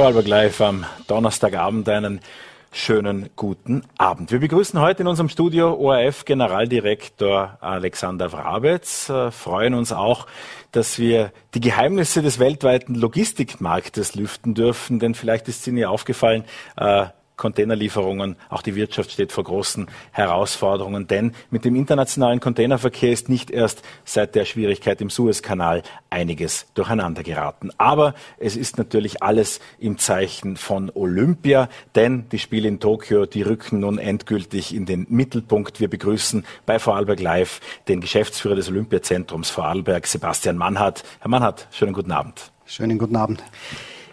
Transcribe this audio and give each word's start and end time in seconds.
Vorarlberg 0.00 0.28
Live 0.28 0.62
am 0.62 0.86
Donnerstagabend 1.08 1.86
einen 1.90 2.20
schönen 2.72 3.28
guten 3.36 3.82
Abend. 3.98 4.32
Wir 4.32 4.40
begrüßen 4.40 4.80
heute 4.80 5.02
in 5.02 5.08
unserem 5.08 5.28
Studio 5.28 5.74
ORF 5.74 6.24
Generaldirektor 6.24 7.58
Alexander 7.60 8.32
Wrabetz, 8.32 9.10
äh, 9.10 9.30
freuen 9.30 9.74
uns 9.74 9.92
auch, 9.92 10.26
dass 10.72 10.98
wir 10.98 11.32
die 11.52 11.60
Geheimnisse 11.60 12.22
des 12.22 12.38
weltweiten 12.38 12.94
Logistikmarktes 12.94 14.14
lüften 14.14 14.54
dürfen, 14.54 15.00
denn 15.00 15.14
vielleicht 15.14 15.48
ist 15.48 15.66
Ihnen 15.66 15.76
ja 15.76 15.90
aufgefallen, 15.90 16.44
äh, 16.78 17.04
Containerlieferungen. 17.40 18.36
Auch 18.48 18.62
die 18.62 18.76
Wirtschaft 18.76 19.10
steht 19.10 19.32
vor 19.32 19.42
großen 19.42 19.88
Herausforderungen, 20.12 21.08
denn 21.08 21.32
mit 21.50 21.64
dem 21.64 21.74
internationalen 21.74 22.38
Containerverkehr 22.38 23.10
ist 23.10 23.28
nicht 23.28 23.50
erst 23.50 23.82
seit 24.04 24.36
der 24.36 24.44
Schwierigkeit 24.44 25.00
im 25.00 25.10
Suezkanal 25.10 25.82
einiges 26.10 26.66
durcheinander 26.74 27.24
geraten. 27.24 27.70
Aber 27.78 28.14
es 28.38 28.56
ist 28.56 28.78
natürlich 28.78 29.22
alles 29.22 29.58
im 29.78 29.98
Zeichen 29.98 30.56
von 30.56 30.92
Olympia, 30.94 31.68
denn 31.96 32.28
die 32.30 32.38
Spiele 32.38 32.68
in 32.68 32.78
Tokio, 32.78 33.26
die 33.26 33.42
rücken 33.42 33.80
nun 33.80 33.98
endgültig 33.98 34.74
in 34.74 34.86
den 34.86 35.06
Mittelpunkt. 35.08 35.80
Wir 35.80 35.88
begrüßen 35.88 36.44
bei 36.66 36.78
Vorarlberg 36.78 37.20
Live 37.20 37.60
den 37.88 38.00
Geschäftsführer 38.00 38.54
des 38.54 38.68
Olympiazentrums 38.68 39.50
Vorarlberg, 39.50 40.06
Sebastian 40.06 40.56
Mannhardt. 40.58 41.02
Herr 41.20 41.30
Mannhardt, 41.30 41.66
schönen 41.72 41.94
guten 41.94 42.12
Abend. 42.12 42.52
Schönen 42.66 42.98
guten 42.98 43.16
Abend 43.16 43.42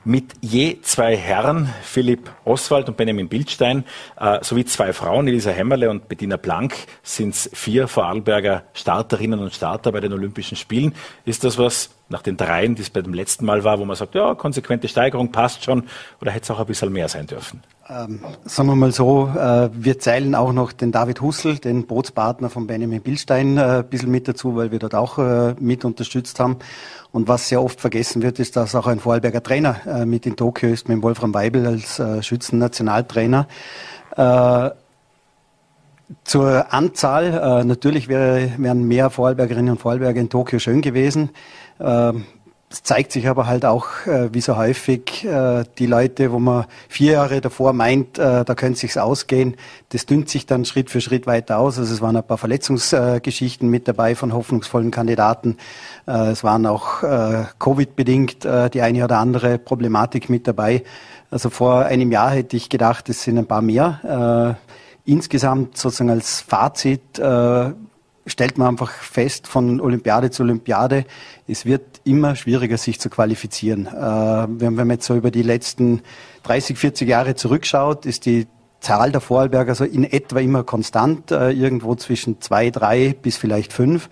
mit 0.08 0.36
je 0.40 0.80
zwei 0.84 1.18
Herren, 1.18 1.68
Philipp 1.84 2.32
Oswald 2.46 2.88
und 2.88 2.96
Benjamin 2.96 3.28
Bildstein, 3.28 3.84
äh, 4.18 4.42
sowie 4.42 4.64
zwei 4.64 4.94
Frauen, 4.94 5.28
Elisa 5.28 5.52
Hämmerle 5.52 5.90
und 5.90 6.08
Bettina 6.08 6.38
Blank, 6.38 6.76
sind 7.04 7.36
es 7.36 7.50
vier 7.54 7.90
Vorarlberger 7.90 8.64
Starterinnen 8.74 9.40
und 9.40 9.54
Starter 9.54 9.92
bei 9.92 10.00
den 10.00 10.14
Olympischen 10.14 10.56
Spielen. 10.56 10.96
Ist 11.26 11.44
das 11.44 11.58
was 11.58 11.90
nach 12.08 12.22
den 12.22 12.38
dreien, 12.38 12.76
die 12.76 12.84
es 12.84 12.90
bei 12.90 13.02
dem 13.02 13.14
letzten 13.14 13.46
Mal 13.46 13.66
war, 13.66 13.80
wo 13.80 13.86
man 13.86 13.98
sagt, 13.98 14.16
ja, 14.16 14.34
konsequente 14.34 14.88
Steigerung 14.88 15.34
passt 15.34 15.66
schon, 15.66 15.84
oder 16.22 16.32
hätte 16.32 16.44
es 16.44 16.52
auch 16.52 16.60
ein 16.62 16.68
bisschen 16.68 16.94
mehr 16.94 17.10
sein 17.10 17.28
dürfen? 17.28 17.62
Ähm, 17.90 18.20
sagen 18.44 18.68
wir 18.68 18.76
mal 18.76 18.92
so, 18.92 19.30
äh, 19.34 19.70
wir 19.72 19.98
zählen 19.98 20.36
auch 20.36 20.52
noch 20.52 20.74
den 20.74 20.92
David 20.92 21.22
Hussel, 21.22 21.58
den 21.58 21.88
Bootspartner 21.88 22.50
von 22.50 22.68
Benjamin 22.68 23.02
Bildstein, 23.02 23.58
äh, 23.58 23.62
ein 23.62 23.88
bisschen 23.88 24.12
mit 24.12 24.28
dazu, 24.28 24.58
weil 24.58 24.72
wir 24.72 24.80
dort 24.80 24.94
auch 24.94 25.18
äh, 25.20 25.56
mit 25.60 25.86
unterstützt 25.86 26.42
haben. 26.42 26.58
Und 27.14 27.30
was 27.30 27.48
sehr 27.48 27.64
oft 27.64 27.80
vergessen 27.80 28.22
wird, 28.22 28.40
ist, 28.40 28.58
dass 28.58 28.76
auch 28.76 28.88
ein 28.88 29.00
Vorarlberger 29.00 29.42
Trainer 29.42 29.78
äh, 29.88 30.06
mit 30.06 30.26
in 30.26 30.36
Tokio 30.36 30.68
ist, 30.68 30.90
mit 30.90 31.02
Wolfram 31.02 31.34
Weibel 31.34 31.66
als 31.66 31.98
äh, 31.98 32.22
Schützen-Nationaltrainer. 32.22 33.48
Äh, 34.18 34.70
zur 36.26 36.74
Anzahl, 36.74 37.26
äh, 37.26 37.64
natürlich 37.64 38.10
wäre, 38.10 38.52
wären 38.58 38.84
mehr 38.84 39.10
Vorarlbergerinnen 39.10 39.72
und 39.72 39.78
Vorarlberger 39.78 40.20
in 40.20 40.30
Tokio 40.30 40.60
schön 40.60 40.82
gewesen. 40.82 41.30
Ähm, 41.80 42.26
es 42.70 42.84
zeigt 42.84 43.14
sich 43.14 43.30
aber 43.30 43.48
halt 43.48 43.64
auch, 43.64 44.06
äh, 44.08 44.34
wie 44.34 44.42
so 44.42 44.58
häufig, 44.58 45.24
äh, 45.24 45.64
die 45.78 45.86
Leute, 45.86 46.34
wo 46.34 46.40
man 46.40 46.66
vier 46.90 47.14
Jahre 47.14 47.40
davor 47.40 47.72
meint, 47.72 48.20
äh, 48.20 48.44
da 48.44 48.56
könnte 48.56 48.74
es 48.74 48.80
sich 48.82 49.00
ausgehen, 49.00 49.56
das 49.90 50.06
dünnt 50.06 50.28
sich 50.28 50.46
dann 50.46 50.66
Schritt 50.66 50.90
für 50.90 51.00
Schritt 51.00 51.28
weiter 51.28 51.60
aus. 51.60 51.80
Also 51.80 51.94
es 51.94 52.02
waren 52.02 52.18
ein 52.18 52.28
paar 52.28 52.38
Verletzungsgeschichten 52.38 53.70
mit 53.70 53.88
dabei 53.88 54.16
von 54.16 54.34
hoffnungsvollen 54.34 54.92
Kandidaten. 54.92 55.56
Äh, 56.08 56.32
es 56.32 56.44
waren 56.44 56.66
auch 56.66 57.04
äh, 57.04 57.46
Covid-bedingt 57.58 58.44
äh, 58.44 58.70
die 58.70 58.82
eine 58.82 59.06
oder 59.06 59.20
andere 59.20 59.60
Problematik 59.60 60.30
mit 60.30 60.46
dabei. 60.46 60.84
Also 61.32 61.50
vor 61.50 61.86
einem 61.86 62.12
Jahr 62.12 62.32
hätte 62.32 62.58
ich 62.58 62.68
gedacht, 62.68 63.08
es 63.08 63.24
sind 63.24 63.38
ein 63.38 63.48
paar 63.48 63.62
mehr. 63.62 64.58
Insgesamt 65.04 65.78
sozusagen 65.78 66.10
als 66.10 66.40
Fazit 66.40 67.20
stellt 68.28 68.58
man 68.58 68.68
einfach 68.68 68.92
fest 68.92 69.48
von 69.48 69.80
Olympiade 69.82 70.30
zu 70.30 70.44
Olympiade, 70.44 71.06
es 71.48 71.66
wird 71.66 72.02
immer 72.04 72.36
schwieriger, 72.36 72.78
sich 72.78 73.00
zu 73.00 73.10
qualifizieren. 73.10 73.88
Äh, 73.88 73.92
wenn 73.92 74.76
man 74.76 74.90
jetzt 74.92 75.08
so 75.08 75.16
über 75.16 75.32
die 75.32 75.44
letzten 75.44 76.02
30, 76.44 76.78
40 76.78 77.08
Jahre 77.08 77.36
zurückschaut, 77.36 78.06
ist 78.06 78.26
die 78.26 78.48
Zahl 78.80 79.12
der 79.12 79.22
Vorarlberger 79.22 79.74
so 79.74 79.84
in 79.84 80.04
etwa 80.04 80.40
immer 80.40 80.64
konstant, 80.64 81.32
äh, 81.32 81.52
irgendwo 81.52 81.96
zwischen 81.96 82.42
zwei, 82.42 82.70
drei 82.70 83.16
bis 83.20 83.38
vielleicht 83.38 83.74
fünf. 83.74 84.10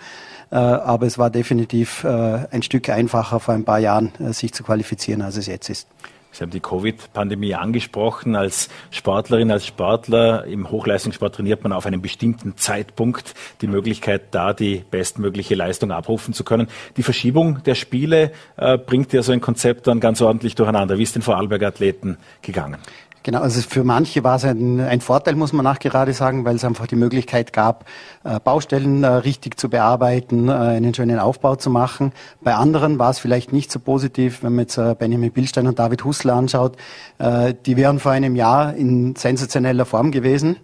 Äh, 0.50 0.56
aber 0.56 1.06
es 1.06 1.18
war 1.18 1.30
definitiv 1.30 2.06
ein 2.06 2.64
Stück 2.64 2.90
einfacher 2.90 3.40
vor 3.40 3.54
ein 3.54 3.66
paar 3.66 3.80
Jahren, 3.80 4.12
sich 4.32 4.54
zu 4.54 4.64
qualifizieren, 4.64 5.22
als 5.22 5.38
es 5.38 5.48
jetzt 5.48 5.70
ist. 5.70 5.88
Sie 6.36 6.44
haben 6.44 6.52
die 6.52 6.60
Covid-Pandemie 6.60 7.56
angesprochen. 7.56 8.36
Als 8.36 8.68
Sportlerin, 8.92 9.52
als 9.52 9.66
Sportler 9.66 10.44
im 10.44 10.70
Hochleistungssport 10.70 11.36
trainiert 11.36 11.64
man 11.64 11.72
auf 11.72 11.86
einem 11.86 12.02
bestimmten 12.02 12.58
Zeitpunkt 12.58 13.36
die 13.62 13.68
Möglichkeit, 13.68 14.24
da 14.32 14.52
die 14.52 14.84
bestmögliche 14.92 15.56
Leistung 15.56 15.92
abrufen 15.92 16.34
zu 16.34 16.44
können. 16.44 16.68
Die 16.98 17.04
Verschiebung 17.04 17.64
der 17.64 17.76
Spiele 17.76 18.34
äh, 18.58 18.78
bringt 18.78 19.14
ja 19.14 19.24
so 19.24 19.32
ein 19.32 19.40
Konzept 19.40 19.88
dann 19.88 20.02
ganz 20.02 20.22
ordentlich 20.22 20.56
durcheinander. 20.56 20.98
Wie 20.98 21.04
ist 21.04 21.16
den 21.16 21.22
Vorarlberger 21.22 21.68
Athleten 21.68 22.18
gegangen? 22.42 22.80
Genau, 23.26 23.40
also 23.40 23.60
für 23.60 23.84
manche 23.84 24.24
war 24.24 24.36
es 24.36 24.46
ein, 24.46 24.80
ein 24.80 25.02
Vorteil, 25.02 25.34
muss 25.34 25.52
man 25.52 25.64
nachgerade 25.64 26.14
sagen, 26.14 26.46
weil 26.46 26.58
es 26.58 26.64
einfach 26.64 26.86
die 26.86 26.96
Möglichkeit 26.96 27.54
gab, 27.54 27.86
äh, 28.24 28.40
Baustellen 28.40 29.04
äh, 29.04 29.08
richtig 29.08 29.60
zu 29.60 29.68
bearbeiten, 29.68 30.48
äh, 30.48 30.52
einen 30.52 30.94
schönen 30.94 31.18
Aufbau 31.18 31.56
zu 31.56 31.72
machen. 31.72 32.12
Bei 32.44 32.54
anderen 32.54 33.00
war 33.00 33.10
es 33.10 33.18
vielleicht 33.18 33.52
nicht 33.52 33.72
so 33.72 33.80
positiv, 33.80 34.44
wenn 34.44 34.54
man 34.54 34.66
jetzt 34.66 34.80
Benjamin 35.00 35.32
Billstein 35.32 35.66
und 35.66 35.80
David 35.80 36.04
Hussler 36.04 36.36
anschaut. 36.36 36.78
Die 37.20 37.78
wären 37.78 38.00
vor 38.00 38.12
einem 38.12 38.36
Jahr 38.36 38.76
in 38.76 39.16
sensationeller 39.16 39.86
Form 39.86 40.12
gewesen 40.12 40.58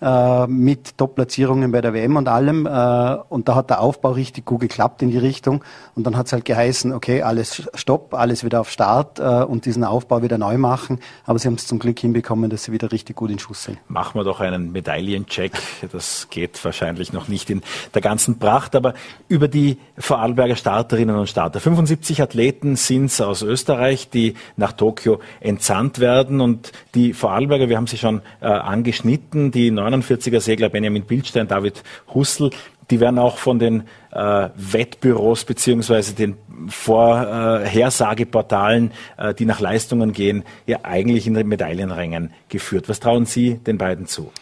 äh, 0.00 0.46
mit 0.46 0.96
Top-Platzierungen 0.96 1.72
bei 1.72 1.80
der 1.80 1.92
WM 1.92 2.16
und 2.16 2.28
allem. 2.28 2.66
Äh, 2.66 3.16
und 3.28 3.48
da 3.48 3.54
hat 3.54 3.70
der 3.70 3.80
Aufbau 3.80 4.12
richtig 4.12 4.44
gut 4.44 4.60
geklappt 4.60 5.02
in 5.02 5.10
die 5.10 5.18
Richtung. 5.18 5.62
Und 5.94 6.04
dann 6.04 6.16
hat 6.16 6.26
es 6.26 6.32
halt 6.32 6.44
geheißen, 6.44 6.92
okay, 6.92 7.22
alles 7.22 7.68
stopp, 7.74 8.14
alles 8.14 8.44
wieder 8.44 8.60
auf 8.60 8.70
Start 8.70 9.18
äh, 9.18 9.22
und 9.22 9.66
diesen 9.66 9.84
Aufbau 9.84 10.22
wieder 10.22 10.38
neu 10.38 10.58
machen. 10.58 11.00
Aber 11.26 11.38
sie 11.38 11.48
haben 11.48 11.54
es 11.54 11.66
zum 11.66 11.78
Glück 11.78 11.98
hinbekommen, 11.98 12.50
dass 12.50 12.64
sie 12.64 12.72
wieder 12.72 12.92
richtig 12.92 13.16
gut 13.16 13.30
in 13.30 13.38
Schuss 13.38 13.64
sind. 13.64 13.78
Machen 13.88 14.18
wir 14.18 14.24
doch 14.24 14.40
einen 14.40 14.72
Medaillencheck. 14.72 15.52
Das 15.92 16.28
geht 16.30 16.64
wahrscheinlich 16.64 17.12
noch 17.12 17.28
nicht 17.28 17.50
in 17.50 17.62
der 17.94 18.02
ganzen 18.02 18.38
Pracht, 18.38 18.74
aber 18.76 18.94
über 19.28 19.48
die 19.48 19.78
Vorarlberger 19.98 20.56
Starterinnen 20.56 21.16
und 21.16 21.28
Starter. 21.28 21.60
75 21.60 22.22
Athleten 22.22 22.76
sind 22.76 23.06
es 23.06 23.20
aus 23.20 23.42
Österreich, 23.42 24.10
die 24.10 24.34
nach 24.56 24.72
Tokio 24.72 25.20
entsandt 25.40 25.98
werden 25.98 26.40
und 26.40 26.72
die 26.94 27.12
Vorarlberger, 27.12 27.68
wir 27.68 27.76
haben 27.76 27.86
sie 27.86 27.98
schon 27.98 28.22
äh, 28.40 28.46
angeschnitten, 28.46 29.50
die 29.50 29.70
49er 29.94 30.40
Segler 30.40 30.68
Benjamin 30.68 31.04
Bildstein, 31.04 31.48
David 31.48 31.82
Hussel, 32.14 32.50
die 32.90 33.00
werden 33.00 33.18
auch 33.18 33.38
von 33.38 33.58
den 33.58 33.84
äh, 34.12 34.48
Wettbüros 34.56 35.44
beziehungsweise 35.44 36.14
den 36.14 36.36
Vorhersageportalen, 36.68 38.92
äh, 39.16 39.34
die 39.34 39.44
nach 39.44 39.60
Leistungen 39.60 40.12
gehen, 40.12 40.44
ja 40.66 40.78
eigentlich 40.82 41.26
in 41.26 41.34
den 41.34 41.46
Medaillenrängen 41.46 42.32
geführt. 42.48 42.88
Was 42.88 43.00
trauen 43.00 43.26
Sie 43.26 43.54
den 43.54 43.76
beiden 43.78 44.06
zu? 44.06 44.32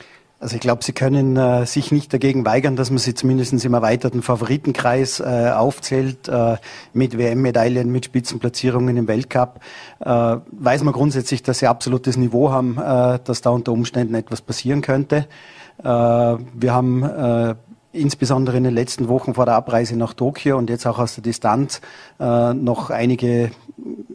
Also 0.41 0.55
ich 0.55 0.61
glaube, 0.61 0.85
Sie 0.85 0.93
können 0.93 1.37
äh, 1.37 1.67
sich 1.67 1.91
nicht 1.91 2.13
dagegen 2.13 2.47
weigern, 2.47 2.77
dass 2.77 2.91
man 2.91 2.99
sie 2.99 3.13
zumindest 3.13 3.53
im 3.65 3.75
erweiterten 3.75 4.23
Favoritenkreis 4.23 5.19
äh, 5.19 5.51
aufzählt, 5.53 6.29
äh, 6.29 6.57
mit 6.93 7.19
WM-Medaillen, 7.19 7.91
mit 7.91 8.05
Spitzenplatzierungen 8.05 8.97
im 8.97 9.09
Weltcup. 9.09 9.59
Äh, 9.99 10.07
weiß 10.07 10.85
man 10.85 10.95
grundsätzlich, 10.95 11.43
dass 11.43 11.59
sie 11.59 11.67
absolutes 11.67 12.17
Niveau 12.17 12.53
haben, 12.53 12.79
äh, 12.79 13.19
dass 13.25 13.41
da 13.41 13.51
unter 13.51 13.73
Umständen 13.73 14.15
etwas 14.15 14.41
passieren 14.41 14.81
könnte. 14.81 15.27
Äh, 15.83 15.85
wir 15.85 16.73
haben 16.73 17.57
insbesondere 17.99 18.57
in 18.57 18.65
den 18.65 18.75
letzten 18.75 19.09
Wochen 19.09 19.35
vor 19.35 19.45
der 19.45 19.55
Abreise 19.55 19.97
nach 19.97 20.15
Tokio 20.15 20.57
und 20.57 20.71
jetzt 20.71 20.87
auch 20.87 20.99
aus 20.99 21.15
der 21.15 21.23
Distanz 21.23 21.81
äh, 22.19 22.55
noch 22.55 22.91
einige 22.91 23.51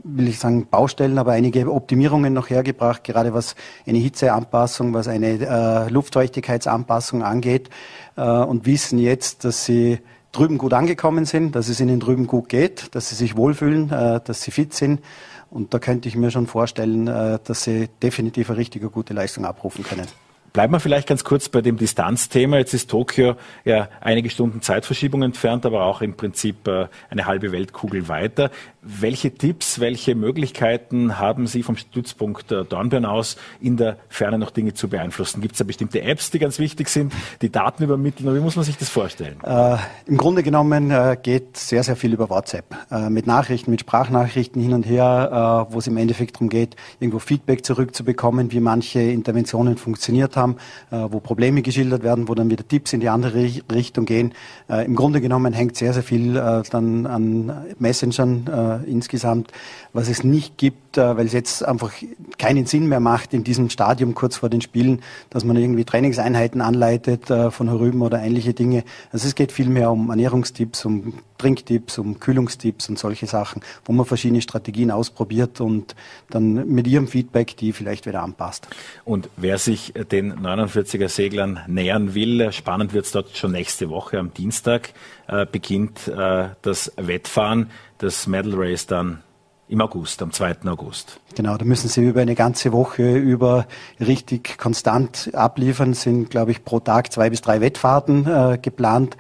will 0.04 0.28
ich 0.28 0.40
sagen, 0.40 0.68
Baustellen, 0.70 1.18
aber 1.18 1.32
einige 1.32 1.72
Optimierungen 1.72 2.34
noch 2.34 2.50
hergebracht, 2.50 3.04
gerade 3.04 3.34
was 3.34 3.56
eine 3.88 3.98
Hitzeanpassung, 3.98 4.94
was 4.94 5.08
eine 5.08 5.40
äh, 5.40 5.90
Luftfeuchtigkeitsanpassung 5.90 7.24
angeht 7.24 7.70
äh, 8.16 8.22
und 8.22 8.66
wissen 8.66 9.00
jetzt, 9.00 9.46
dass 9.46 9.66
sie 9.66 10.00
drüben 10.32 10.58
gut 10.58 10.74
angekommen 10.74 11.26
sind, 11.26 11.56
dass 11.56 11.70
es 11.70 11.80
ihnen 11.80 12.00
drüben 12.00 12.28
gut 12.28 12.50
geht, 12.50 12.96
dass 12.96 13.10
sie 13.10 13.16
sich 13.16 13.38
wohlfühlen, 13.38 13.92
äh, 13.92 14.20
dass 14.24 14.42
sie 14.42 14.52
fit 14.52 14.74
sind. 14.74 15.02
Und 15.50 15.74
da 15.74 15.80
könnte 15.80 16.10
ich 16.10 16.16
mir 16.16 16.32
schon 16.32 16.48
vorstellen, 16.48 17.08
äh, 17.08 17.40
dass 17.44 17.64
sie 17.64 17.88
definitiv 18.02 18.50
eine 18.50 18.58
richtige 18.58 18.90
gute 18.90 19.14
Leistung 19.14 19.46
abrufen 19.46 19.84
können. 19.84 20.08
Bleiben 20.54 20.72
wir 20.72 20.80
vielleicht 20.80 21.08
ganz 21.08 21.24
kurz 21.24 21.50
bei 21.50 21.62
dem 21.62 21.78
Distanzthema. 21.78 22.58
Jetzt 22.58 22.76
ist 22.76 22.92
Tokio 22.92 23.38
ja 23.66 23.90
einige 24.02 24.30
Stunden 24.30 24.62
Zeitverschiebung 24.62 25.24
entfernt, 25.24 25.66
aber 25.66 25.84
auch 25.86 26.04
im 26.04 26.16
Prinzip 26.16 26.68
äh, 26.68 26.90
eine 27.10 27.26
halbe 27.26 27.52
Weltkugel 27.52 28.08
weiter. 28.08 28.52
Welche 28.86 29.34
Tipps, 29.34 29.80
welche 29.80 30.14
Möglichkeiten 30.14 31.18
haben 31.18 31.48
Sie 31.48 31.64
vom 31.64 31.78
Stützpunkt 31.78 32.52
äh, 32.52 32.66
Dornbirn 32.66 33.06
aus, 33.06 33.38
in 33.62 33.78
der 33.78 33.96
Ferne 34.10 34.38
noch 34.38 34.52
Dinge 34.52 34.74
zu 34.74 34.90
beeinflussen? 34.90 35.40
Gibt 35.40 35.54
es 35.54 35.60
da 35.60 35.64
bestimmte 35.64 36.02
Apps, 36.02 36.32
die 36.32 36.40
ganz 36.40 36.60
wichtig 36.60 36.90
sind, 36.90 37.14
die 37.42 37.50
Daten 37.50 37.84
übermitteln? 37.84 38.36
Wie 38.36 38.42
muss 38.42 38.58
man 38.58 38.66
sich 38.66 38.76
das 38.76 38.90
vorstellen? 38.90 39.38
Äh, 39.46 39.78
Im 40.06 40.18
Grunde 40.18 40.44
genommen 40.44 40.92
äh, 40.92 41.18
geht 41.22 41.56
sehr, 41.56 41.84
sehr 41.84 41.96
viel 41.96 42.12
über 42.12 42.30
WhatsApp. 42.30 42.66
Äh, 42.92 43.10
mit 43.10 43.26
Nachrichten, 43.26 43.72
mit 43.72 43.80
Sprachnachrichten 43.80 44.62
hin 44.62 44.74
und 44.74 44.86
her, 44.86 45.68
äh, 45.70 45.74
wo 45.74 45.80
es 45.80 45.88
im 45.88 45.96
Endeffekt 45.96 46.36
darum 46.36 46.50
geht, 46.50 46.76
irgendwo 47.00 47.20
Feedback 47.20 47.64
zurückzubekommen, 47.64 48.52
wie 48.52 48.60
manche 48.60 49.00
Interventionen 49.00 49.78
funktioniert 49.78 50.36
haben 50.36 50.58
äh, 50.92 50.98
wo 51.10 51.22
Probleme 51.22 51.62
geschildert 51.62 52.04
werden, 52.04 52.28
wo 52.28 52.36
dann 52.36 52.50
wieder 52.50 52.68
Tipps 52.68 52.92
in 52.92 53.00
die 53.00 53.10
andere 53.10 53.50
Richtung 53.72 54.06
gehen. 54.06 54.34
Im 54.68 54.96
Grunde 54.96 55.22
genommen 55.22 55.54
hängt 55.54 55.76
sehr, 55.76 55.94
sehr 55.94 56.04
viel 56.04 56.34
dann 56.34 57.06
an 57.06 57.66
Messengern 57.80 58.48
äh, 58.82 58.90
insgesamt. 58.90 59.52
Was 59.94 60.10
es 60.10 60.24
nicht 60.24 60.58
gibt, 60.58 60.98
äh, 60.98 61.18
weil 61.18 61.26
es 61.26 61.34
jetzt 61.34 61.64
einfach 61.66 61.92
keinen 62.38 62.66
Sinn 62.66 62.88
mehr 62.88 63.00
macht 63.00 63.34
in 63.34 63.44
diesem 63.44 63.70
Stadium 63.70 64.16
kurz 64.16 64.38
vor 64.38 64.50
den 64.50 64.62
Spielen, 64.62 65.02
dass 65.30 65.44
man 65.44 65.56
irgendwie 65.58 65.86
Trainingseinheiten 65.86 66.62
anleitet 66.62 67.30
äh, 67.30 67.52
von 67.52 67.68
herüben 67.68 68.02
oder 68.02 68.22
ähnliche 68.22 68.54
Dinge. 68.54 68.84
Also 69.12 69.28
es 69.28 69.36
geht 69.36 69.52
vielmehr 69.52 69.92
um 69.92 70.10
Ernährungstipps, 70.10 70.86
um 70.86 71.14
Trinktipps, 71.38 71.98
um 71.98 72.20
Kühlungstipps 72.20 72.90
und 72.90 72.98
solche 72.98 73.28
Sachen, 73.28 73.62
wo 73.86 73.92
man 73.92 74.06
verschiedene 74.06 74.42
Strategien 74.42 74.92
ausprobiert 74.92 75.60
und 75.60 75.96
dann 76.30 76.68
mit 76.68 76.88
ihrem 76.88 77.08
Feedback 77.08 77.58
die 77.58 77.74
vielleicht 77.74 78.06
wieder 78.06 78.24
anpasst. 78.24 78.68
Und 79.04 79.30
wer 79.36 79.58
sich 79.58 79.94
den 80.12 80.34
49er 80.34 81.10
Seglern 81.10 81.60
nähern 81.68 82.14
will, 82.14 82.52
spannend 82.52 82.94
wird 82.94 83.06
es 83.06 83.12
dort 83.12 83.36
schon 83.36 83.52
nächste 83.52 83.90
Woche 83.90 84.20
am 84.20 84.34
Dienstag 84.34 84.94
äh, 85.28 85.46
beginnt 85.46 86.08
äh, 86.08 86.50
das 86.62 86.92
Wettfahren, 86.98 87.70
das 88.04 88.28
Medal 88.28 88.54
Race 88.56 88.86
dann 88.86 89.24
im 89.70 89.82
August, 89.82 90.22
am 90.22 90.32
2. 90.32 90.66
August. 90.66 91.20
Genau, 91.36 91.58
da 91.58 91.66
müssen 91.66 91.88
Sie 91.88 92.06
über 92.06 92.22
eine 92.22 92.36
ganze 92.36 92.74
Woche 92.74 93.18
über 93.18 93.66
richtig 94.00 94.58
konstant 94.58 95.32
abliefern. 95.34 95.94
Sind, 95.94 96.30
glaube 96.30 96.52
ich, 96.52 96.66
pro 96.66 96.80
Tag 96.80 97.12
zwei 97.14 97.30
bis 97.30 97.42
drei 97.42 97.62
Wettfahrten 97.62 98.28
äh, 98.28 98.60
geplant. 98.62 99.18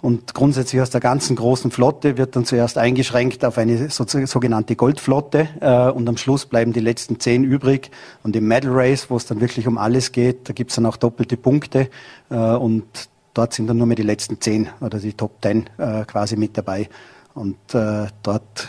Und 0.00 0.34
grundsätzlich 0.34 0.82
aus 0.82 0.90
der 0.90 1.00
ganzen 1.00 1.36
großen 1.36 1.70
Flotte 1.70 2.18
wird 2.18 2.36
dann 2.36 2.44
zuerst 2.44 2.76
eingeschränkt 2.76 3.44
auf 3.44 3.56
eine 3.56 3.88
so, 3.88 4.04
sogenannte 4.06 4.76
Goldflotte 4.76 5.48
äh, 5.60 5.90
und 5.90 6.06
am 6.08 6.18
Schluss 6.18 6.44
bleiben 6.44 6.74
die 6.74 6.80
letzten 6.80 7.20
zehn 7.20 7.44
übrig. 7.44 7.90
Und 8.22 8.36
im 8.36 8.46
Medal 8.46 8.72
Race, 8.72 9.08
wo 9.08 9.16
es 9.16 9.24
dann 9.26 9.40
wirklich 9.40 9.66
um 9.66 9.78
alles 9.78 10.12
geht, 10.12 10.48
da 10.48 10.52
gibt 10.52 10.70
es 10.70 10.76
dann 10.76 10.84
auch 10.86 10.96
doppelte 10.96 11.36
Punkte 11.36 11.88
äh, 12.30 12.36
und 12.36 12.84
dort 13.32 13.54
sind 13.54 13.66
dann 13.66 13.78
nur 13.78 13.86
mehr 13.86 13.96
die 13.96 14.02
letzten 14.02 14.40
zehn 14.40 14.68
oder 14.80 14.98
die 14.98 15.14
Top 15.14 15.40
Ten 15.40 15.70
äh, 15.78 16.04
quasi 16.04 16.36
mit 16.36 16.56
dabei. 16.58 16.88
Und 17.34 17.74
äh, 17.74 18.06
dort 18.22 18.68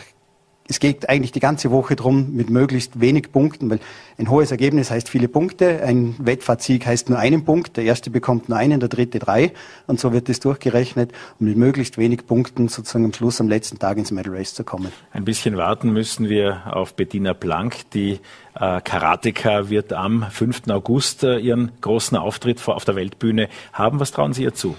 es 0.68 0.80
geht 0.80 1.08
eigentlich 1.08 1.32
die 1.32 1.40
ganze 1.40 1.70
Woche 1.70 1.96
darum, 1.96 2.34
mit 2.34 2.50
möglichst 2.50 3.00
wenig 3.00 3.30
Punkten, 3.30 3.70
weil 3.70 3.78
ein 4.18 4.30
hohes 4.30 4.50
Ergebnis 4.50 4.90
heißt 4.90 5.08
viele 5.08 5.28
Punkte, 5.28 5.82
ein 5.82 6.16
Wettfahrtsieg 6.18 6.86
heißt 6.86 7.08
nur 7.08 7.18
einen 7.18 7.44
Punkt, 7.44 7.76
der 7.76 7.84
erste 7.84 8.10
bekommt 8.10 8.48
nur 8.48 8.58
einen, 8.58 8.80
der 8.80 8.88
dritte 8.88 9.18
drei 9.18 9.52
und 9.86 10.00
so 10.00 10.12
wird 10.12 10.28
es 10.28 10.40
durchgerechnet, 10.40 11.12
um 11.38 11.46
mit 11.46 11.56
möglichst 11.56 11.98
wenig 11.98 12.26
Punkten 12.26 12.68
sozusagen 12.68 13.04
am 13.04 13.12
Schluss 13.12 13.40
am 13.40 13.48
letzten 13.48 13.78
Tag 13.78 13.98
ins 13.98 14.10
Medal 14.10 14.34
Race 14.34 14.54
zu 14.54 14.64
kommen. 14.64 14.92
Ein 15.12 15.24
bisschen 15.24 15.56
warten 15.56 15.92
müssen 15.92 16.28
wir 16.28 16.62
auf 16.74 16.94
Bettina 16.94 17.32
Blank, 17.32 17.90
die 17.92 18.20
äh, 18.58 18.80
Karateka 18.80 19.70
wird 19.70 19.92
am 19.92 20.26
5. 20.30 20.68
August 20.68 21.22
äh, 21.22 21.38
ihren 21.38 21.72
großen 21.80 22.16
Auftritt 22.16 22.66
auf 22.66 22.84
der 22.84 22.96
Weltbühne 22.96 23.48
haben. 23.72 24.00
Was 24.00 24.10
trauen 24.10 24.32
Sie 24.32 24.42
ihr 24.42 24.54
zu? 24.54 24.74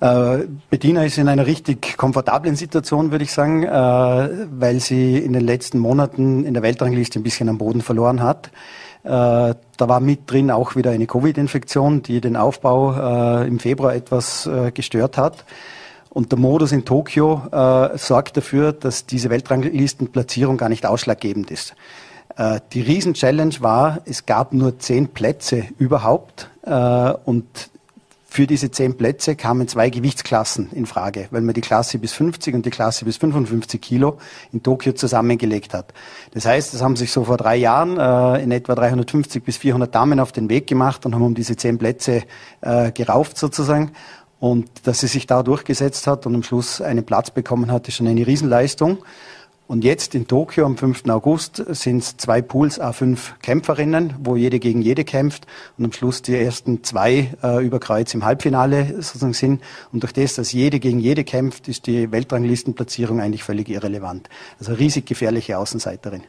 Äh, 0.00 0.46
Bettina 0.70 1.04
ist 1.04 1.18
in 1.18 1.28
einer 1.28 1.46
richtig 1.46 1.96
komfortablen 1.96 2.56
Situation, 2.56 3.10
würde 3.10 3.24
ich 3.24 3.32
sagen, 3.32 3.62
äh, 3.62 3.68
weil 3.70 4.80
sie 4.80 5.18
in 5.18 5.32
den 5.32 5.44
letzten 5.44 5.78
Monaten 5.78 6.44
in 6.44 6.54
der 6.54 6.62
Weltrangliste 6.62 7.20
ein 7.20 7.22
bisschen 7.22 7.48
am 7.48 7.58
Boden 7.58 7.80
verloren 7.80 8.22
hat. 8.22 8.50
Äh, 9.04 9.08
da 9.08 9.56
war 9.78 10.00
mit 10.00 10.30
drin 10.30 10.50
auch 10.50 10.76
wieder 10.76 10.90
eine 10.90 11.06
Covid-Infektion, 11.06 12.02
die 12.02 12.20
den 12.20 12.36
Aufbau 12.36 13.42
im 13.42 13.58
Februar 13.58 13.94
etwas 13.94 14.48
gestört 14.72 15.18
hat. 15.18 15.44
Und 16.10 16.30
der 16.30 16.38
Modus 16.38 16.70
in 16.70 16.84
Tokio 16.84 17.42
sorgt 17.96 18.36
dafür, 18.36 18.72
dass 18.72 19.04
diese 19.04 19.30
Weltranglistenplatzierung 19.30 20.56
gar 20.56 20.68
nicht 20.68 20.86
ausschlaggebend 20.86 21.50
ist. 21.50 21.74
die 22.72 22.80
Riesen-Challenge 22.80 23.56
war, 23.58 23.98
es 24.04 24.26
gab 24.26 24.52
nur 24.52 24.78
zehn 24.78 25.08
Plätze 25.08 25.64
überhaupt 25.76 26.50
und 27.24 27.44
für 28.34 28.48
diese 28.48 28.72
zehn 28.72 28.96
Plätze 28.96 29.36
kamen 29.36 29.68
zwei 29.68 29.90
Gewichtsklassen 29.90 30.72
in 30.72 30.86
Frage, 30.86 31.28
weil 31.30 31.40
man 31.40 31.54
die 31.54 31.60
Klasse 31.60 32.00
bis 32.00 32.14
50 32.14 32.52
und 32.52 32.66
die 32.66 32.70
Klasse 32.70 33.04
bis 33.04 33.16
55 33.18 33.80
Kilo 33.80 34.18
in 34.52 34.60
Tokio 34.60 34.92
zusammengelegt 34.92 35.72
hat. 35.72 35.94
Das 36.32 36.44
heißt, 36.44 36.74
es 36.74 36.82
haben 36.82 36.96
sich 36.96 37.12
so 37.12 37.22
vor 37.22 37.36
drei 37.36 37.54
Jahren 37.54 37.96
äh, 37.96 38.42
in 38.42 38.50
etwa 38.50 38.74
350 38.74 39.44
bis 39.44 39.56
400 39.58 39.94
Damen 39.94 40.18
auf 40.18 40.32
den 40.32 40.48
Weg 40.48 40.66
gemacht 40.66 41.06
und 41.06 41.14
haben 41.14 41.22
um 41.22 41.36
diese 41.36 41.54
zehn 41.54 41.78
Plätze 41.78 42.24
äh, 42.60 42.90
gerauft 42.90 43.38
sozusagen. 43.38 43.92
Und 44.40 44.68
dass 44.88 44.98
sie 44.98 45.06
sich 45.06 45.28
da 45.28 45.44
durchgesetzt 45.44 46.08
hat 46.08 46.26
und 46.26 46.34
am 46.34 46.42
Schluss 46.42 46.80
einen 46.80 47.06
Platz 47.06 47.30
bekommen 47.30 47.70
hat, 47.70 47.86
ist 47.86 47.94
schon 47.94 48.08
eine 48.08 48.26
Riesenleistung. 48.26 48.98
Und 49.66 49.82
jetzt 49.82 50.14
in 50.14 50.26
Tokio 50.26 50.66
am 50.66 50.76
5. 50.76 51.08
August 51.08 51.56
sind 51.68 52.02
es 52.02 52.18
zwei 52.18 52.42
Pools 52.42 52.78
A5 52.78 53.38
Kämpferinnen, 53.40 54.14
wo 54.22 54.36
jede 54.36 54.58
gegen 54.58 54.82
jede 54.82 55.04
kämpft 55.04 55.46
und 55.78 55.86
am 55.86 55.92
Schluss 55.92 56.20
die 56.20 56.36
ersten 56.36 56.84
zwei 56.84 57.30
äh, 57.42 57.64
über 57.64 57.80
Kreuz 57.80 58.12
im 58.12 58.26
Halbfinale 58.26 58.96
sozusagen 58.96 59.32
sind. 59.32 59.62
Und 59.90 60.02
durch 60.02 60.12
das, 60.12 60.34
dass 60.34 60.52
jede 60.52 60.80
gegen 60.80 61.00
jede 61.00 61.24
kämpft, 61.24 61.66
ist 61.68 61.86
die 61.86 62.12
Weltranglistenplatzierung 62.12 63.22
eigentlich 63.22 63.42
völlig 63.42 63.70
irrelevant. 63.70 64.28
Also 64.58 64.74
riesig 64.74 65.06
gefährliche 65.06 65.56
Außenseiterin. 65.56 66.24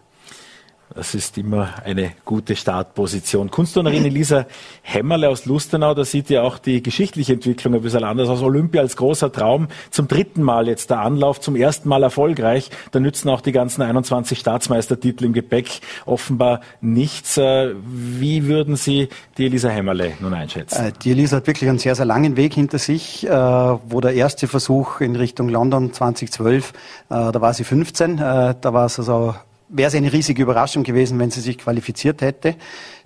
Das 0.94 1.16
ist 1.16 1.38
immer 1.38 1.70
eine 1.84 2.12
gute 2.26 2.56
Startposition. 2.56 3.50
Kunstturnerin 3.50 4.06
Elisa 4.06 4.46
Hämmerle 4.84 5.30
aus 5.30 5.46
Lustenau, 5.46 5.94
da 5.96 6.06
sieht 6.06 6.30
ja 6.30 6.44
auch 6.44 6.60
die 6.60 6.84
geschichtliche 6.84 7.34
Entwicklung 7.34 7.74
ein 7.74 7.82
bisschen 7.82 8.04
anders 8.04 8.30
aus. 8.30 8.42
Olympia 8.42 8.82
als 8.82 8.96
großer 8.96 9.32
Traum. 9.32 9.68
Zum 9.90 10.08
dritten 10.08 10.44
Mal 10.44 10.68
jetzt 10.68 10.92
der 10.92 11.00
Anlauf, 11.00 11.42
zum 11.42 11.56
ersten 11.56 11.90
Mal 11.90 12.04
erfolgreich. 12.04 12.70
Da 12.92 13.00
nützen 13.00 13.30
auch 13.30 13.42
die 13.42 13.52
ganzen 13.52 13.82
21 13.82 14.38
Staatsmeistertitel 14.38 15.26
im 15.26 15.34
Gepäck 15.34 15.82
offenbar 16.06 16.62
nichts. 16.82 17.38
Äh, 17.38 17.74
wie 17.84 18.46
würden 18.46 18.76
Sie 18.76 19.10
die 19.38 19.48
Elisa 19.48 19.70
Hämmerle 19.70 20.14
nun 20.20 20.34
einschätzen? 20.34 20.86
Äh, 20.86 20.92
die 21.04 21.12
Elisa 21.12 21.38
hat 21.38 21.48
wirklich 21.48 21.68
einen 21.68 21.80
sehr, 21.80 21.96
sehr 21.96 22.06
langen 22.06 22.38
Weg 22.38 22.54
hinter 22.54 22.78
sich, 22.78 23.26
äh, 23.26 23.32
wo 23.32 24.02
der 24.02 24.14
erste 24.14 24.48
Versuch 24.48 25.02
in 25.02 25.16
Richtung 25.16 25.50
London 25.50 25.94
2012, 25.94 26.74
da 27.10 27.42
war 27.42 27.54
sie 27.54 27.64
15, 27.64 28.18
da 28.18 28.56
war 28.62 28.86
es 28.86 29.00
also 29.00 29.36
wäre 29.70 29.88
es 29.88 29.96
eine 29.96 30.12
riesige 30.12 30.44
Überraschung 30.44 30.84
gewesen, 30.84 31.20
wenn 31.20 31.32
sie 31.32 31.42
sich 31.42 31.58
qualifiziert 31.58 32.22
hätte. 32.22 32.56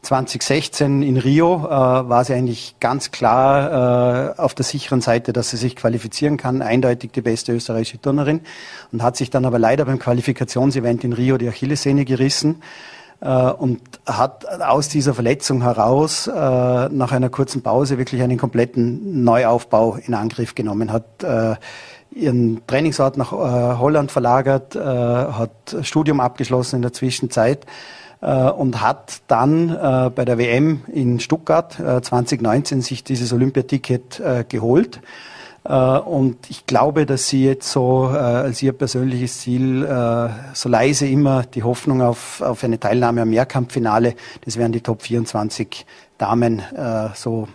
2016 0.01 1.01
in 1.01 1.17
Rio 1.17 1.65
äh, 1.65 1.69
war 1.69 2.23
sie 2.23 2.33
eigentlich 2.33 2.75
ganz 2.79 3.11
klar 3.11 4.33
äh, 4.35 4.39
auf 4.39 4.53
der 4.53 4.65
sicheren 4.65 5.01
Seite, 5.01 5.33
dass 5.33 5.50
sie 5.50 5.57
sich 5.57 5.75
qualifizieren 5.75 6.38
kann, 6.38 6.61
eindeutig 6.61 7.11
die 7.11 7.21
beste 7.21 7.53
österreichische 7.53 8.01
Turnerin. 8.01 8.41
Und 8.91 9.03
hat 9.03 9.17
sich 9.17 9.29
dann 9.29 9.45
aber 9.45 9.59
leider 9.59 9.85
beim 9.85 10.00
Qualifikationsevent 10.00 11.03
in 11.03 11.13
Rio 11.13 11.38
die 11.38 11.47
Achillessehne 11.47 12.06
gerissen 12.06 12.61
äh, 13.21 13.29
und 13.29 13.81
hat 14.06 14.45
aus 14.61 14.89
dieser 14.89 15.13
Verletzung 15.13 15.61
heraus 15.61 16.27
äh, 16.27 16.31
nach 16.33 17.11
einer 17.11 17.29
kurzen 17.29 17.61
Pause 17.61 17.97
wirklich 17.97 18.21
einen 18.21 18.38
kompletten 18.38 19.23
Neuaufbau 19.23 19.97
in 20.06 20.13
Angriff 20.13 20.56
genommen, 20.56 20.92
hat 20.92 21.23
äh, 21.23 21.56
ihren 22.11 22.66
Trainingsort 22.68 23.18
nach 23.18 23.31
äh, 23.31 23.78
Holland 23.78 24.11
verlagert, 24.11 24.75
äh, 24.75 24.80
hat 24.80 25.78
Studium 25.81 26.19
abgeschlossen 26.19 26.78
in 26.78 26.81
der 26.81 26.94
Zwischenzeit 26.94 27.66
äh, 28.21 28.49
und 28.49 28.81
hat 28.81 29.21
dann 29.28 29.69
bei 30.16 30.25
der 30.25 30.37
WM 30.37 30.81
in 30.92 31.19
Stuttgart 31.19 31.73
2019 31.73 32.80
äh, 32.80 32.81
sich 32.81 33.04
dieses 33.04 33.33
Olympiaticket 33.33 34.21
geholt. 34.49 35.01
Und 35.61 36.49
ich 36.49 36.66
glaube, 36.66 37.06
dass 37.06 37.28
sie 37.28 37.44
jetzt 37.45 37.69
so 37.69 38.06
als 38.06 38.63
ihr 38.63 38.71
persönliches 38.71 39.42
Ziel 39.42 39.85
so 40.54 40.69
leise 40.69 41.06
immer 41.06 41.44
die 41.44 41.63
Hoffnung 41.63 42.01
auf, 42.01 42.42
auf 42.42 42.63
eine 42.63 42.80
Teilnahme 42.80 43.21
am 43.21 43.30
Mehrkampffinale, 43.30 44.16
das 44.45 44.56
wären 44.57 44.71
die 44.71 44.80
Top 44.80 45.01
24 45.01 45.85
Damen, 46.18 46.63
so 47.13 47.49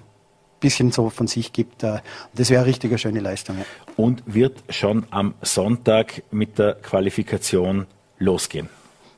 bisschen 0.64 0.92
so 0.92 1.10
von 1.10 1.26
sich 1.26 1.52
gibt. 1.52 1.82
Äh, 1.82 1.98
das 2.34 2.48
wäre 2.48 2.62
eine 2.62 2.68
richtige 2.68 2.96
schöne 2.96 3.20
Leistung. 3.20 3.56
Und 3.96 4.22
wird 4.26 4.64
schon 4.70 5.06
am 5.10 5.34
Sonntag 5.42 6.22
mit 6.30 6.58
der 6.58 6.74
Qualifikation 6.74 7.86
losgehen. 8.18 8.70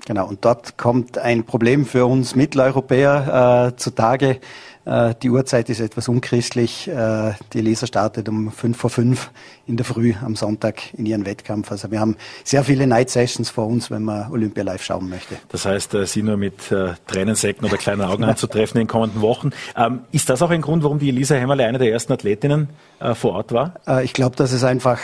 Genau, 0.07 0.29
und 0.29 0.45
dort 0.45 0.77
kommt 0.77 1.19
ein 1.19 1.45
Problem 1.45 1.87
für 1.87 2.07
uns 2.07 2.35
Mitteleuropäer 2.35 3.73
äh, 3.73 3.77
zutage. 3.77 4.41
Äh, 4.87 5.15
die 5.21 5.31
Uhrzeit 5.31 5.69
ist 5.69 5.81
etwas 5.81 6.09
unchristlich. 6.09 6.89
Äh, 6.89 7.33
die 7.53 7.61
Leser 7.61 7.87
startet 7.87 8.29
um 8.29 8.53
fünf 8.53 8.79
vor 8.79 8.89
fünf 8.89 9.31
in 9.67 9.77
der 9.77 9.85
Früh 9.85 10.15
am 10.25 10.37
Sonntag 10.37 10.95
in 10.95 11.07
ihren 11.07 11.27
Wettkampf. 11.27 11.73
Also 11.73 11.91
wir 11.91 11.99
haben 11.99 12.17
sehr 12.45 12.63
viele 12.63 12.87
Night 12.87 13.11
Sessions 13.11 13.51
vor 13.51 13.67
uns, 13.67 13.91
wenn 13.91 14.05
man 14.05 14.31
Olympia 14.31 14.63
live 14.63 14.83
schauen 14.83 15.09
möchte. 15.09 15.37
Das 15.49 15.67
heißt, 15.67 15.95
äh, 15.95 16.07
Sie 16.07 16.23
nur 16.23 16.37
mit 16.37 16.71
äh, 16.71 16.95
Tränensäcken 17.09 17.67
oder 17.67 17.77
kleinen 17.77 18.03
Augen 18.03 18.23
anzutreffen 18.25 18.81
in 18.81 18.87
den 18.87 18.91
kommenden 18.91 19.21
Wochen. 19.21 19.51
Ähm, 19.77 20.01
ist 20.13 20.31
das 20.31 20.41
auch 20.41 20.51
ein 20.51 20.63
Grund, 20.63 20.85
warum 20.85 21.01
die 21.01 21.09
Elisa 21.09 21.35
Hämmerle 21.35 21.67
eine 21.67 21.79
der 21.79 21.91
ersten 21.91 22.13
Athletinnen 22.13 22.69
äh, 23.01 23.15
vor 23.15 23.33
Ort 23.33 23.53
war? 23.53 23.75
Äh, 23.89 24.05
ich 24.05 24.13
glaube, 24.13 24.37
dass 24.37 24.53
es 24.53 24.63
einfach 24.63 25.01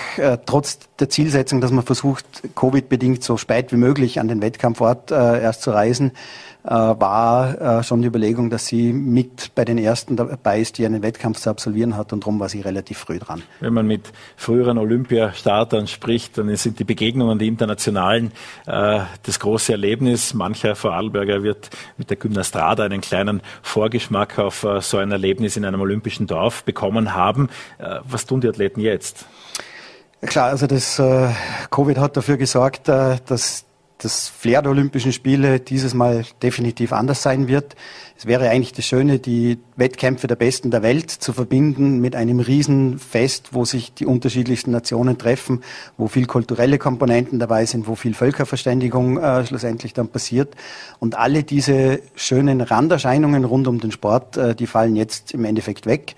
trotz 0.47 0.79
der 1.01 1.09
Zielsetzung, 1.09 1.61
dass 1.61 1.71
man 1.71 1.85
versucht, 1.85 2.25
Covid-bedingt 2.55 3.25
so 3.25 3.37
spät 3.37 3.73
wie 3.73 3.77
möglich 3.77 4.21
an 4.21 4.29
den 4.29 4.41
Wettkampfort 4.43 5.11
erst 5.11 5.63
zu 5.63 5.71
reisen, 5.71 6.13
war 6.65 7.79
äh, 7.81 7.83
schon 7.83 8.03
die 8.03 8.09
Überlegung, 8.09 8.51
dass 8.51 8.67
sie 8.67 8.93
mit 8.93 9.55
bei 9.55 9.65
den 9.65 9.79
ersten 9.79 10.17
dabei 10.17 10.61
ist, 10.61 10.79
die 10.79 10.87
einen 10.87 11.03
Wettkampf 11.03 11.41
zu 11.41 11.51
absolvieren 11.51 11.97
hat 11.97 12.13
und 12.13 12.21
darum 12.21 12.39
war 12.39 12.49
sie 12.49 12.61
relativ 12.61 12.99
früh 12.99 13.19
dran. 13.19 13.43
Wenn 13.61 13.75
man 13.75 13.87
mit 13.87 14.13
früheren 14.37 14.79
Olympiastartern 14.79 15.87
spricht, 15.87 16.39
dann 16.39 16.55
sind 16.57 16.79
die 16.79 16.85
Begegnungen, 16.85 17.39
die 17.39 17.49
internationalen, 17.49 18.33
äh, 18.67 19.01
das 19.25 19.41
große 19.41 19.73
Erlebnis. 19.73 20.35
Mancher 20.35 20.77
Vorarlberger 20.77 21.43
wird 21.43 21.71
mit 21.97 22.11
der 22.11 22.17
Gymnastrada 22.17 22.85
einen 22.85 23.01
kleinen 23.01 23.41
Vorgeschmack 23.63 24.39
auf 24.39 24.63
äh, 24.63 24.81
so 24.81 24.99
ein 24.99 25.11
Erlebnis 25.11 25.57
in 25.57 25.65
einem 25.65 25.81
olympischen 25.81 26.27
Dorf 26.27 26.65
bekommen 26.65 27.15
haben. 27.15 27.49
Äh, 27.79 28.01
was 28.05 28.27
tun 28.27 28.41
die 28.41 28.49
Athleten 28.49 28.81
jetzt? 28.81 29.27
Klar, 30.25 30.51
also 30.51 30.69
das 30.69 31.01
äh, 31.01 31.31
Covid 31.71 31.99
hat 31.99 32.17
dafür 32.17 32.37
gesorgt, 32.37 32.89
äh, 32.89 33.17
dass 33.27 33.65
das 34.05 34.29
Flair 34.29 34.63
der 34.63 34.71
Olympischen 34.71 35.13
Spiele 35.13 35.61
dieses 35.61 35.95
Mal 35.95 36.25
definitiv 36.43 36.93
anders 36.93 37.23
sein 37.23 37.49
wird. 37.49 37.77
Es 38.17 38.27
wäre 38.27 38.51
eigentlich 38.51 38.73
das 38.73 38.85
Schöne, 38.85 39.19
die 39.19 39.59
Wettkämpfe 39.77 40.27
der 40.27 40.37
Besten 40.37 40.71
der 40.71 40.83
Welt 40.83 41.11
zu 41.11 41.33
verbinden 41.33 42.01
mit 42.01 42.15
einem 42.15 42.41
Riesenfest, 42.41 43.53
wo 43.53 43.65
sich 43.65 43.95
die 43.95 44.07
unterschiedlichsten 44.07 44.71
Nationen 44.71 45.19
treffen, 45.19 45.63
wo 45.97 46.07
viel 46.07 46.27
kulturelle 46.27 46.79
Komponenten 46.79 47.39
dabei 47.39 47.67
sind, 47.67 47.89
wo 47.89 47.95
viel 47.95 48.15
Völkerverständigung 48.15 49.19
äh, 49.19 49.45
schlussendlich 49.47 49.93
dann 49.93 50.09
passiert. 50.09 50.55
Und 50.99 51.19
alle 51.19 51.43
diese 51.43 52.01
schönen 52.15 52.61
Randerscheinungen 52.61 53.45
rund 53.45 53.67
um 53.67 53.81
den 53.81 53.91
Sport, 53.91 54.37
äh, 54.37 54.55
die 54.55 54.67
fallen 54.67 54.95
jetzt 54.95 55.33
im 55.33 55.45
Endeffekt 55.45 55.87
weg. 55.87 56.15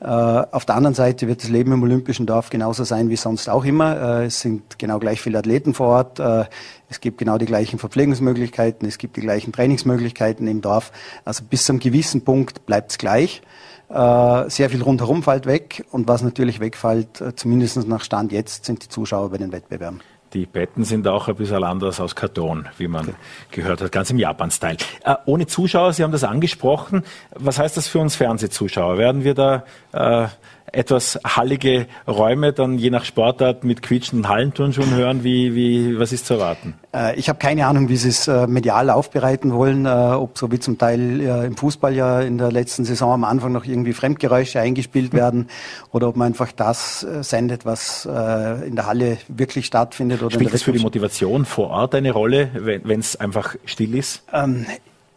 Äh, 0.00 0.04
auf 0.04 0.64
der 0.64 0.76
anderen 0.76 0.94
Seite 0.94 1.26
wird 1.26 1.42
das 1.42 1.50
Leben 1.50 1.72
im 1.72 1.82
Olympischen 1.82 2.24
Dorf 2.24 2.50
genauso 2.50 2.84
sein 2.84 3.08
wie 3.08 3.16
sonst 3.16 3.48
auch 3.48 3.64
immer. 3.64 4.20
Äh, 4.20 4.26
es 4.26 4.40
sind 4.40 4.78
genau 4.78 4.98
gleich 4.98 5.20
viele 5.20 5.38
Athleten 5.38 5.74
vor 5.74 5.88
Ort. 5.88 6.20
Äh, 6.20 6.44
es 6.88 7.00
gibt 7.00 7.18
genau 7.18 7.36
die 7.36 7.46
gleichen 7.46 7.78
Verpflegungsmöglichkeiten. 7.78 8.86
Es 8.86 8.98
gibt 8.98 9.16
die 9.16 9.22
gleichen 9.22 9.52
Trainingsmöglichkeiten 9.52 10.46
im 10.46 10.60
Dorf. 10.60 10.92
Also 11.24 11.42
bis 11.44 11.64
zu 11.64 11.72
einem 11.72 11.80
gewissen 11.80 12.22
Punkt 12.22 12.64
bleibt 12.66 12.92
es 12.92 12.98
gleich. 12.98 13.42
Sehr 13.90 14.70
viel 14.70 14.82
rundherum 14.82 15.22
fällt 15.22 15.46
weg. 15.46 15.84
Und 15.90 16.08
was 16.08 16.22
natürlich 16.22 16.60
wegfällt, 16.60 17.22
zumindest 17.36 17.86
nach 17.88 18.04
Stand 18.04 18.32
jetzt, 18.32 18.66
sind 18.66 18.84
die 18.84 18.88
Zuschauer 18.88 19.30
bei 19.30 19.38
den 19.38 19.50
Wettbewerben. 19.50 20.00
Die 20.34 20.44
Betten 20.44 20.84
sind 20.84 21.08
auch 21.08 21.28
ein 21.28 21.36
bisschen 21.36 21.64
anders 21.64 22.00
aus 22.00 22.14
Karton, 22.14 22.68
wie 22.76 22.88
man 22.88 23.14
gehört 23.50 23.80
hat, 23.80 23.92
ganz 23.92 24.10
im 24.10 24.18
Japan-Style. 24.18 24.76
Äh, 25.04 25.14
ohne 25.24 25.46
Zuschauer, 25.46 25.92
Sie 25.94 26.02
haben 26.02 26.12
das 26.12 26.24
angesprochen. 26.24 27.04
Was 27.34 27.58
heißt 27.58 27.76
das 27.76 27.88
für 27.88 27.98
uns 27.98 28.16
Fernsehzuschauer? 28.16 28.98
Werden 28.98 29.24
wir 29.24 29.34
da 29.34 29.64
äh, 29.92 30.28
etwas 30.72 31.18
hallige 31.24 31.86
Räume 32.06 32.52
dann 32.52 32.78
je 32.78 32.90
nach 32.90 33.04
Sportart 33.04 33.64
mit 33.64 33.82
quietschenden 33.82 34.28
Hallenturnschuhen 34.28 34.94
hören? 34.94 35.24
Wie, 35.24 35.54
wie, 35.54 35.98
was 35.98 36.12
ist 36.12 36.26
zu 36.26 36.34
erwarten? 36.34 36.74
Äh, 36.94 37.18
ich 37.18 37.28
habe 37.28 37.38
keine 37.38 37.66
Ahnung, 37.66 37.88
wie 37.88 37.96
sie 37.96 38.08
es 38.08 38.28
äh, 38.28 38.46
medial 38.46 38.90
aufbereiten 38.90 39.52
wollen, 39.52 39.86
äh, 39.86 39.88
ob 39.88 40.38
so 40.38 40.50
wie 40.50 40.58
zum 40.58 40.78
Teil 40.78 41.20
im 41.20 41.56
Fußball 41.56 41.94
ja 41.94 42.20
in 42.20 42.38
der 42.38 42.50
letzten 42.50 42.84
Saison 42.84 43.12
am 43.12 43.24
Anfang 43.24 43.52
noch 43.52 43.64
irgendwie 43.64 43.92
Fremdgeräusche 43.92 44.60
eingespielt 44.60 45.12
werden 45.12 45.48
oder 45.92 46.08
ob 46.08 46.16
man 46.16 46.28
einfach 46.28 46.52
das 46.52 47.06
sendet, 47.20 47.64
was 47.64 48.04
in 48.04 48.76
der 48.76 48.86
Halle 48.86 49.18
wirklich 49.28 49.66
stattfindet. 49.66 50.22
Oder 50.22 50.34
Spielt 50.34 50.52
das 50.52 50.62
für 50.62 50.72
die 50.72 50.78
Motivation 50.78 51.44
vor 51.44 51.70
Ort 51.70 51.94
eine 51.94 52.12
Rolle, 52.12 52.50
wenn 52.54 53.00
es 53.00 53.16
einfach 53.16 53.56
still 53.64 53.94
ist? 53.94 54.22
Ähm, 54.32 54.66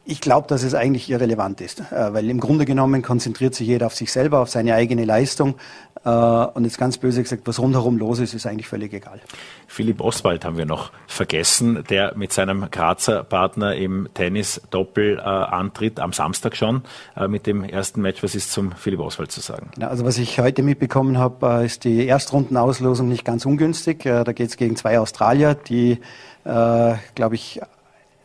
ich 0.04 0.20
glaube, 0.20 0.48
dass 0.48 0.64
es 0.64 0.74
eigentlich 0.74 1.10
irrelevant 1.12 1.62
ist, 1.62 1.80
äh, 1.80 2.14
weil 2.14 2.30
im 2.30 2.40
Grunde 2.40 2.66
genommen 2.66 3.04
konzentriert 3.04 3.54
sich 3.54 3.68
jeder 3.68 3.86
auf 3.86 3.96
sich 3.96 4.12
selber, 4.12 4.40
auf 4.40 4.50
seine 4.50 4.74
eigene 4.74 5.06
Leistung. 5.06 5.56
Äh, 6.04 6.10
und 6.10 6.64
jetzt 6.64 6.80
ganz 6.80 6.98
böse 6.98 7.22
gesagt, 7.22 7.44
was 7.46 7.60
rundherum 7.60 8.00
los 8.00 8.18
ist, 8.18 8.34
ist 8.34 8.48
eigentlich 8.48 8.68
völlig 8.68 8.94
egal. 8.94 9.22
Philipp 9.68 10.02
Oswald 10.02 10.44
haben 10.44 10.58
wir 10.58 10.66
noch 10.66 10.92
vergessen, 11.06 11.84
der 11.90 12.16
mit 12.16 12.34
seinem 12.34 12.72
Grazer 12.72 13.24
Partner 13.24 13.76
im 13.76 14.10
Tennis-Doppel 14.16 15.20
äh, 15.20 15.22
antritt, 15.22 16.00
am 16.00 16.14
Samstag 16.14 16.56
schon 16.58 16.82
mit 17.28 17.46
dem 17.46 17.64
ersten 17.64 18.02
Match. 18.02 18.24
Was 18.24 18.36
ist 18.36 18.52
zum 18.52 18.72
Philipp 18.72 19.00
Oswald 19.00 19.32
zu 19.32 19.42
sagen? 19.42 19.70
Genau, 19.76 19.88
also 19.88 20.04
was 20.04 20.18
ich 20.18 20.40
heute 20.40 20.64
mitbekommen 20.64 21.18
habe, 21.18 21.64
ist 21.64 21.84
die 21.84 22.08
Erstrundenauslosung 22.08 23.08
nicht 23.08 23.24
ganz 23.24 23.46
ungünstig. 23.46 24.04
Da 24.04 24.24
geht 24.24 24.50
es 24.50 24.58
gegen 24.58 24.76
zwei 24.76 25.00
Australier, 25.00 25.56
die, 25.56 26.00
glaube 26.44 27.36
ich, 27.36 27.62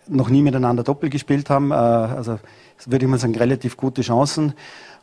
noch 0.08 0.28
nie 0.28 0.42
miteinander 0.42 0.82
Doppel 0.82 1.10
gespielt 1.10 1.50
haben. 1.50 1.70
Äh, 1.70 1.74
also 1.74 2.38
würde 2.84 3.04
ich 3.04 3.10
mal 3.10 3.18
sagen, 3.18 3.34
relativ 3.34 3.76
gute 3.76 4.02
Chancen. 4.02 4.54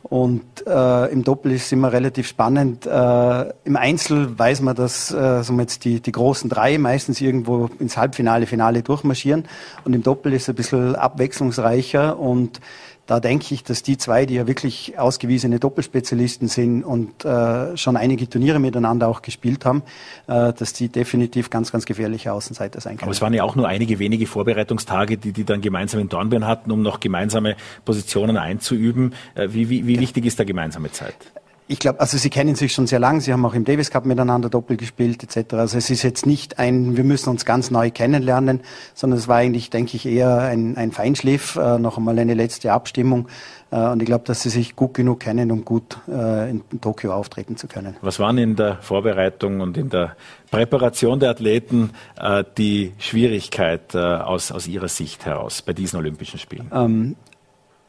Und 0.02 0.44
äh, 0.66 1.10
im 1.10 1.24
Doppel 1.24 1.52
ist 1.52 1.66
es 1.66 1.72
immer 1.72 1.90
relativ 1.90 2.28
spannend. 2.28 2.84
Äh, 2.84 3.52
Im 3.64 3.76
Einzel 3.76 4.38
weiß 4.38 4.60
man, 4.60 4.76
dass 4.76 5.10
äh, 5.10 5.42
so 5.42 5.58
jetzt 5.58 5.86
die, 5.86 6.00
die 6.00 6.12
großen 6.12 6.50
drei 6.50 6.76
meistens 6.76 7.22
irgendwo 7.22 7.70
ins 7.78 7.96
Halbfinale, 7.96 8.44
Finale 8.46 8.82
durchmarschieren. 8.82 9.44
Und 9.84 9.94
im 9.94 10.02
Doppel 10.02 10.34
ist 10.34 10.42
es 10.42 10.48
ein 10.50 10.56
bisschen 10.56 10.94
abwechslungsreicher 10.94 12.18
und 12.18 12.60
da 13.06 13.20
denke 13.20 13.54
ich, 13.54 13.62
dass 13.64 13.82
die 13.82 13.98
zwei, 13.98 14.24
die 14.24 14.34
ja 14.34 14.46
wirklich 14.46 14.98
ausgewiesene 14.98 15.58
Doppelspezialisten 15.58 16.48
sind 16.48 16.84
und 16.84 17.24
äh, 17.24 17.76
schon 17.76 17.96
einige 17.96 18.28
Turniere 18.28 18.58
miteinander 18.58 19.08
auch 19.08 19.20
gespielt 19.20 19.64
haben, 19.64 19.82
äh, 20.26 20.52
dass 20.52 20.72
die 20.72 20.88
definitiv 20.88 21.50
ganz, 21.50 21.70
ganz 21.70 21.84
gefährliche 21.84 22.32
Außenseiter 22.32 22.80
sein 22.80 22.96
können. 22.96 23.04
Aber 23.04 23.12
es 23.12 23.20
waren 23.20 23.34
ja 23.34 23.44
auch 23.44 23.56
nur 23.56 23.68
einige 23.68 23.98
wenige 23.98 24.26
Vorbereitungstage, 24.26 25.18
die 25.18 25.32
die 25.32 25.44
dann 25.44 25.60
gemeinsam 25.60 26.00
in 26.00 26.08
Dornbirn 26.08 26.46
hatten, 26.46 26.70
um 26.70 26.82
noch 26.82 27.00
gemeinsame 27.00 27.56
Positionen 27.84 28.36
einzuüben. 28.36 29.14
Äh, 29.34 29.48
wie, 29.50 29.68
wie, 29.68 29.86
wie 29.86 30.00
wichtig 30.00 30.24
ist 30.24 30.40
da 30.40 30.44
gemeinsame 30.44 30.90
Zeit? 30.90 31.16
Ich 31.66 31.78
glaube, 31.78 32.00
also 32.00 32.18
sie 32.18 32.28
kennen 32.28 32.56
sich 32.56 32.74
schon 32.74 32.86
sehr 32.86 32.98
lang. 32.98 33.20
Sie 33.20 33.32
haben 33.32 33.44
auch 33.46 33.54
im 33.54 33.64
Davis 33.64 33.90
Cup 33.90 34.04
miteinander 34.04 34.50
Doppel 34.50 34.76
gespielt 34.76 35.22
etc. 35.22 35.54
Also 35.54 35.78
es 35.78 35.88
ist 35.88 36.02
jetzt 36.02 36.26
nicht 36.26 36.58
ein, 36.58 36.98
wir 36.98 37.04
müssen 37.04 37.30
uns 37.30 37.46
ganz 37.46 37.70
neu 37.70 37.90
kennenlernen, 37.90 38.60
sondern 38.92 39.18
es 39.18 39.28
war 39.28 39.36
eigentlich, 39.36 39.70
denke 39.70 39.96
ich, 39.96 40.04
eher 40.04 40.40
ein, 40.40 40.76
ein 40.76 40.92
Feinschliff, 40.92 41.56
äh, 41.56 41.78
noch 41.78 41.96
einmal 41.96 42.18
eine 42.18 42.34
letzte 42.34 42.72
Abstimmung. 42.72 43.28
Äh, 43.70 43.78
und 43.78 44.02
ich 44.02 44.06
glaube, 44.06 44.24
dass 44.26 44.42
sie 44.42 44.50
sich 44.50 44.76
gut 44.76 44.92
genug 44.92 45.20
kennen, 45.20 45.50
um 45.50 45.64
gut 45.64 45.96
äh, 46.06 46.50
in, 46.50 46.62
in 46.70 46.82
Tokio 46.82 47.14
auftreten 47.14 47.56
zu 47.56 47.66
können. 47.66 47.96
Was 48.02 48.18
waren 48.18 48.36
in 48.36 48.56
der 48.56 48.76
Vorbereitung 48.82 49.62
und 49.62 49.78
in 49.78 49.88
der 49.88 50.16
Präparation 50.50 51.18
der 51.18 51.30
Athleten 51.30 51.92
äh, 52.20 52.44
die 52.58 52.92
Schwierigkeit 52.98 53.94
äh, 53.94 53.98
aus, 53.98 54.52
aus 54.52 54.66
Ihrer 54.66 54.88
Sicht 54.88 55.24
heraus 55.24 55.62
bei 55.62 55.72
diesen 55.72 55.98
Olympischen 55.98 56.38
Spielen? 56.38 56.70
Ähm, 56.74 57.16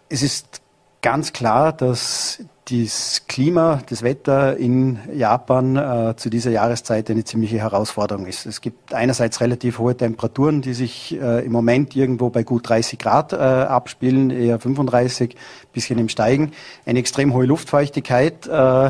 es 0.08 0.24
ist 0.24 0.62
ganz 1.06 1.34
klar, 1.34 1.72
dass 1.72 2.40
das 2.68 3.26
Klima, 3.28 3.80
das 3.88 4.02
Wetter 4.02 4.58
in 4.58 4.98
Japan 5.14 5.76
äh, 5.76 6.16
zu 6.16 6.32
dieser 6.32 6.50
Jahreszeit 6.50 7.12
eine 7.12 7.24
ziemliche 7.24 7.60
Herausforderung 7.60 8.26
ist. 8.26 8.48
Es 8.48 8.60
gibt 8.60 8.92
einerseits 8.92 9.40
relativ 9.40 9.78
hohe 9.78 9.96
Temperaturen, 9.96 10.64
die 10.64 10.74
sich 10.74 11.16
äh, 11.22 11.46
im 11.46 11.52
Moment 11.52 11.96
irgendwo 11.96 12.32
bei 12.32 12.42
gut 12.42 12.68
30 12.68 12.98
Grad 12.98 13.34
äh, 13.34 13.36
abspielen, 13.36 14.32
eher 14.32 14.60
35, 14.60 15.36
bisschen 15.72 16.00
im 16.00 16.10
Steigen, 16.10 16.54
eine 16.88 16.98
extrem 16.98 17.36
hohe 17.36 17.46
Luftfeuchtigkeit 17.46 18.48
äh, 18.48 18.90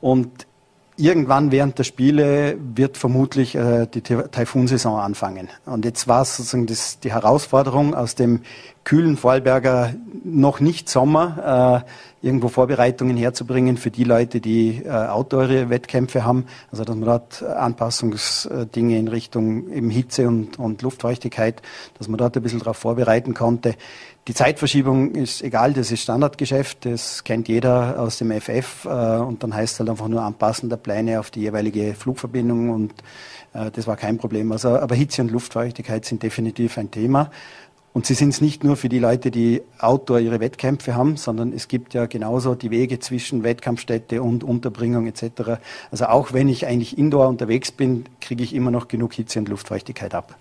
und 0.00 0.48
irgendwann 0.96 1.52
während 1.52 1.78
der 1.78 1.84
Spiele 1.84 2.56
wird 2.74 2.96
vermutlich 2.96 3.54
äh, 3.54 3.86
die 3.86 4.00
Taifunsaison 4.00 4.98
anfangen. 4.98 5.48
Und 5.64 5.84
jetzt 5.84 6.08
war 6.08 6.22
es 6.22 6.38
sozusagen 6.38 6.66
das, 6.66 6.98
die 6.98 7.12
Herausforderung 7.12 7.94
aus 7.94 8.16
dem 8.16 8.40
kühlen 8.86 9.16
Vorarlberger 9.16 9.94
noch 10.24 10.60
nicht 10.60 10.88
Sommer 10.88 11.84
äh, 12.22 12.26
irgendwo 12.26 12.48
Vorbereitungen 12.48 13.16
herzubringen 13.16 13.76
für 13.76 13.90
die 13.90 14.04
Leute, 14.04 14.40
die 14.40 14.82
äh, 14.84 14.88
Outdoor-Wettkämpfe 14.88 16.24
haben. 16.24 16.46
Also 16.70 16.84
dass 16.84 16.94
man 16.94 17.04
dort 17.04 17.42
Anpassungsdinge 17.42 18.96
in 18.96 19.08
Richtung 19.08 19.72
eben 19.72 19.90
Hitze 19.90 20.28
und, 20.28 20.58
und 20.60 20.82
Luftfeuchtigkeit, 20.82 21.62
dass 21.98 22.06
man 22.06 22.16
dort 22.16 22.36
ein 22.36 22.42
bisschen 22.44 22.60
darauf 22.60 22.76
vorbereiten 22.76 23.34
konnte. 23.34 23.74
Die 24.28 24.34
Zeitverschiebung 24.34 25.16
ist 25.16 25.42
egal, 25.42 25.72
das 25.72 25.90
ist 25.90 26.02
Standardgeschäft, 26.02 26.84
das 26.84 27.24
kennt 27.24 27.48
jeder 27.48 27.98
aus 27.98 28.18
dem 28.18 28.30
FF 28.32 28.84
äh, 28.84 28.88
und 28.88 29.42
dann 29.42 29.52
heißt 29.52 29.74
es 29.74 29.80
halt 29.80 29.90
einfach 29.90 30.08
nur 30.08 30.22
Anpassen 30.22 30.68
der 30.68 30.76
Pläne 30.76 31.18
auf 31.18 31.30
die 31.30 31.40
jeweilige 31.40 31.94
Flugverbindung 31.94 32.70
und 32.70 32.92
äh, 33.52 33.70
das 33.72 33.86
war 33.88 33.96
kein 33.96 34.18
Problem. 34.18 34.52
Also, 34.52 34.70
aber 34.70 34.94
Hitze 34.94 35.22
und 35.22 35.30
Luftfeuchtigkeit 35.30 36.04
sind 36.04 36.22
definitiv 36.22 36.78
ein 36.78 36.90
Thema. 36.90 37.30
Und 37.96 38.04
sie 38.04 38.12
sind 38.12 38.28
es 38.28 38.42
nicht 38.42 38.62
nur 38.62 38.76
für 38.76 38.90
die 38.90 38.98
Leute, 38.98 39.30
die 39.30 39.62
Outdoor 39.78 40.18
ihre 40.18 40.38
Wettkämpfe 40.38 40.94
haben, 40.94 41.16
sondern 41.16 41.54
es 41.54 41.66
gibt 41.66 41.94
ja 41.94 42.04
genauso 42.04 42.54
die 42.54 42.70
Wege 42.70 42.98
zwischen 42.98 43.42
Wettkampfstätte 43.42 44.22
und 44.22 44.44
Unterbringung 44.44 45.06
etc. 45.06 45.62
Also 45.90 46.04
auch 46.04 46.34
wenn 46.34 46.50
ich 46.50 46.66
eigentlich 46.66 46.98
indoor 46.98 47.26
unterwegs 47.26 47.72
bin, 47.72 48.04
kriege 48.20 48.44
ich 48.44 48.54
immer 48.54 48.70
noch 48.70 48.88
genug 48.88 49.14
Hitze 49.14 49.38
und 49.38 49.48
Luftfeuchtigkeit 49.48 50.14
ab. 50.14 50.36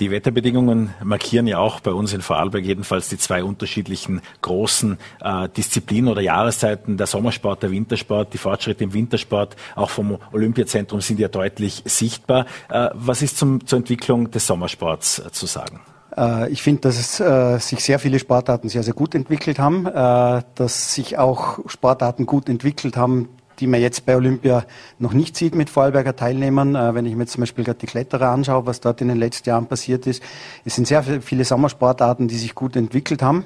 Die 0.00 0.10
Wetterbedingungen 0.10 0.92
markieren 1.04 1.46
ja 1.46 1.58
auch 1.58 1.78
bei 1.78 1.92
uns 1.92 2.12
in 2.12 2.20
Vorarlberg 2.20 2.64
jedenfalls 2.64 3.08
die 3.08 3.18
zwei 3.18 3.44
unterschiedlichen 3.44 4.20
großen 4.42 4.98
äh, 5.20 5.48
Disziplinen 5.50 6.10
oder 6.10 6.20
Jahreszeiten, 6.20 6.96
der 6.96 7.06
Sommersport, 7.06 7.62
der 7.62 7.70
Wintersport. 7.70 8.34
Die 8.34 8.38
Fortschritte 8.38 8.82
im 8.82 8.92
Wintersport, 8.92 9.54
auch 9.76 9.90
vom 9.90 10.18
Olympiazentrum, 10.32 11.00
sind 11.00 11.20
ja 11.20 11.28
deutlich 11.28 11.84
sichtbar. 11.84 12.46
Äh, 12.70 12.88
was 12.94 13.22
ist 13.22 13.38
zum, 13.38 13.64
zur 13.68 13.78
Entwicklung 13.78 14.32
des 14.32 14.48
Sommersports 14.48 15.20
äh, 15.20 15.30
zu 15.30 15.46
sagen? 15.46 15.80
Äh, 16.20 16.50
ich 16.50 16.62
finde, 16.62 16.82
dass 16.82 16.98
es, 16.98 17.18
äh, 17.18 17.58
sich 17.58 17.82
sehr 17.82 17.98
viele 17.98 18.18
Sportarten 18.18 18.68
sehr, 18.68 18.82
sehr 18.82 18.94
gut 18.94 19.14
entwickelt 19.14 19.58
haben, 19.58 19.86
äh, 19.86 20.42
dass 20.54 20.94
sich 20.94 21.18
auch 21.18 21.58
Sportarten 21.66 22.26
gut 22.26 22.48
entwickelt 22.48 22.96
haben, 22.96 23.28
die 23.58 23.66
man 23.66 23.80
jetzt 23.80 24.06
bei 24.06 24.16
Olympia 24.16 24.64
noch 24.98 25.12
nicht 25.12 25.36
sieht 25.36 25.54
mit 25.54 25.68
Vorarlberger 25.68 26.16
Teilnehmern. 26.16 26.72
Wenn 26.94 27.04
ich 27.04 27.14
mir 27.14 27.26
zum 27.26 27.40
Beispiel 27.40 27.62
gerade 27.62 27.78
die 27.78 27.86
Kletterer 27.86 28.30
anschaue, 28.30 28.64
was 28.64 28.80
dort 28.80 29.02
in 29.02 29.08
den 29.08 29.18
letzten 29.18 29.50
Jahren 29.50 29.66
passiert 29.66 30.06
ist. 30.06 30.22
Es 30.64 30.76
sind 30.76 30.86
sehr 30.86 31.02
viele 31.02 31.44
Sommersportarten, 31.44 32.26
die 32.26 32.38
sich 32.38 32.54
gut 32.54 32.74
entwickelt 32.74 33.20
haben. 33.20 33.44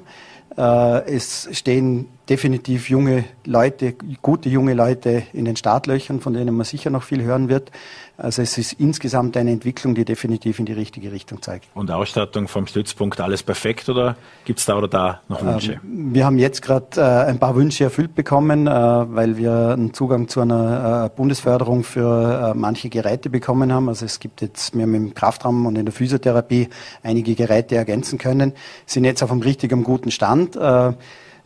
Äh, 0.57 1.15
es 1.15 1.49
stehen 1.51 2.07
definitiv 2.29 2.89
junge 2.89 3.25
Leute, 3.45 3.93
gute 4.21 4.49
junge 4.49 4.73
Leute 4.73 5.23
in 5.33 5.45
den 5.45 5.55
Startlöchern, 5.55 6.21
von 6.21 6.33
denen 6.33 6.55
man 6.55 6.65
sicher 6.65 6.89
noch 6.89 7.03
viel 7.03 7.23
hören 7.23 7.49
wird. 7.49 7.71
Also 8.17 8.41
es 8.41 8.57
ist 8.57 8.73
insgesamt 8.73 9.35
eine 9.35 9.51
Entwicklung, 9.51 9.93
die 9.93 10.05
definitiv 10.05 10.59
in 10.59 10.65
die 10.65 10.73
richtige 10.73 11.11
Richtung 11.11 11.41
zeigt. 11.41 11.67
Und 11.73 11.91
Ausstattung 11.91 12.47
vom 12.47 12.65
Stützpunkt 12.65 13.19
alles 13.19 13.43
perfekt 13.43 13.89
oder 13.89 14.15
gibt 14.45 14.59
es 14.59 14.65
da 14.65 14.77
oder 14.77 14.87
da 14.87 15.21
noch 15.27 15.43
Wünsche? 15.43 15.73
Ähm, 15.83 16.13
wir 16.13 16.25
haben 16.25 16.37
jetzt 16.37 16.61
gerade 16.61 16.85
äh, 16.95 17.29
ein 17.29 17.39
paar 17.39 17.55
Wünsche 17.55 17.83
erfüllt 17.83 18.15
bekommen, 18.15 18.67
äh, 18.67 18.71
weil 18.71 19.35
wir 19.35 19.71
einen 19.71 19.93
Zugang 19.93 20.29
zu 20.29 20.39
einer 20.39 21.09
Bundesförderung 21.09 21.83
für 21.83 22.53
manche 22.55 22.89
Geräte 22.89 23.29
bekommen 23.29 23.73
haben. 23.73 23.89
Also 23.89 24.05
es 24.05 24.19
gibt 24.19 24.41
jetzt, 24.41 24.73
wir 24.75 24.83
haben 24.83 24.95
im 24.95 25.13
Kraftraum 25.13 25.65
und 25.65 25.77
in 25.77 25.85
der 25.85 25.93
Physiotherapie 25.93 26.69
einige 27.03 27.35
Geräte 27.35 27.75
ergänzen 27.75 28.17
können, 28.17 28.53
sind 28.85 29.03
jetzt 29.03 29.23
auf 29.23 29.31
einem 29.31 29.41
richtigen 29.41 29.83
guten 29.83 30.11
Stand. 30.11 30.44
Äh, 30.53 30.93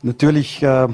natürlich 0.02 0.64
äh, 0.64 0.88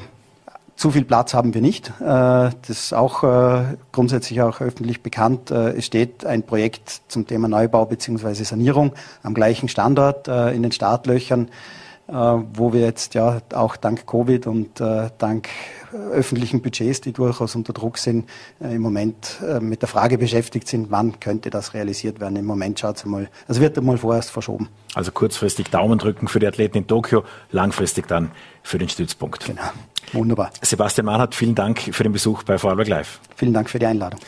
zu 0.75 0.91
viel 0.91 1.05
Platz 1.05 1.33
haben 1.33 1.53
wir 1.53 1.62
nicht. 1.62 1.89
Äh, 2.00 2.03
das 2.03 2.53
ist 2.69 2.93
auch 2.93 3.24
äh, 3.24 3.77
grundsätzlich 3.91 4.41
auch 4.41 4.59
öffentlich 4.62 5.01
bekannt. 5.01 5.51
Es 5.51 5.85
steht 5.85 6.25
ein 6.25 6.43
Projekt 6.43 7.01
zum 7.07 7.25
Thema 7.25 7.47
Neubau 7.47 7.85
bzw. 7.85 8.43
Sanierung 8.43 8.93
am 9.24 9.33
gleichen 9.33 9.69
Standort 9.69 10.27
in 10.27 10.63
den 10.63 10.71
Startlöchern, 10.71 11.50
wo 12.07 12.74
wir 12.74 12.81
jetzt 12.81 13.13
ja 13.13 13.39
auch 13.53 13.77
dank 13.77 14.05
Covid 14.05 14.47
und 14.47 14.81
dank 15.17 15.50
öffentlichen 16.11 16.61
Budgets, 16.61 17.01
die 17.01 17.11
durchaus 17.11 17.55
unter 17.55 17.73
Druck 17.73 17.97
sind, 17.97 18.29
im 18.59 18.81
Moment 18.81 19.39
mit 19.59 19.81
der 19.81 19.87
Frage 19.89 20.17
beschäftigt 20.17 20.67
sind, 20.67 20.91
wann 20.91 21.19
könnte 21.19 21.49
das 21.49 21.73
realisiert 21.73 22.19
werden. 22.19 22.35
Im 22.35 22.45
Moment 22.45 22.79
schaut 22.79 22.97
es 22.97 23.05
mal, 23.05 23.29
also 23.47 23.61
wird 23.61 23.77
einmal 23.77 23.97
vorerst 23.97 24.31
verschoben. 24.31 24.69
Also 24.93 25.11
kurzfristig 25.11 25.69
Daumen 25.69 25.97
drücken 25.97 26.27
für 26.27 26.39
die 26.39 26.47
Athleten 26.47 26.77
in 26.77 26.87
Tokio, 26.87 27.23
langfristig 27.51 28.07
dann 28.07 28.31
für 28.63 28.77
den 28.77 28.89
Stützpunkt. 28.89 29.45
Genau. 29.45 29.61
Wunderbar. 30.13 30.51
Sebastian 30.61 31.05
Mahnhardt, 31.05 31.35
vielen 31.35 31.55
Dank 31.55 31.79
für 31.79 32.03
den 32.03 32.11
Besuch 32.11 32.43
bei 32.43 32.57
Vorarlberg 32.57 32.87
Live. 32.87 33.19
Vielen 33.35 33.53
Dank 33.53 33.69
für 33.69 33.79
die 33.79 33.87
Einladung. 33.87 34.19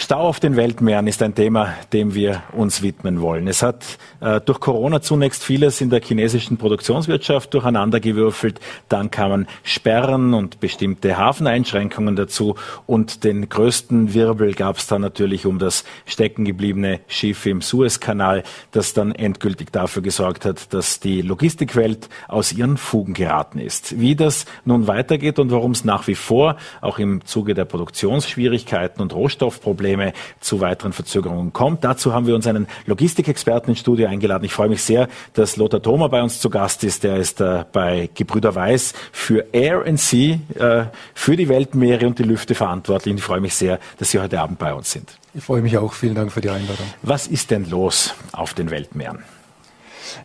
Stau 0.00 0.20
auf 0.20 0.38
den 0.38 0.54
Weltmeeren 0.54 1.08
ist 1.08 1.24
ein 1.24 1.34
Thema, 1.34 1.74
dem 1.92 2.14
wir 2.14 2.44
uns 2.52 2.82
widmen 2.82 3.20
wollen. 3.20 3.48
Es 3.48 3.62
hat 3.64 3.98
äh, 4.20 4.40
durch 4.40 4.60
Corona 4.60 5.02
zunächst 5.02 5.42
vieles 5.42 5.80
in 5.80 5.90
der 5.90 6.00
chinesischen 6.00 6.56
Produktionswirtschaft 6.56 7.52
durcheinandergewürfelt. 7.52 8.60
Dann 8.88 9.10
kamen 9.10 9.48
Sperren 9.64 10.34
und 10.34 10.60
bestimmte 10.60 11.18
Hafeneinschränkungen 11.18 12.14
dazu. 12.14 12.54
Und 12.86 13.24
den 13.24 13.48
größten 13.48 14.14
Wirbel 14.14 14.54
gab 14.54 14.76
es 14.76 14.86
dann 14.86 15.00
natürlich 15.00 15.46
um 15.46 15.58
das 15.58 15.82
steckengebliebene 16.06 17.00
Schiff 17.08 17.44
im 17.46 17.60
Suezkanal, 17.60 18.44
das 18.70 18.94
dann 18.94 19.10
endgültig 19.10 19.72
dafür 19.72 20.02
gesorgt 20.02 20.44
hat, 20.44 20.72
dass 20.72 21.00
die 21.00 21.22
Logistikwelt 21.22 22.08
aus 22.28 22.52
ihren 22.52 22.76
Fugen 22.76 23.14
geraten 23.14 23.58
ist. 23.58 23.98
Wie 23.98 24.14
das 24.14 24.46
nun 24.64 24.86
weitergeht 24.86 25.40
und 25.40 25.50
warum 25.50 25.72
es 25.72 25.84
nach 25.84 26.06
wie 26.06 26.14
vor 26.14 26.56
auch 26.80 27.00
im 27.00 27.24
Zuge 27.24 27.54
der 27.54 27.64
Produktionsschwierigkeiten 27.64 29.02
und 29.02 29.12
Rohstoffprobleme 29.12 29.87
Probleme 29.88 30.12
zu 30.40 30.60
weiteren 30.60 30.92
Verzögerungen 30.92 31.52
kommt. 31.54 31.82
Dazu 31.82 32.12
haben 32.12 32.26
wir 32.26 32.34
uns 32.34 32.46
einen 32.46 32.66
Logistikexperten 32.84 33.70
ins 33.70 33.80
Studio 33.80 34.06
eingeladen. 34.08 34.44
Ich 34.44 34.52
freue 34.52 34.68
mich 34.68 34.82
sehr, 34.82 35.08
dass 35.32 35.56
Lothar 35.56 35.80
Thoma 35.80 36.08
bei 36.08 36.22
uns 36.22 36.40
zu 36.40 36.50
Gast 36.50 36.84
ist. 36.84 37.04
Der 37.04 37.16
ist 37.16 37.40
äh, 37.40 37.64
bei 37.72 38.10
Gebrüder 38.14 38.54
Weiß 38.54 38.92
für 39.12 39.46
Air 39.52 39.86
and 39.86 39.98
Sea, 39.98 40.38
äh, 40.58 40.84
für 41.14 41.36
die 41.36 41.48
Weltmeere 41.48 42.06
und 42.06 42.18
die 42.18 42.22
Lüfte 42.22 42.54
verantwortlich. 42.54 43.12
Und 43.12 43.18
ich 43.18 43.24
freue 43.24 43.40
mich 43.40 43.54
sehr, 43.54 43.78
dass 43.98 44.10
Sie 44.10 44.18
heute 44.18 44.40
Abend 44.40 44.58
bei 44.58 44.74
uns 44.74 44.92
sind. 44.92 45.16
Ich 45.32 45.44
freue 45.44 45.62
mich 45.62 45.78
auch. 45.78 45.94
Vielen 45.94 46.14
Dank 46.14 46.32
für 46.32 46.42
die 46.42 46.50
Einladung. 46.50 46.86
Was 47.00 47.26
ist 47.26 47.50
denn 47.50 47.68
los 47.70 48.14
auf 48.32 48.52
den 48.52 48.70
Weltmeeren? 48.70 49.24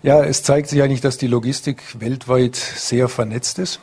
Ja, 0.01 0.23
es 0.23 0.43
zeigt 0.43 0.67
sich 0.67 0.81
eigentlich, 0.81 1.01
dass 1.01 1.17
die 1.17 1.27
Logistik 1.27 1.81
weltweit 1.99 2.55
sehr 2.57 3.07
vernetzt 3.07 3.59
ist. 3.59 3.79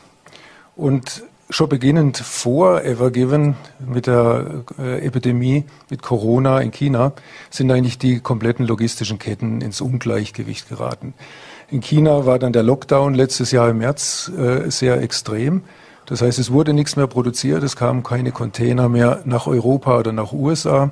Und 0.76 1.22
schon 1.50 1.68
beginnend 1.68 2.16
vor 2.16 2.82
Evergiven 2.82 3.56
mit 3.78 4.06
der 4.06 4.64
äh, 4.78 5.04
Epidemie 5.04 5.64
mit 5.90 6.00
Corona 6.02 6.60
in 6.60 6.70
China 6.70 7.12
sind 7.50 7.70
eigentlich 7.70 7.98
die 7.98 8.20
kompletten 8.20 8.66
logistischen 8.66 9.18
Ketten 9.18 9.60
ins 9.60 9.80
Ungleichgewicht 9.80 10.68
geraten. 10.68 11.12
In 11.70 11.80
China 11.80 12.24
war 12.24 12.38
dann 12.38 12.52
der 12.52 12.62
Lockdown 12.62 13.14
letztes 13.14 13.50
Jahr 13.50 13.68
im 13.68 13.78
März 13.78 14.30
äh, 14.36 14.70
sehr 14.70 15.02
extrem. 15.02 15.62
Das 16.06 16.22
heißt, 16.22 16.38
es 16.38 16.50
wurde 16.50 16.72
nichts 16.72 16.96
mehr 16.96 17.06
produziert, 17.06 17.62
es 17.62 17.76
kamen 17.76 18.02
keine 18.02 18.32
Container 18.32 18.88
mehr 18.88 19.20
nach 19.24 19.46
Europa 19.46 19.98
oder 19.98 20.12
nach 20.12 20.32
USA. 20.32 20.90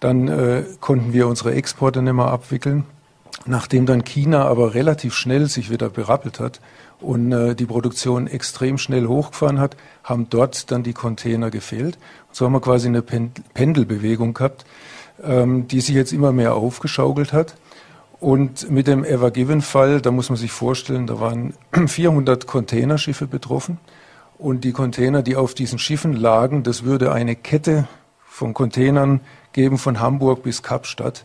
Dann 0.00 0.28
äh, 0.28 0.64
konnten 0.80 1.12
wir 1.12 1.26
unsere 1.26 1.54
Exporte 1.54 2.02
nicht 2.02 2.12
mehr 2.12 2.26
abwickeln. 2.26 2.84
Nachdem 3.44 3.86
dann 3.86 4.04
China 4.04 4.44
aber 4.46 4.74
relativ 4.74 5.14
schnell 5.14 5.46
sich 5.46 5.70
wieder 5.70 5.88
berappelt 5.88 6.40
hat, 6.40 6.60
und 7.00 7.32
äh, 7.32 7.54
die 7.54 7.66
Produktion 7.66 8.26
extrem 8.26 8.78
schnell 8.78 9.06
hochgefahren 9.06 9.60
hat, 9.60 9.76
haben 10.02 10.28
dort 10.30 10.70
dann 10.70 10.82
die 10.82 10.92
Container 10.92 11.50
gefehlt. 11.50 11.96
Und 12.28 12.36
so 12.36 12.44
haben 12.46 12.52
wir 12.52 12.60
quasi 12.60 12.88
eine 12.88 13.02
Pendelbewegung 13.02 14.34
gehabt, 14.34 14.64
ähm, 15.22 15.68
die 15.68 15.80
sich 15.80 15.94
jetzt 15.94 16.12
immer 16.12 16.32
mehr 16.32 16.54
aufgeschaukelt 16.54 17.32
hat. 17.32 17.56
Und 18.18 18.70
mit 18.70 18.86
dem 18.86 19.04
Ever 19.04 19.30
Given 19.30 19.60
Fall, 19.60 20.00
da 20.00 20.10
muss 20.10 20.30
man 20.30 20.38
sich 20.38 20.52
vorstellen, 20.52 21.06
da 21.06 21.20
waren 21.20 21.54
400 21.86 22.46
Containerschiffe 22.46 23.26
betroffen. 23.26 23.78
Und 24.38 24.64
die 24.64 24.72
Container, 24.72 25.22
die 25.22 25.36
auf 25.36 25.54
diesen 25.54 25.78
Schiffen 25.78 26.12
lagen, 26.12 26.62
das 26.62 26.84
würde 26.84 27.12
eine 27.12 27.36
Kette 27.36 27.88
von 28.26 28.52
Containern 28.52 29.20
geben 29.52 29.78
von 29.78 30.00
Hamburg 30.00 30.42
bis 30.42 30.62
Kapstadt 30.62 31.24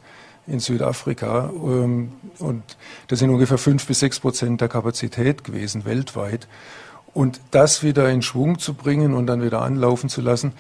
in 0.52 0.60
Südafrika. 0.60 1.50
Ähm, 1.54 2.12
und 2.40 2.64
das 3.08 3.20
sind 3.20 3.30
ungefähr 3.30 3.58
fünf 3.58 3.86
bis 3.88 4.00
sechs 4.00 4.20
Prozent 4.20 4.62
der 4.62 4.68
Kapazität 4.68 5.44
gewesen 5.44 5.86
weltweit. 5.86 6.48
Und 7.14 7.42
das 7.52 7.84
wieder 7.84 8.10
in 8.10 8.22
Schwung 8.22 8.60
zu 8.60 8.74
bringen 8.74 9.14
und 9.14 9.28
dann 9.28 9.44
wieder 9.44 9.62
anlaufen 9.62 10.10
zu 10.10 10.22
lassen, 10.22 10.54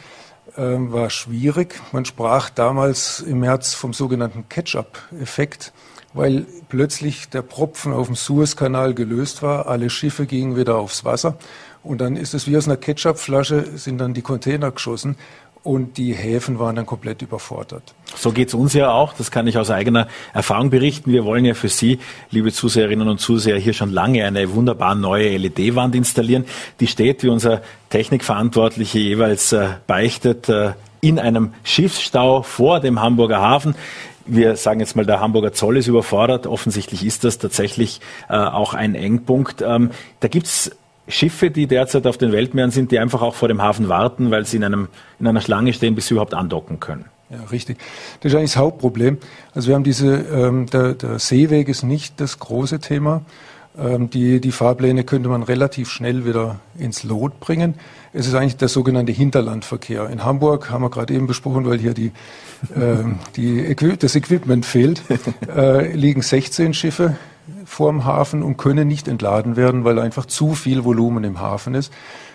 ähm, 0.57 0.91
war 0.91 1.09
schwierig. 1.09 1.79
Man 1.91 2.05
sprach 2.05 2.49
damals 2.49 3.19
im 3.21 3.39
März 3.39 3.73
vom 3.73 3.93
sogenannten 3.93 4.49
Catch-up-Effekt, 4.49 5.71
weil 6.13 6.45
plötzlich 6.67 7.29
der 7.29 7.41
Propfen 7.41 7.93
auf 7.93 8.07
dem 8.07 8.15
Suezkanal 8.15 8.93
gelöst 8.93 9.43
war. 9.43 9.67
Alle 9.67 9.89
Schiffe 9.89 10.25
gingen 10.25 10.57
wieder 10.57 10.77
aufs 10.77 11.05
Wasser. 11.05 11.37
Und 11.83 11.99
dann 12.01 12.15
ist 12.15 12.33
es 12.33 12.47
wie 12.47 12.57
aus 12.57 12.67
einer 12.67 12.77
Ketchupflasche, 12.77 13.77
sind 13.77 13.97
dann 13.97 14.13
die 14.13 14.21
Container 14.21 14.71
geschossen 14.71 15.15
und 15.63 15.97
die 15.97 16.13
Häfen 16.13 16.59
waren 16.59 16.75
dann 16.75 16.85
komplett 16.85 17.21
überfordert. 17.21 17.93
So 18.15 18.31
geht's 18.31 18.53
uns 18.53 18.73
ja 18.73 18.91
auch, 18.91 19.13
das 19.13 19.31
kann 19.31 19.47
ich 19.47 19.57
aus 19.57 19.69
eigener 19.69 20.07
Erfahrung 20.33 20.69
berichten. 20.69 21.11
Wir 21.11 21.23
wollen 21.23 21.45
ja 21.45 21.53
für 21.53 21.69
Sie, 21.69 21.99
liebe 22.31 22.51
Zuseherinnen 22.51 23.07
und 23.07 23.19
Zuseher, 23.19 23.57
hier 23.57 23.73
schon 23.73 23.91
lange 23.91 24.25
eine 24.25 24.53
wunderbar 24.53 24.95
neue 24.95 25.37
LED-Wand 25.37 25.95
installieren. 25.95 26.45
Die 26.79 26.87
steht, 26.87 27.23
wie 27.23 27.29
unser 27.29 27.61
Technikverantwortliche 27.89 28.99
jeweils 28.99 29.51
äh, 29.53 29.69
beichtet, 29.87 30.49
äh, 30.49 30.73
in 30.99 31.19
einem 31.19 31.53
Schiffsstau 31.63 32.43
vor 32.43 32.79
dem 32.79 33.01
Hamburger 33.01 33.41
Hafen 33.41 33.75
wir 34.25 34.55
sagen 34.55 34.79
jetzt 34.79 34.95
mal, 34.95 35.05
der 35.05 35.19
Hamburger 35.19 35.51
Zoll 35.51 35.77
ist 35.77 35.87
überfordert. 35.87 36.47
Offensichtlich 36.47 37.05
ist 37.05 37.23
das 37.23 37.37
tatsächlich 37.39 38.01
äh, 38.29 38.35
auch 38.35 38.73
ein 38.73 38.95
Engpunkt. 38.95 39.61
Ähm, 39.61 39.91
da 40.19 40.27
gibt's 40.27 40.71
Schiffe, 41.11 41.51
die 41.51 41.67
derzeit 41.67 42.07
auf 42.07 42.17
den 42.17 42.31
Weltmeeren 42.31 42.71
sind, 42.71 42.91
die 42.91 42.99
einfach 42.99 43.21
auch 43.21 43.35
vor 43.35 43.47
dem 43.47 43.61
Hafen 43.61 43.89
warten, 43.89 44.31
weil 44.31 44.45
sie 44.45 44.57
in, 44.57 44.63
einem, 44.63 44.87
in 45.19 45.27
einer 45.27 45.41
Schlange 45.41 45.73
stehen, 45.73 45.95
bis 45.95 46.07
sie 46.07 46.13
überhaupt 46.13 46.33
andocken 46.33 46.79
können. 46.79 47.05
Ja, 47.29 47.43
richtig. 47.51 47.77
Das 48.19 48.31
ist 48.31 48.37
eigentlich 48.37 48.51
das 48.51 48.57
Hauptproblem. 48.57 49.17
Also 49.53 49.69
wir 49.69 49.75
haben 49.75 49.83
diese, 49.83 50.15
ähm, 50.15 50.65
der, 50.67 50.93
der 50.93 51.19
Seeweg 51.19 51.69
ist 51.69 51.83
nicht 51.83 52.19
das 52.19 52.39
große 52.39 52.79
Thema. 52.79 53.21
Ähm, 53.77 54.09
die, 54.09 54.41
die 54.41 54.51
Fahrpläne 54.51 55.05
könnte 55.05 55.29
man 55.29 55.43
relativ 55.43 55.89
schnell 55.89 56.25
wieder 56.25 56.59
ins 56.77 57.03
Lot 57.03 57.39
bringen. 57.39 57.75
Es 58.11 58.27
ist 58.27 58.33
eigentlich 58.33 58.57
der 58.57 58.67
sogenannte 58.67 59.13
Hinterlandverkehr. 59.13 60.09
In 60.09 60.25
Hamburg 60.25 60.69
haben 60.69 60.83
wir 60.83 60.89
gerade 60.89 61.13
eben 61.13 61.27
besprochen, 61.27 61.65
weil 61.65 61.79
hier 61.79 61.93
die, 61.93 62.11
ähm, 62.75 63.19
die, 63.37 63.73
das 63.97 64.15
Equipment 64.15 64.65
fehlt, 64.65 65.01
äh, 65.55 65.93
liegen 65.93 66.21
16 66.21 66.73
Schiffe 66.73 67.15
vorm 67.65 68.05
Hafen 68.05 68.43
und 68.43 68.57
können 68.57 68.87
nicht 68.87 69.07
entladen 69.07 69.55
werden, 69.55 69.83
weil 69.83 69.99
einfach 69.99 70.25
zu 70.25 70.53
viel 70.53 70.83
Volumen 70.83 71.23
im 71.23 71.39
Hafen 71.39 71.75
ist. 71.75 71.93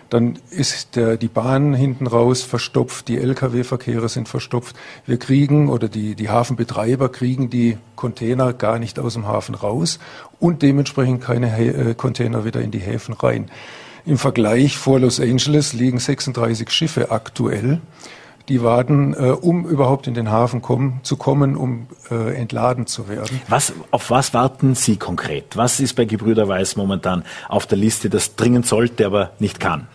Dann 0.09 0.39
ist 0.51 0.95
der, 0.95 1.17
die 1.17 1.29
Bahn 1.29 1.75
hinten 1.75 2.07
raus 2.07 2.43
verstopft, 2.43 3.09
die 3.09 3.19
Lkw-Verkehre 3.19 4.09
sind 4.09 4.29
verstopft. 4.29 4.77
Wir 5.05 5.19
kriegen 5.19 5.69
oder 5.69 5.89
die, 5.89 6.15
die 6.15 6.31
Hafenbetreiber 6.31 7.09
kriegen 7.09 7.51
die 7.51 7.77
Container 7.97 8.53
gar 8.53 8.79
nicht 8.79 9.01
aus 9.01 9.15
dem 9.15 9.27
Hafen 9.27 9.57
raus 9.57 9.99
und 10.39 10.63
dementsprechend 10.63 11.23
keine 11.23 11.59
äh, 11.59 11.95
Container 11.95 12.45
wieder 12.45 12.61
in 12.61 12.71
die 12.71 12.79
Häfen 12.79 13.15
rein. 13.15 13.51
Im 14.05 14.19
Vergleich 14.19 14.77
vor 14.77 15.01
Los 15.01 15.19
Angeles 15.19 15.73
liegen 15.73 15.99
36 15.99 16.71
Schiffe 16.71 17.11
aktuell 17.11 17.81
die 18.49 18.63
warten, 18.63 19.15
äh, 19.15 19.31
um 19.31 19.67
überhaupt 19.67 20.07
in 20.07 20.15
den 20.15 20.31
Hafen 20.31 20.63
kommen, 20.63 21.01
zu 21.03 21.17
kommen, 21.17 21.57
um 21.57 21.89
äh, 22.11 22.35
entladen 22.35 22.87
zu 22.87 23.09
werden. 23.09 23.41
Was, 23.49 23.73
auf 23.91 24.11
was 24.11 24.35
warten 24.35 24.75
Sie 24.75 24.97
konkret? 24.97 25.57
Was 25.57 25.81
ist 25.81 25.95
bei 25.95 26.05
Gebrüder 26.05 26.49
Weiß 26.49 26.77
momentan 26.77 27.25
auf 27.49 27.67
der 27.67 27.79
Liste, 27.79 28.11
das 28.11 28.37
dringend 28.37 28.67
sollte, 28.67 29.07
aber 29.07 29.31
nicht 29.39 29.61
kann? 29.61 29.89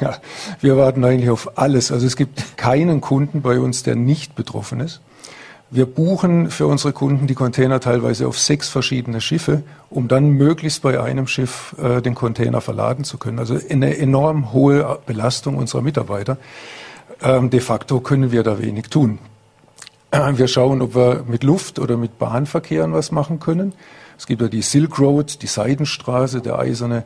Ja, 0.00 0.18
wir 0.60 0.76
warten 0.76 1.04
eigentlich 1.04 1.30
auf 1.30 1.58
alles. 1.58 1.90
Also 1.90 2.06
es 2.06 2.16
gibt 2.16 2.56
keinen 2.56 3.00
Kunden 3.00 3.42
bei 3.42 3.58
uns, 3.58 3.82
der 3.82 3.96
nicht 3.96 4.36
betroffen 4.36 4.80
ist. 4.80 5.00
Wir 5.72 5.86
buchen 5.86 6.50
für 6.50 6.66
unsere 6.66 6.92
Kunden 6.92 7.28
die 7.28 7.34
Container 7.34 7.78
teilweise 7.78 8.26
auf 8.26 8.36
sechs 8.38 8.68
verschiedene 8.68 9.20
Schiffe, 9.20 9.62
um 9.88 10.08
dann 10.08 10.30
möglichst 10.30 10.82
bei 10.82 11.00
einem 11.00 11.28
Schiff 11.28 11.76
äh, 11.80 12.00
den 12.02 12.16
Container 12.16 12.60
verladen 12.60 13.04
zu 13.04 13.18
können. 13.18 13.38
Also 13.38 13.56
eine 13.70 13.96
enorm 13.96 14.52
hohe 14.52 14.98
Belastung 15.06 15.56
unserer 15.56 15.82
Mitarbeiter. 15.82 16.38
Ähm, 17.22 17.50
de 17.50 17.60
facto 17.60 18.00
können 18.00 18.32
wir 18.32 18.42
da 18.42 18.58
wenig 18.58 18.88
tun. 18.88 19.18
Wir 20.12 20.48
schauen, 20.48 20.82
ob 20.82 20.96
wir 20.96 21.24
mit 21.28 21.44
Luft- 21.44 21.78
oder 21.78 21.96
mit 21.96 22.18
Bahnverkehren 22.18 22.92
was 22.92 23.12
machen 23.12 23.38
können. 23.38 23.74
Es 24.18 24.26
gibt 24.26 24.42
ja 24.42 24.48
die 24.48 24.62
Silk 24.62 24.98
Road, 24.98 25.40
die 25.42 25.46
Seidenstraße, 25.46 26.40
der 26.40 26.58
eiserne 26.58 27.04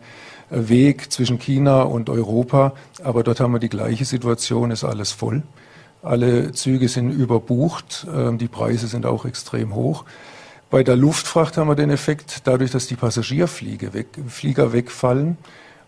äh, 0.51 0.69
Weg 0.69 1.13
zwischen 1.13 1.39
China 1.39 1.83
und 1.83 2.09
Europa. 2.09 2.73
Aber 3.03 3.23
dort 3.23 3.41
haben 3.41 3.53
wir 3.53 3.61
die 3.61 3.69
gleiche 3.69 4.05
Situation, 4.05 4.71
ist 4.71 4.85
alles 4.85 5.13
voll. 5.13 5.43
Alle 6.03 6.53
Züge 6.53 6.89
sind 6.89 7.11
überbucht, 7.11 8.07
ähm, 8.13 8.39
die 8.39 8.49
Preise 8.49 8.89
sind 8.89 9.07
auch 9.07 9.27
extrem 9.27 9.75
hoch. 9.75 10.05
Bei 10.71 10.83
der 10.83 10.97
Luftfracht 10.97 11.57
haben 11.57 11.69
wir 11.69 11.77
den 11.77 11.91
Effekt, 11.91 12.43
dadurch, 12.45 12.71
dass 12.71 12.87
die 12.87 12.97
Passagierflieger 12.97 13.95
weg, 13.95 14.09
wegfallen 14.17 15.39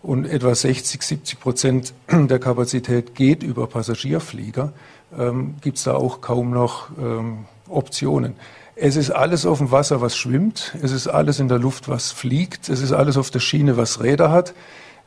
und 0.01 0.25
etwa 0.25 0.53
60, 0.53 1.01
70 1.01 1.39
Prozent 1.39 1.93
der 2.11 2.39
Kapazität 2.39 3.15
geht 3.15 3.43
über 3.43 3.67
Passagierflieger, 3.67 4.73
ähm, 5.17 5.55
gibt 5.61 5.77
es 5.77 5.83
da 5.83 5.95
auch 5.95 6.21
kaum 6.21 6.51
noch 6.51 6.89
ähm, 6.99 7.45
Optionen. 7.67 8.35
Es 8.75 8.95
ist 8.95 9.09
alles 9.09 9.45
auf 9.45 9.57
dem 9.57 9.71
Wasser, 9.71 10.01
was 10.01 10.15
schwimmt. 10.15 10.75
Es 10.83 10.91
ist 10.91 11.07
alles 11.07 11.39
in 11.39 11.47
der 11.47 11.57
Luft, 11.57 11.89
was 11.89 12.11
fliegt. 12.11 12.69
Es 12.69 12.81
ist 12.81 12.91
alles 12.91 13.17
auf 13.17 13.31
der 13.31 13.39
Schiene, 13.39 13.75
was 13.75 14.03
Räder 14.03 14.31
hat. 14.31 14.53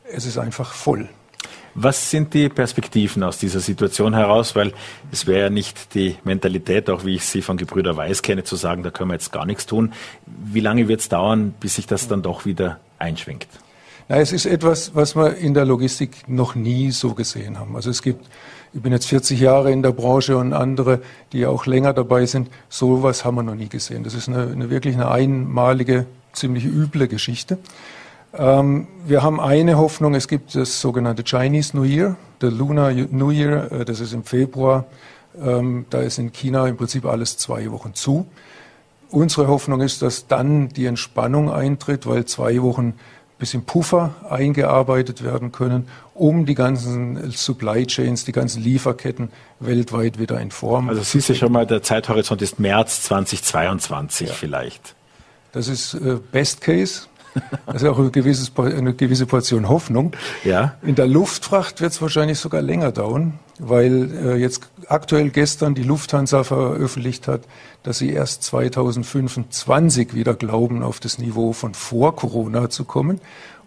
Es 0.03 0.25
ist 0.25 0.37
einfach 0.37 0.73
voll. 0.73 1.07
Was 1.73 2.11
sind 2.11 2.33
die 2.33 2.49
Perspektiven 2.49 3.23
aus 3.23 3.37
dieser 3.37 3.61
Situation 3.61 4.13
heraus? 4.13 4.57
Weil 4.57 4.73
es 5.09 5.25
wäre 5.25 5.43
ja 5.43 5.49
nicht 5.49 5.95
die 5.95 6.17
Mentalität, 6.25 6.89
auch 6.89 7.05
wie 7.05 7.15
ich 7.15 7.23
sie 7.23 7.41
von 7.41 7.55
Gebrüder 7.55 7.95
Weiß 7.95 8.21
kenne, 8.23 8.43
zu 8.43 8.57
sagen, 8.57 8.83
da 8.83 8.91
können 8.91 9.09
wir 9.09 9.13
jetzt 9.13 9.31
gar 9.31 9.45
nichts 9.45 9.65
tun. 9.65 9.93
Wie 10.25 10.59
lange 10.59 10.89
wird 10.89 10.99
es 10.99 11.07
dauern, 11.07 11.53
bis 11.57 11.75
sich 11.75 11.87
das 11.87 12.09
dann 12.09 12.23
doch 12.23 12.45
wieder 12.45 12.81
einschwenkt? 12.99 13.47
Na, 14.11 14.17
es 14.17 14.33
ist 14.33 14.45
etwas, 14.45 14.93
was 14.93 15.15
wir 15.15 15.37
in 15.37 15.53
der 15.53 15.63
Logistik 15.63 16.27
noch 16.27 16.53
nie 16.53 16.91
so 16.91 17.13
gesehen 17.13 17.57
haben. 17.57 17.77
Also 17.77 17.89
es 17.89 18.01
gibt, 18.01 18.27
ich 18.73 18.81
bin 18.81 18.91
jetzt 18.91 19.05
40 19.07 19.39
Jahre 19.39 19.71
in 19.71 19.83
der 19.83 19.93
Branche 19.93 20.35
und 20.35 20.51
andere, 20.51 20.99
die 21.31 21.45
auch 21.45 21.65
länger 21.65 21.93
dabei 21.93 22.25
sind. 22.25 22.49
Sowas 22.67 23.23
haben 23.23 23.35
wir 23.35 23.43
noch 23.43 23.55
nie 23.55 23.69
gesehen. 23.69 24.03
Das 24.03 24.13
ist 24.13 24.27
eine, 24.27 24.51
eine 24.51 24.69
wirklich 24.69 24.95
eine 24.95 25.09
einmalige, 25.09 26.07
ziemlich 26.33 26.65
üble 26.65 27.07
Geschichte. 27.07 27.57
Ähm, 28.33 28.87
wir 29.07 29.23
haben 29.23 29.39
eine 29.39 29.77
Hoffnung, 29.77 30.13
es 30.13 30.27
gibt 30.27 30.55
das 30.55 30.81
sogenannte 30.81 31.23
Chinese 31.23 31.77
New 31.77 31.85
Year, 31.85 32.17
der 32.41 32.51
Lunar 32.51 32.91
New 32.91 33.31
Year, 33.31 33.71
äh, 33.71 33.85
das 33.85 34.01
ist 34.01 34.11
im 34.11 34.25
Februar. 34.25 34.87
Ähm, 35.41 35.85
da 35.89 36.01
ist 36.01 36.19
in 36.19 36.33
China 36.33 36.67
im 36.67 36.75
Prinzip 36.75 37.05
alles 37.05 37.37
zwei 37.37 37.71
Wochen 37.71 37.93
zu. 37.93 38.27
Unsere 39.09 39.47
Hoffnung 39.47 39.79
ist, 39.79 40.01
dass 40.01 40.27
dann 40.27 40.67
die 40.67 40.85
Entspannung 40.85 41.49
eintritt, 41.49 42.07
weil 42.07 42.25
zwei 42.25 42.61
Wochen 42.61 42.95
bis 43.41 43.55
im 43.55 43.63
Puffer 43.63 44.13
eingearbeitet 44.29 45.23
werden 45.23 45.51
können, 45.51 45.87
um 46.13 46.45
die 46.45 46.53
ganzen 46.53 47.31
Supply 47.31 47.87
Chains, 47.87 48.23
die 48.23 48.33
ganzen 48.33 48.61
Lieferketten 48.61 49.29
weltweit 49.59 50.19
wieder 50.19 50.39
in 50.39 50.51
Form. 50.51 50.89
Also 50.89 51.01
siehst 51.01 51.27
du 51.29 51.33
schon 51.33 51.51
mal, 51.51 51.65
der 51.65 51.81
Zeithorizont 51.81 52.43
ist 52.43 52.59
März 52.59 53.01
2022 53.01 54.27
ja. 54.27 54.33
vielleicht. 54.35 54.93
Das 55.53 55.67
ist 55.67 55.95
äh, 55.95 56.19
Best 56.31 56.61
Case. 56.61 57.07
Ist 57.73 57.85
auch 57.85 57.99
ein 57.99 58.11
gewisses, 58.11 58.51
eine 58.57 58.93
gewisse 58.93 59.25
Portion 59.25 59.69
Hoffnung. 59.69 60.13
Ja. 60.43 60.75
In 60.81 60.95
der 60.95 61.07
Luftfracht 61.07 61.81
wird 61.81 61.93
es 61.93 62.01
wahrscheinlich 62.01 62.39
sogar 62.39 62.61
länger 62.61 62.91
dauern, 62.91 63.39
weil 63.59 64.11
äh, 64.11 64.35
jetzt 64.35 64.69
aktuell 64.87 65.29
gestern 65.29 65.75
die 65.75 65.83
Lufthansa 65.83 66.43
veröffentlicht 66.43 67.27
hat, 67.27 67.41
dass 67.83 67.97
sie 67.97 68.11
erst 68.11 68.43
2025 68.43 70.13
wieder 70.13 70.33
glauben, 70.33 70.83
auf 70.83 70.99
das 70.99 71.17
Niveau 71.17 71.53
von 71.53 71.73
vor 71.73 72.15
Corona 72.15 72.69
zu 72.69 72.85
kommen. 72.85 73.21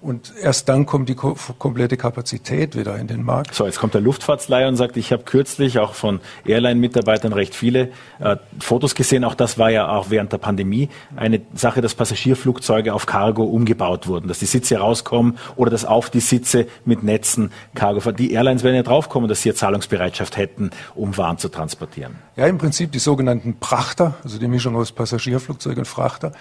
Und 0.05 0.35
erst 0.39 0.69
dann 0.69 0.85
kommt 0.85 1.09
die 1.09 1.15
komplette 1.15 1.97
Kapazität 1.97 2.77
wieder 2.77 2.99
in 2.99 3.07
den 3.07 3.23
Markt. 3.23 3.55
So, 3.55 3.65
jetzt 3.65 3.79
kommt 3.79 3.95
der 3.95 4.03
Luftfahrtsleier 4.03 4.69
und 4.69 4.77
sagt, 4.77 4.99
ich 4.99 5.13
habe 5.13 5.23
kürzlich 5.23 5.79
auch 5.79 5.95
von 5.95 6.21
Airline-Mitarbeitern 6.45 7.33
recht 7.33 7.55
viele 7.55 7.89
äh, 8.19 8.37
Fotos 8.61 8.95
gesehen. 8.95 9.25
Auch 9.25 9.35
das 9.35 9.57
war 9.57 9.71
ja 9.71 9.89
auch 9.89 10.11
während 10.11 10.31
der 10.31 10.37
Pandemie 10.37 10.91
eine 11.17 11.41
Sache, 11.55 11.81
dass 11.81 11.95
Passagierflugzeuge 11.95 12.93
auf 12.93 13.07
Cargo 13.07 13.45
umgebaut 13.45 14.07
wurden, 14.07 14.29
dass 14.29 14.41
die 14.41 14.45
Sitze 14.45 14.77
rauskommen 14.77 15.39
oder 15.57 15.71
dass 15.71 15.87
auf 15.87 16.11
die 16.11 16.21
Sitze 16.21 16.67
mit 16.85 17.03
Netzen 17.03 17.51
Cargo. 17.75 18.13
Die 18.13 18.33
Airlines 18.33 18.63
werden 18.63 18.77
ja 18.77 18.83
draufkommen, 18.83 19.27
dass 19.27 19.41
sie 19.41 19.49
ja 19.49 19.55
Zahlungsbereitschaft 19.55 20.37
hätten, 20.37 20.71
um 20.95 21.17
Waren 21.17 21.39
zu 21.39 21.49
transportieren. 21.49 22.17
Ja, 22.37 22.47
im 22.47 22.59
Prinzip 22.59 22.93
die 22.93 22.99
sogenannten 22.99 23.59
Prachter, 23.59 24.17
also 24.23 24.39
die 24.39 24.49
Mischung 24.49 24.77
aus 24.77 24.93
Passagierflugzeug 24.93 25.79
und 25.79 25.89
Frachter. 25.89 26.33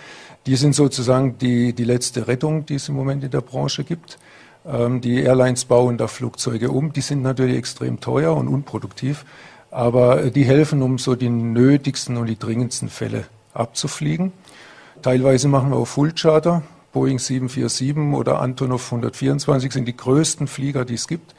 Die 0.45 0.55
sind 0.57 0.75
sozusagen 0.75 1.37
die, 1.37 1.73
die 1.73 1.85
letzte 1.85 2.27
Rettung, 2.27 2.65
die 2.65 2.75
es 2.75 2.89
im 2.89 2.95
Moment 2.95 3.23
in 3.23 3.31
der 3.31 3.41
Branche 3.41 3.83
gibt. 3.83 4.17
Ähm, 4.65 4.99
die 5.01 5.21
Airlines 5.21 5.65
bauen 5.65 5.97
da 5.97 6.07
Flugzeuge 6.07 6.69
um. 6.69 6.91
Die 6.91 7.01
sind 7.01 7.21
natürlich 7.21 7.57
extrem 7.57 7.99
teuer 7.99 8.35
und 8.35 8.47
unproduktiv, 8.47 9.25
aber 9.71 10.29
die 10.29 10.43
helfen, 10.43 10.81
um 10.81 10.97
so 10.97 11.15
die 11.15 11.29
nötigsten 11.29 12.17
und 12.17 12.27
die 12.27 12.37
dringendsten 12.37 12.89
Fälle 12.89 13.25
abzufliegen. 13.53 14.33
Teilweise 15.01 15.47
machen 15.47 15.69
wir 15.69 15.77
auch 15.77 15.87
Full 15.87 16.13
Charter. 16.13 16.63
Boeing 16.91 17.17
747 17.17 17.97
oder 18.13 18.39
Antonov 18.39 18.85
124 18.85 19.71
sind 19.71 19.87
die 19.87 19.97
größten 19.97 20.47
Flieger, 20.47 20.85
die 20.85 20.93
es 20.93 21.07
gibt. 21.07 21.33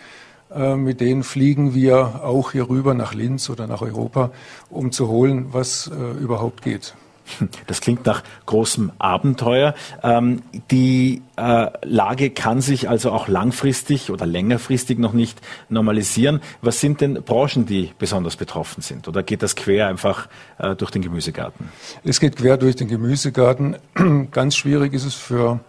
Äh, 0.53 0.77
mit 0.77 1.01
denen 1.01 1.23
fliegen 1.23 1.75
wir 1.75 2.25
auch 2.25 2.53
hier 2.53 2.69
rüber 2.69 2.95
nach 2.95 3.15
Linz 3.15 3.51
oder 3.51 3.67
nach 3.67 3.83
Europa, 3.83 4.31
um 4.71 4.93
zu 4.93 5.09
holen, 5.09 5.49
was 5.53 5.89
äh, 5.89 6.21
überhaupt 6.21 6.63
geht. 6.63 6.95
Das 7.67 7.81
klingt 7.81 8.07
nach 8.07 8.23
großem 8.47 8.93
Abenteuer. 8.99 9.75
Ähm, 10.03 10.43
die 10.71 11.23
äh, 11.37 11.69
Lage 11.83 12.31
kann 12.31 12.61
sich 12.61 12.89
also 12.89 13.11
auch 13.11 13.29
langfristig 13.29 14.11
oder 14.11 14.27
längerfristig 14.27 14.99
noch 14.99 15.13
nicht 15.13 15.41
normalisieren. 15.69 16.41
Was 16.63 16.81
sind 16.81 17.01
denn 17.01 17.15
Branchen, 17.23 17.67
die 17.67 17.93
besonders 17.99 18.37
betroffen 18.37 18.83
sind? 18.83 19.09
Oder 19.09 19.23
geht 19.23 19.43
das 19.43 19.57
quer 19.57 19.89
einfach 19.89 20.29
äh, 20.59 20.75
durch 20.75 20.91
den 20.91 21.03
Gemüsegarten? 21.03 21.69
Es 22.05 22.21
geht 22.21 22.37
quer 22.37 22.57
durch 22.57 22.77
den 22.77 22.89
Gemüsegarten. 22.89 23.77
Ganz 24.31 24.57
schwierig 24.57 24.93
ist 24.93 25.05
es 25.05 25.15
für 25.15 25.61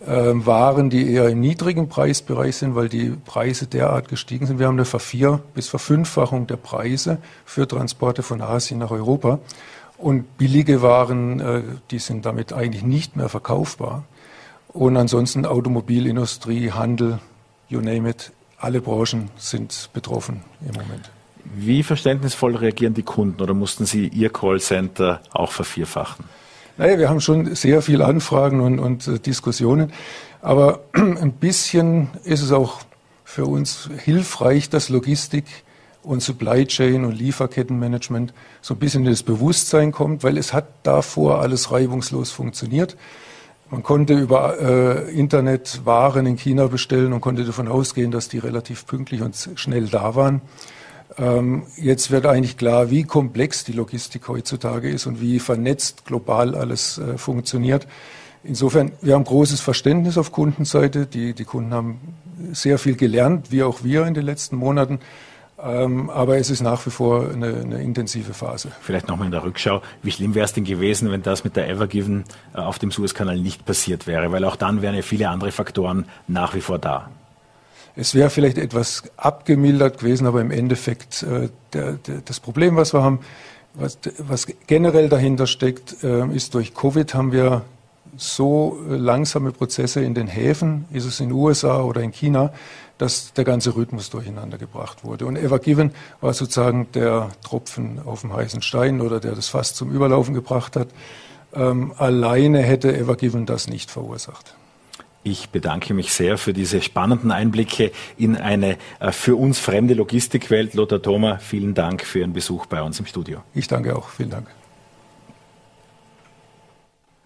äh, 0.00 0.06
Waren, 0.06 0.90
die 0.90 1.12
eher 1.12 1.28
im 1.28 1.40
niedrigen 1.40 1.88
Preisbereich 1.88 2.56
sind, 2.56 2.74
weil 2.74 2.88
die 2.88 3.10
Preise 3.24 3.66
derart 3.66 4.08
gestiegen 4.08 4.46
sind. 4.46 4.58
Wir 4.58 4.66
haben 4.66 4.76
eine 4.76 4.84
Vervier- 4.84 5.40
bis 5.54 5.68
Verfünffachung 5.68 6.46
der 6.46 6.56
Preise 6.56 7.18
für 7.44 7.66
Transporte 7.66 8.22
von 8.22 8.40
Asien 8.40 8.78
nach 8.78 8.90
Europa. 8.90 9.40
Und 9.98 10.36
billige 10.36 10.82
Waren, 10.82 11.40
äh, 11.40 11.62
die 11.90 11.98
sind 11.98 12.26
damit 12.26 12.52
eigentlich 12.52 12.82
nicht 12.82 13.16
mehr 13.16 13.28
verkaufbar. 13.28 14.04
Und 14.68 14.96
ansonsten 14.96 15.46
Automobilindustrie, 15.46 16.72
Handel, 16.72 17.18
you 17.68 17.80
name 17.80 18.08
it, 18.10 18.32
alle 18.58 18.80
Branchen 18.80 19.30
sind 19.36 19.90
betroffen 19.92 20.42
im 20.60 20.72
Moment. 20.72 21.10
Wie 21.54 21.82
verständnisvoll 21.82 22.56
reagieren 22.56 22.94
die 22.94 23.02
Kunden 23.02 23.40
oder 23.40 23.54
mussten 23.54 23.86
Sie 23.86 24.08
Ihr 24.08 24.30
Callcenter 24.30 25.20
auch 25.32 25.52
vervierfachen? 25.52 26.24
Naja, 26.76 26.98
wir 26.98 27.08
haben 27.08 27.20
schon 27.20 27.54
sehr 27.54 27.80
viele 27.80 28.04
Anfragen 28.04 28.60
und, 28.60 28.78
und 28.78 29.06
äh, 29.08 29.18
Diskussionen, 29.18 29.92
aber 30.42 30.80
ein 30.92 31.32
bisschen 31.32 32.08
ist 32.24 32.42
es 32.42 32.52
auch 32.52 32.80
für 33.24 33.46
uns 33.46 33.88
hilfreich, 34.04 34.68
dass 34.68 34.88
Logistik 34.88 35.44
und 36.06 36.22
Supply 36.22 36.64
Chain 36.66 37.04
und 37.04 37.18
Lieferkettenmanagement 37.18 38.32
so 38.62 38.74
ein 38.74 38.78
bisschen 38.78 39.04
in 39.04 39.10
das 39.10 39.24
Bewusstsein 39.24 39.92
kommt, 39.92 40.22
weil 40.22 40.38
es 40.38 40.52
hat 40.52 40.68
davor 40.84 41.40
alles 41.40 41.72
reibungslos 41.72 42.30
funktioniert. 42.30 42.96
Man 43.70 43.82
konnte 43.82 44.14
über 44.14 44.60
äh, 44.60 45.10
Internet 45.10 45.80
Waren 45.84 46.24
in 46.26 46.36
China 46.36 46.68
bestellen 46.68 47.12
und 47.12 47.20
konnte 47.20 47.44
davon 47.44 47.66
ausgehen, 47.66 48.12
dass 48.12 48.28
die 48.28 48.38
relativ 48.38 48.86
pünktlich 48.86 49.22
und 49.22 49.36
schnell 49.56 49.88
da 49.88 50.14
waren. 50.14 50.40
Ähm, 51.18 51.64
jetzt 51.76 52.12
wird 52.12 52.26
eigentlich 52.26 52.56
klar, 52.56 52.90
wie 52.90 53.02
komplex 53.02 53.64
die 53.64 53.72
Logistik 53.72 54.28
heutzutage 54.28 54.88
ist 54.88 55.06
und 55.06 55.20
wie 55.20 55.40
vernetzt 55.40 56.04
global 56.04 56.54
alles 56.54 56.98
äh, 56.98 57.18
funktioniert. 57.18 57.88
Insofern, 58.44 58.92
wir 59.02 59.14
haben 59.14 59.24
großes 59.24 59.60
Verständnis 59.60 60.16
auf 60.18 60.30
Kundenseite. 60.30 61.06
Die, 61.06 61.32
die 61.32 61.44
Kunden 61.44 61.74
haben 61.74 61.98
sehr 62.52 62.78
viel 62.78 62.94
gelernt, 62.94 63.50
wie 63.50 63.64
auch 63.64 63.82
wir 63.82 64.06
in 64.06 64.14
den 64.14 64.24
letzten 64.24 64.54
Monaten. 64.54 65.00
Ähm, 65.62 66.10
aber 66.10 66.36
es 66.36 66.50
ist 66.50 66.60
nach 66.60 66.84
wie 66.84 66.90
vor 66.90 67.30
eine, 67.30 67.46
eine 67.46 67.82
intensive 67.82 68.34
Phase. 68.34 68.70
Vielleicht 68.80 69.08
nochmal 69.08 69.26
in 69.26 69.32
der 69.32 69.42
Rückschau. 69.42 69.80
Wie 70.02 70.10
schlimm 70.10 70.34
wäre 70.34 70.44
es 70.44 70.52
denn 70.52 70.64
gewesen, 70.64 71.10
wenn 71.10 71.22
das 71.22 71.44
mit 71.44 71.56
der 71.56 71.68
Evergiven 71.68 72.24
äh, 72.54 72.58
auf 72.58 72.78
dem 72.78 72.90
Suezkanal 72.90 73.38
nicht 73.38 73.64
passiert 73.64 74.06
wäre? 74.06 74.30
Weil 74.32 74.44
auch 74.44 74.56
dann 74.56 74.82
wären 74.82 74.94
ja 74.94 75.02
viele 75.02 75.30
andere 75.30 75.52
Faktoren 75.52 76.04
nach 76.28 76.54
wie 76.54 76.60
vor 76.60 76.78
da. 76.78 77.08
Es 77.94 78.14
wäre 78.14 78.28
vielleicht 78.28 78.58
etwas 78.58 79.04
abgemildert 79.16 79.98
gewesen, 80.00 80.26
aber 80.26 80.42
im 80.42 80.50
Endeffekt 80.50 81.22
äh, 81.22 81.48
der, 81.72 81.92
der, 81.94 82.20
das 82.22 82.40
Problem, 82.40 82.76
was 82.76 82.92
wir 82.92 83.02
haben, 83.02 83.20
was, 83.72 83.98
was 84.18 84.46
generell 84.66 85.08
dahinter 85.08 85.46
steckt, 85.46 86.04
äh, 86.04 86.26
ist 86.34 86.52
durch 86.52 86.74
Covid 86.74 87.14
haben 87.14 87.32
wir 87.32 87.62
so 88.18 88.78
langsame 88.88 89.52
Prozesse 89.52 90.02
in 90.02 90.14
den 90.14 90.26
Häfen, 90.26 90.86
ist 90.92 91.04
es 91.04 91.20
in 91.20 91.28
den 91.28 91.36
USA 91.36 91.82
oder 91.82 92.02
in 92.02 92.12
China, 92.12 92.52
dass 92.98 93.32
der 93.34 93.44
ganze 93.44 93.76
Rhythmus 93.76 94.10
durcheinander 94.10 94.58
gebracht 94.58 95.04
wurde. 95.04 95.26
Und 95.26 95.36
Ever 95.36 95.58
Given 95.58 95.92
war 96.20 96.32
sozusagen 96.32 96.88
der 96.92 97.30
Tropfen 97.44 98.00
auf 98.04 98.22
dem 98.22 98.32
heißen 98.32 98.62
Stein 98.62 99.00
oder 99.00 99.20
der 99.20 99.34
das 99.34 99.48
Fass 99.48 99.74
zum 99.74 99.92
Überlaufen 99.92 100.34
gebracht 100.34 100.76
hat. 100.76 100.88
Ähm, 101.54 101.92
alleine 101.96 102.62
hätte 102.62 102.96
Ever 102.96 103.16
Given 103.16 103.46
das 103.46 103.68
nicht 103.68 103.90
verursacht. 103.90 104.54
Ich 105.22 105.50
bedanke 105.50 105.92
mich 105.92 106.12
sehr 106.12 106.38
für 106.38 106.52
diese 106.52 106.80
spannenden 106.80 107.32
Einblicke 107.32 107.90
in 108.16 108.36
eine 108.36 108.78
äh, 109.00 109.10
für 109.10 109.34
uns 109.34 109.58
fremde 109.58 109.94
Logistikwelt. 109.94 110.74
Lothar 110.74 111.02
Thoma, 111.02 111.38
vielen 111.38 111.74
Dank 111.74 112.04
für 112.04 112.20
Ihren 112.20 112.32
Besuch 112.32 112.66
bei 112.66 112.80
uns 112.80 113.00
im 113.00 113.06
Studio. 113.06 113.42
Ich 113.52 113.66
danke 113.66 113.96
auch. 113.96 114.08
Vielen 114.10 114.30
Dank 114.30 114.46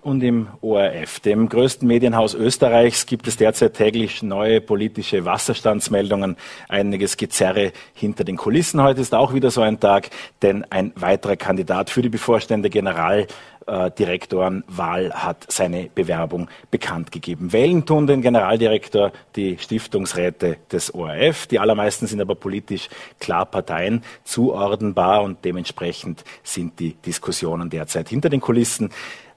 und 0.03 0.23
im 0.23 0.49
ORF, 0.61 1.21
dem 1.21 1.49
größten 1.49 1.87
Medienhaus 1.87 2.35
Österreichs, 2.35 3.07
gibt 3.07 3.29
es 3.29 3.37
derzeit 3.37 3.75
täglich 3.75 4.23
neue 4.23 4.61
politische 4.61 5.25
Wasserstandsmeldungen, 5.25 6.37
einiges 6.69 7.17
Gezerre 7.17 7.73
hinter 7.95 8.25
den 8.25 8.37
Kulissen. 8.37 8.83
Heute 8.83 9.01
ist 9.01 9.15
auch 9.15 9.33
wieder 9.35 9.51
so 9.51 9.61
ein 9.61 9.79
Tag, 9.81 10.11
denn 10.43 10.65
ein 10.71 10.93
weiterer 10.97 11.37
Kandidat 11.37 11.91
für 11.91 12.03
die 12.03 12.09
bevorstehende 12.09 12.71
Generaldirektorenwahl 12.71 15.13
hat 15.13 15.53
seine 15.53 15.91
Bewerbung 15.95 16.49
bekannt 16.71 17.13
gegeben. 17.13 17.53
Wählen 17.53 17.85
tun 17.85 18.07
den 18.07 18.23
Generaldirektor 18.23 19.13
die 19.37 19.59
Stiftungsräte 19.59 20.57
des 20.73 20.95
ORF. 20.95 21.47
Die 21.47 21.59
allermeisten 21.59 22.07
sind 22.07 22.23
aber 22.23 22.37
politisch 22.37 22.89
klar 23.19 23.45
Parteien 23.45 24.03
zuordnenbar 24.25 25.23
und 25.23 25.45
dementsprechend 25.45 26.25
sind 26.43 26.81
die 26.81 26.95
Diskussionen 26.95 27.69
derzeit 27.69 28.09
hinter 28.09 28.31
den 28.31 28.41
Kulissen. 28.41 28.89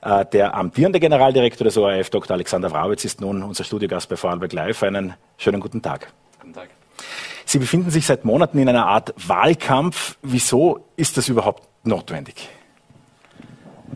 Äh, 0.04 0.26
der 0.26 0.54
amtierende 0.54 1.00
Generaldirektor 1.00 1.64
des 1.64 1.78
ORF, 1.78 2.10
Dr. 2.10 2.36
Alexander 2.36 2.72
Wrabetz, 2.72 3.06
ist 3.06 3.22
nun 3.22 3.42
unser 3.42 3.64
Studiogast 3.64 4.10
bei 4.10 4.18
Vorarlberg 4.18 4.52
Live. 4.52 4.84
Einen 4.84 5.14
schönen 5.38 5.62
guten 5.62 5.82
Tag. 5.82 6.12
Guten 6.42 6.54
Tag. 6.54 6.70
Sie 7.46 7.58
befinden 7.58 7.90
sich 7.90 8.06
seit 8.06 8.26
Monaten 8.26 8.58
in 8.58 8.68
einer 8.68 8.86
Art 8.86 9.14
Wahlkampf. 9.16 10.18
Wieso 10.22 10.86
ist 10.98 11.16
das 11.16 11.30
überhaupt 11.30 11.64
notwendig? 11.86 12.50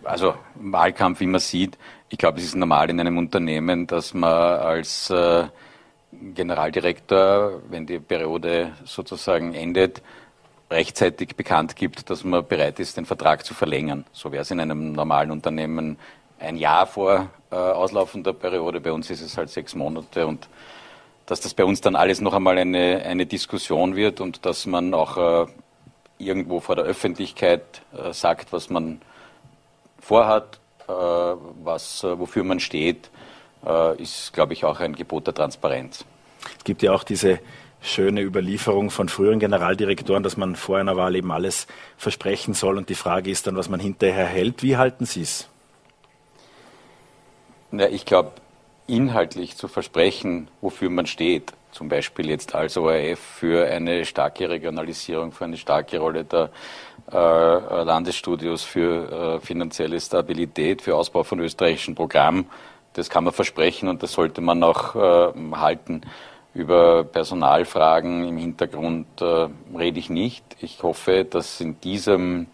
Also 0.05 0.35
Wahlkampf, 0.55 1.19
wie 1.19 1.25
man 1.25 1.41
sieht, 1.41 1.77
ich 2.07 2.17
glaube, 2.17 2.39
es 2.39 2.45
ist 2.45 2.55
normal 2.55 2.89
in 2.89 3.01
einem 3.01 3.17
Unternehmen, 3.17 3.85
dass 3.85 4.13
man 4.13 4.31
als 4.31 5.09
äh, 5.09 5.43
Generaldirektor, 6.13 7.61
wenn 7.69 7.85
die 7.85 7.99
Periode 7.99 8.71
sozusagen 8.85 9.53
endet, 9.53 10.01
rechtzeitig 10.69 11.35
bekannt 11.35 11.75
gibt, 11.75 12.09
dass 12.09 12.23
man 12.23 12.45
bereit 12.45 12.79
ist, 12.79 12.97
den 12.97 13.05
Vertrag 13.05 13.45
zu 13.45 13.53
verlängern. 13.53 14.05
So 14.11 14.31
wäre 14.31 14.41
es 14.41 14.51
in 14.51 14.59
einem 14.59 14.91
normalen 14.91 15.31
Unternehmen 15.31 15.97
ein 16.39 16.57
Jahr 16.57 16.85
vor 16.85 17.29
äh, 17.51 17.55
auslaufender 17.55 18.33
Periode. 18.33 18.81
Bei 18.81 18.91
uns 18.91 19.09
ist 19.09 19.21
es 19.21 19.37
halt 19.37 19.49
sechs 19.49 19.75
Monate 19.75 20.27
und 20.27 20.47
dass 21.25 21.41
das 21.41 21.53
bei 21.53 21.65
uns 21.65 21.81
dann 21.81 21.95
alles 21.95 22.21
noch 22.21 22.33
einmal 22.33 22.57
eine, 22.57 23.01
eine 23.05 23.25
Diskussion 23.25 23.95
wird 23.95 24.21
und 24.21 24.45
dass 24.45 24.65
man 24.65 24.93
auch 24.93 25.45
äh, 25.45 25.51
irgendwo 26.17 26.59
vor 26.59 26.75
der 26.75 26.85
Öffentlichkeit 26.85 27.81
äh, 27.93 28.13
sagt, 28.13 28.53
was 28.53 28.69
man 28.69 29.01
vorhat, 29.99 30.59
äh, 30.87 30.91
was, 30.91 32.03
äh, 32.03 32.17
wofür 32.17 32.43
man 32.43 32.59
steht, 32.59 33.09
äh, 33.65 34.01
ist, 34.01 34.33
glaube 34.33 34.53
ich, 34.53 34.63
auch 34.63 34.79
ein 34.79 34.95
Gebot 34.95 35.27
der 35.27 35.33
Transparenz. 35.33 36.05
Es 36.57 36.63
gibt 36.63 36.81
ja 36.81 36.93
auch 36.93 37.03
diese 37.03 37.39
schöne 37.87 38.21
Überlieferung 38.21 38.89
von 38.89 39.09
früheren 39.09 39.39
Generaldirektoren, 39.39 40.23
dass 40.23 40.37
man 40.37 40.55
vor 40.55 40.77
einer 40.77 40.95
Wahl 40.97 41.15
eben 41.15 41.31
alles 41.31 41.67
versprechen 41.97 42.53
soll. 42.53 42.77
Und 42.77 42.89
die 42.89 42.95
Frage 42.95 43.31
ist 43.31 43.47
dann, 43.47 43.55
was 43.55 43.69
man 43.69 43.79
hinterher 43.79 44.25
hält. 44.25 44.63
Wie 44.63 44.77
halten 44.77 45.05
Sie 45.05 45.21
es? 45.21 45.47
Ja, 47.71 47.87
ich 47.87 48.05
glaube, 48.05 48.33
inhaltlich 48.87 49.57
zu 49.57 49.67
versprechen, 49.67 50.47
wofür 50.61 50.89
man 50.89 51.05
steht, 51.05 51.53
zum 51.71 51.89
Beispiel 51.89 52.29
jetzt 52.29 52.55
als 52.55 52.77
ORF 52.77 53.19
für 53.19 53.67
eine 53.67 54.05
starke 54.05 54.49
Regionalisierung, 54.49 55.31
für 55.31 55.43
eine 55.43 55.57
starke 55.57 55.99
Rolle 55.99 56.23
der 56.23 56.49
äh, 57.11 57.15
Landesstudios, 57.15 58.63
für 58.63 59.37
äh, 59.37 59.45
finanzielle 59.45 59.99
Stabilität, 59.99 60.81
für 60.81 60.95
Ausbau 60.95 61.23
von 61.23 61.39
österreichischen 61.39 61.93
Programmen, 61.93 62.49
das 62.93 63.09
kann 63.09 63.25
man 63.25 63.33
versprechen 63.33 63.89
und 63.89 64.01
das 64.01 64.13
sollte 64.13 64.41
man 64.41 64.63
auch 64.63 64.95
äh, 64.95 65.33
halten. 65.53 66.01
Über 66.57 67.03
Personalfragen 67.03 68.27
im 68.27 68.35
Hintergrund 68.35 69.21
äh, 69.21 69.47
rede 69.77 69.99
ich 69.99 70.09
nicht. 70.09 70.43
Ich 70.59 70.81
hoffe, 70.81 71.23
dass 71.23 71.61
in, 71.61 71.79
diesem, 71.81 72.47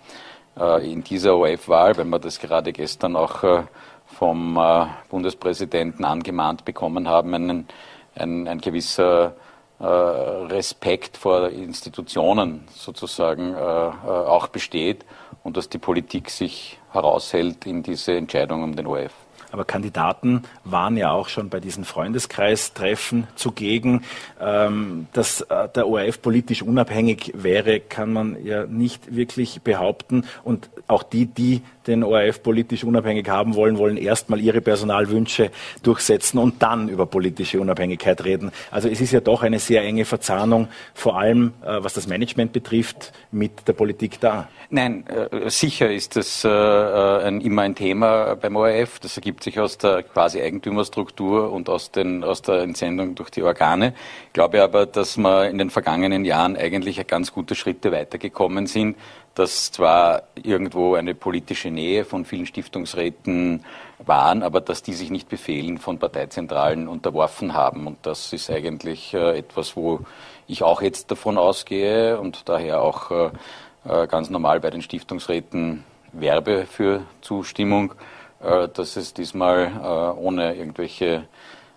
äh, 0.60 0.92
in 0.92 1.06
dieser 1.06 1.38
OF-Wahl, 1.38 1.96
wenn 1.96 2.10
wir 2.10 2.20
das 2.20 2.38
gerade 2.38 2.74
gestern 2.74 3.16
auch 3.16 3.46
äh, 3.46 3.64
vom 4.08 4.58
äh, 4.58 4.88
Bundespräsidenten 5.10 6.04
angemahnt 6.04 6.66
bekommen 6.66 7.08
haben, 7.08 7.34
einen, 7.34 7.68
ein, 8.16 8.46
ein 8.50 8.60
gewisser 8.60 9.36
äh, 9.80 9.86
Respekt 9.86 11.16
vor 11.16 11.48
Institutionen 11.48 12.66
sozusagen 12.74 13.54
äh, 13.54 13.58
auch 13.58 14.48
besteht 14.48 15.06
und 15.46 15.56
dass 15.56 15.70
die 15.70 15.78
Politik 15.78 16.30
sich 16.30 16.78
heraushält 16.92 17.66
in 17.66 17.84
diese 17.84 18.18
Entscheidung 18.18 18.64
um 18.64 18.76
den 18.76 18.86
OF. 18.86 19.23
Aber 19.54 19.66
Kandidaten 19.66 20.42
waren 20.64 20.98
ja 20.98 21.12
auch 21.12 21.30
schon 21.30 21.50
bei 21.50 21.60
diesen 21.60 21.86
Freundeskreistreffen 21.86 23.28
zugegen. 23.36 24.02
Ähm, 24.42 25.06
dass 25.14 25.42
äh, 25.42 25.70
der 25.70 25.88
ORF 25.88 26.24
politisch 26.24 26.64
unabhängig 26.64 27.34
wäre, 27.36 27.80
kann 27.80 28.12
man 28.12 28.44
ja 28.44 28.66
nicht 28.66 29.16
wirklich 29.16 29.62
behaupten. 29.62 30.26
Und 30.44 30.72
auch 30.88 31.04
die, 31.04 31.28
die 31.28 31.62
den 31.88 32.04
ORF 32.04 32.42
politisch 32.44 32.84
unabhängig 32.84 33.30
haben 33.30 33.56
wollen, 33.56 33.78
wollen 33.78 33.98
erstmal 33.98 34.40
ihre 34.40 34.62
Personalwünsche 34.62 35.52
durchsetzen 35.82 36.38
und 36.38 36.62
dann 36.62 36.90
über 36.90 37.06
politische 37.06 37.60
Unabhängigkeit 37.60 38.24
reden. 38.24 38.52
Also 38.72 38.90
es 38.90 39.02
ist 39.02 39.12
ja 39.12 39.20
doch 39.20 39.44
eine 39.44 39.60
sehr 39.60 39.84
enge 39.84 40.06
Verzahnung, 40.06 40.68
vor 40.94 41.18
allem 41.20 41.54
äh, 41.64 41.84
was 41.84 41.94
das 41.94 42.08
Management 42.08 42.54
betrifft, 42.54 43.14
mit 43.32 43.68
der 43.68 43.74
Politik 43.74 44.20
da. 44.20 44.48
Nein, 44.70 45.06
äh, 45.08 45.50
sicher 45.50 45.92
ist 45.92 46.16
das 46.16 46.44
äh, 46.44 46.48
ein, 46.48 47.42
immer 47.42 47.62
ein 47.62 47.76
Thema 47.76 48.36
beim 48.36 48.56
ORF. 48.56 49.00
Das 49.00 49.18
ergibt 49.18 49.44
sich 49.44 49.60
aus 49.60 49.78
der 49.78 50.04
quasi 50.04 50.42
Eigentümerstruktur 50.42 51.52
und 51.52 51.70
aus, 51.70 51.92
den, 51.92 52.24
aus 52.24 52.42
der 52.42 52.62
Entsendung 52.62 53.16
durch 53.16 53.30
die 53.30 53.44
Organe. 53.44 53.94
Ich 54.28 54.34
glaube 54.34 54.64
aber, 54.64 54.86
dass 54.86 55.18
wir 55.18 55.48
in 55.48 55.58
den 55.58 55.70
vergangenen 55.70 56.26
Jahren 56.26 56.58
eigentlich 56.58 57.06
ganz 57.08 57.32
gute 57.32 57.56
Schritte 57.56 57.92
weitergekommen 57.92 58.66
sind 58.66 58.98
dass 59.36 59.72
zwar 59.72 60.24
irgendwo 60.36 60.96
eine 60.96 61.16
politische 61.16 61.72
Nähe 61.72 62.06
von 62.06 62.26
vielen 62.26 62.46
Stiftungsräten 62.46 63.66
waren, 64.00 64.44
aber 64.44 64.62
dass 64.62 64.84
die 64.84 64.94
sich 64.94 65.10
nicht 65.10 65.30
Befehlen 65.30 65.78
von 65.80 65.98
Parteizentralen 65.98 66.88
unterworfen 66.88 67.54
haben. 67.54 67.88
Und 67.88 67.98
das 68.04 68.32
ist 68.34 68.50
eigentlich 68.52 69.14
äh, 69.14 69.38
etwas, 69.38 69.76
wo 69.76 70.02
ich 70.48 70.64
auch 70.64 70.82
jetzt 70.82 71.10
davon 71.10 71.38
ausgehe 71.38 72.20
und 72.20 72.48
daher 72.48 72.82
auch 72.82 73.12
äh, 73.12 73.30
äh 73.86 74.08
ganz 74.08 74.30
normal 74.30 74.60
bei 74.60 74.70
den 74.70 74.82
Stiftungsräten 74.82 75.84
werbe 76.12 76.66
für 76.68 77.02
Zustimmung, 77.22 77.96
dass 78.40 78.98
es 78.98 79.16
diesmal 79.16 80.16
ohne 80.20 80.54
irgendwelche 80.54 81.24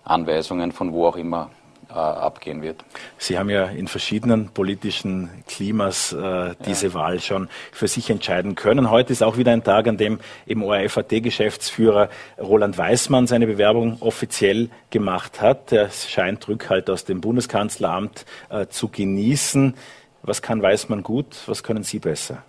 Anweisungen 0.03 0.71
von 0.71 0.93
wo 0.93 1.07
auch 1.07 1.15
immer 1.15 1.49
abgehen 1.89 2.61
wird. 2.61 2.83
Sie 3.17 3.37
haben 3.37 3.49
ja 3.49 3.65
in 3.65 3.87
verschiedenen 3.87 4.49
politischen 4.49 5.29
Klimas 5.47 6.13
äh, 6.13 6.55
diese 6.65 6.87
ja. 6.87 6.93
Wahl 6.93 7.19
schon 7.19 7.49
für 7.71 7.87
sich 7.87 8.09
entscheiden 8.09 8.55
können. 8.55 8.89
Heute 8.89 9.13
ist 9.13 9.23
auch 9.23 9.37
wieder 9.37 9.51
ein 9.51 9.63
Tag, 9.63 9.87
an 9.87 9.97
dem 9.97 10.19
eben 10.45 10.63
ORF-AT-Geschäftsführer 10.63 12.09
Roland 12.39 12.77
Weißmann 12.77 13.27
seine 13.27 13.47
Bewerbung 13.47 13.97
offiziell 14.01 14.69
gemacht 14.89 15.41
hat. 15.41 15.71
Er 15.71 15.89
scheint 15.89 16.47
Rückhalt 16.47 16.89
aus 16.89 17.05
dem 17.05 17.21
Bundeskanzleramt 17.21 18.25
äh, 18.49 18.67
zu 18.67 18.89
genießen. 18.89 19.75
Was 20.23 20.41
kann 20.41 20.61
Weißmann 20.61 21.03
gut? 21.03 21.37
Was 21.45 21.63
können 21.63 21.83
Sie 21.83 21.99
besser? 21.99 22.43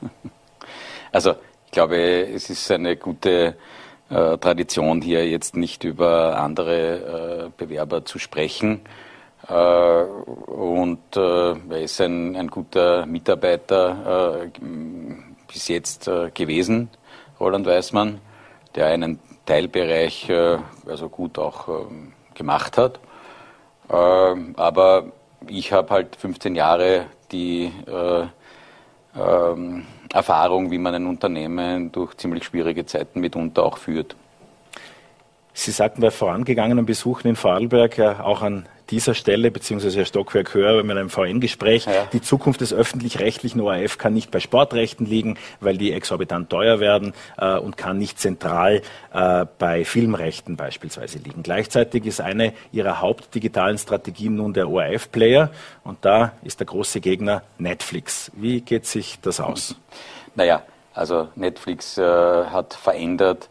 Also 1.12 1.36
ich 1.64 1.70
glaube, 1.70 1.96
es 1.96 2.50
ist 2.50 2.70
eine 2.70 2.96
gute 2.96 3.56
äh, 4.10 4.38
Tradition, 4.38 5.02
hier 5.02 5.28
jetzt 5.28 5.56
nicht 5.56 5.84
über 5.84 6.38
andere 6.38 7.46
äh, 7.46 7.50
Bewerber 7.56 8.04
zu 8.04 8.18
sprechen. 8.18 8.82
Äh, 9.48 9.52
und 9.52 11.16
äh, 11.16 11.50
er 11.50 11.82
ist 11.82 12.00
ein, 12.00 12.36
ein 12.36 12.48
guter 12.48 13.06
Mitarbeiter 13.06 14.44
äh, 14.44 14.60
bis 15.52 15.68
jetzt 15.68 16.10
gewesen, 16.34 16.90
Roland 17.38 17.66
Weißmann, 17.66 18.20
der 18.74 18.86
einen 18.86 19.20
Teilbereich 19.46 20.30
also 20.86 21.08
gut 21.08 21.38
auch 21.38 21.86
gemacht 22.34 22.76
hat. 22.76 22.98
aber 23.88 25.04
ich 25.46 25.72
habe 25.72 25.90
halt 25.90 26.16
15 26.16 26.56
Jahre 26.56 27.06
die 27.30 27.70
ähm, 29.14 29.86
Erfahrung, 30.16 30.70
wie 30.70 30.78
man 30.78 30.94
ein 30.94 31.06
Unternehmen 31.06 31.92
durch 31.92 32.16
ziemlich 32.16 32.44
schwierige 32.44 32.86
Zeiten 32.86 33.20
mitunter 33.20 33.64
auch 33.64 33.76
führt. 33.76 34.16
Sie 35.58 35.70
sagten 35.70 36.02
bei 36.02 36.10
vorangegangenen 36.10 36.84
Besuchen 36.84 37.28
in 37.28 37.34
Vorarlberg 37.34 37.96
ja 37.96 38.22
auch 38.22 38.42
an 38.42 38.68
dieser 38.90 39.14
Stelle, 39.14 39.50
beziehungsweise 39.50 39.96
Herr 39.96 40.04
Stockwerk 40.04 40.52
höre 40.52 40.82
mit 40.84 40.98
einem 40.98 41.08
VN-Gespräch, 41.08 41.86
ja. 41.86 42.06
die 42.12 42.20
Zukunft 42.20 42.60
des 42.60 42.74
öffentlich-rechtlichen 42.74 43.62
ORF 43.62 43.96
kann 43.96 44.12
nicht 44.12 44.30
bei 44.30 44.38
Sportrechten 44.38 45.06
liegen, 45.06 45.38
weil 45.60 45.78
die 45.78 45.92
exorbitant 45.92 46.50
teuer 46.50 46.78
werden 46.78 47.14
äh, 47.38 47.56
und 47.56 47.78
kann 47.78 47.96
nicht 47.96 48.20
zentral 48.20 48.82
äh, 49.14 49.46
bei 49.58 49.86
Filmrechten 49.86 50.56
beispielsweise 50.56 51.18
liegen. 51.18 51.42
Gleichzeitig 51.42 52.04
ist 52.04 52.20
eine 52.20 52.52
ihrer 52.70 53.00
hauptdigitalen 53.00 53.78
Strategien 53.78 54.36
nun 54.36 54.52
der 54.52 54.68
ORF-Player 54.68 55.50
und 55.84 56.04
da 56.04 56.32
ist 56.44 56.60
der 56.60 56.66
große 56.66 57.00
Gegner 57.00 57.42
Netflix. 57.56 58.30
Wie 58.34 58.60
geht 58.60 58.84
sich 58.84 59.18
das 59.22 59.40
aus? 59.40 59.74
Naja, 60.34 60.62
also 60.92 61.28
Netflix 61.34 61.96
äh, 61.96 62.02
hat 62.02 62.74
verändert, 62.74 63.48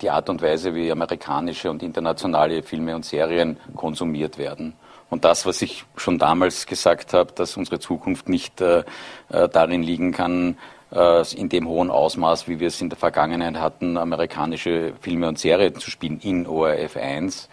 die 0.00 0.10
Art 0.10 0.28
und 0.28 0.42
Weise, 0.42 0.74
wie 0.74 0.92
amerikanische 0.92 1.70
und 1.70 1.82
internationale 1.82 2.62
Filme 2.62 2.94
und 2.94 3.04
Serien 3.04 3.56
konsumiert 3.74 4.36
werden. 4.36 4.74
Und 5.08 5.24
das, 5.24 5.44
was 5.46 5.60
ich 5.62 5.84
schon 5.96 6.18
damals 6.18 6.66
gesagt 6.66 7.12
habe, 7.12 7.32
dass 7.32 7.56
unsere 7.56 7.80
Zukunft 7.80 8.28
nicht 8.28 8.60
äh, 8.60 8.84
äh 9.30 9.48
darin 9.48 9.82
liegen 9.82 10.12
kann, 10.12 10.56
äh, 10.92 11.22
in 11.34 11.48
dem 11.48 11.68
hohen 11.68 11.90
Ausmaß, 11.90 12.46
wie 12.48 12.60
wir 12.60 12.68
es 12.68 12.80
in 12.80 12.90
der 12.90 12.98
Vergangenheit 12.98 13.56
hatten, 13.56 13.96
amerikanische 13.96 14.92
Filme 15.00 15.28
und 15.28 15.38
Serien 15.38 15.74
zu 15.76 15.90
spielen 15.90 16.20
in 16.20 16.46
ORF 16.46 16.96
1, 16.96 17.48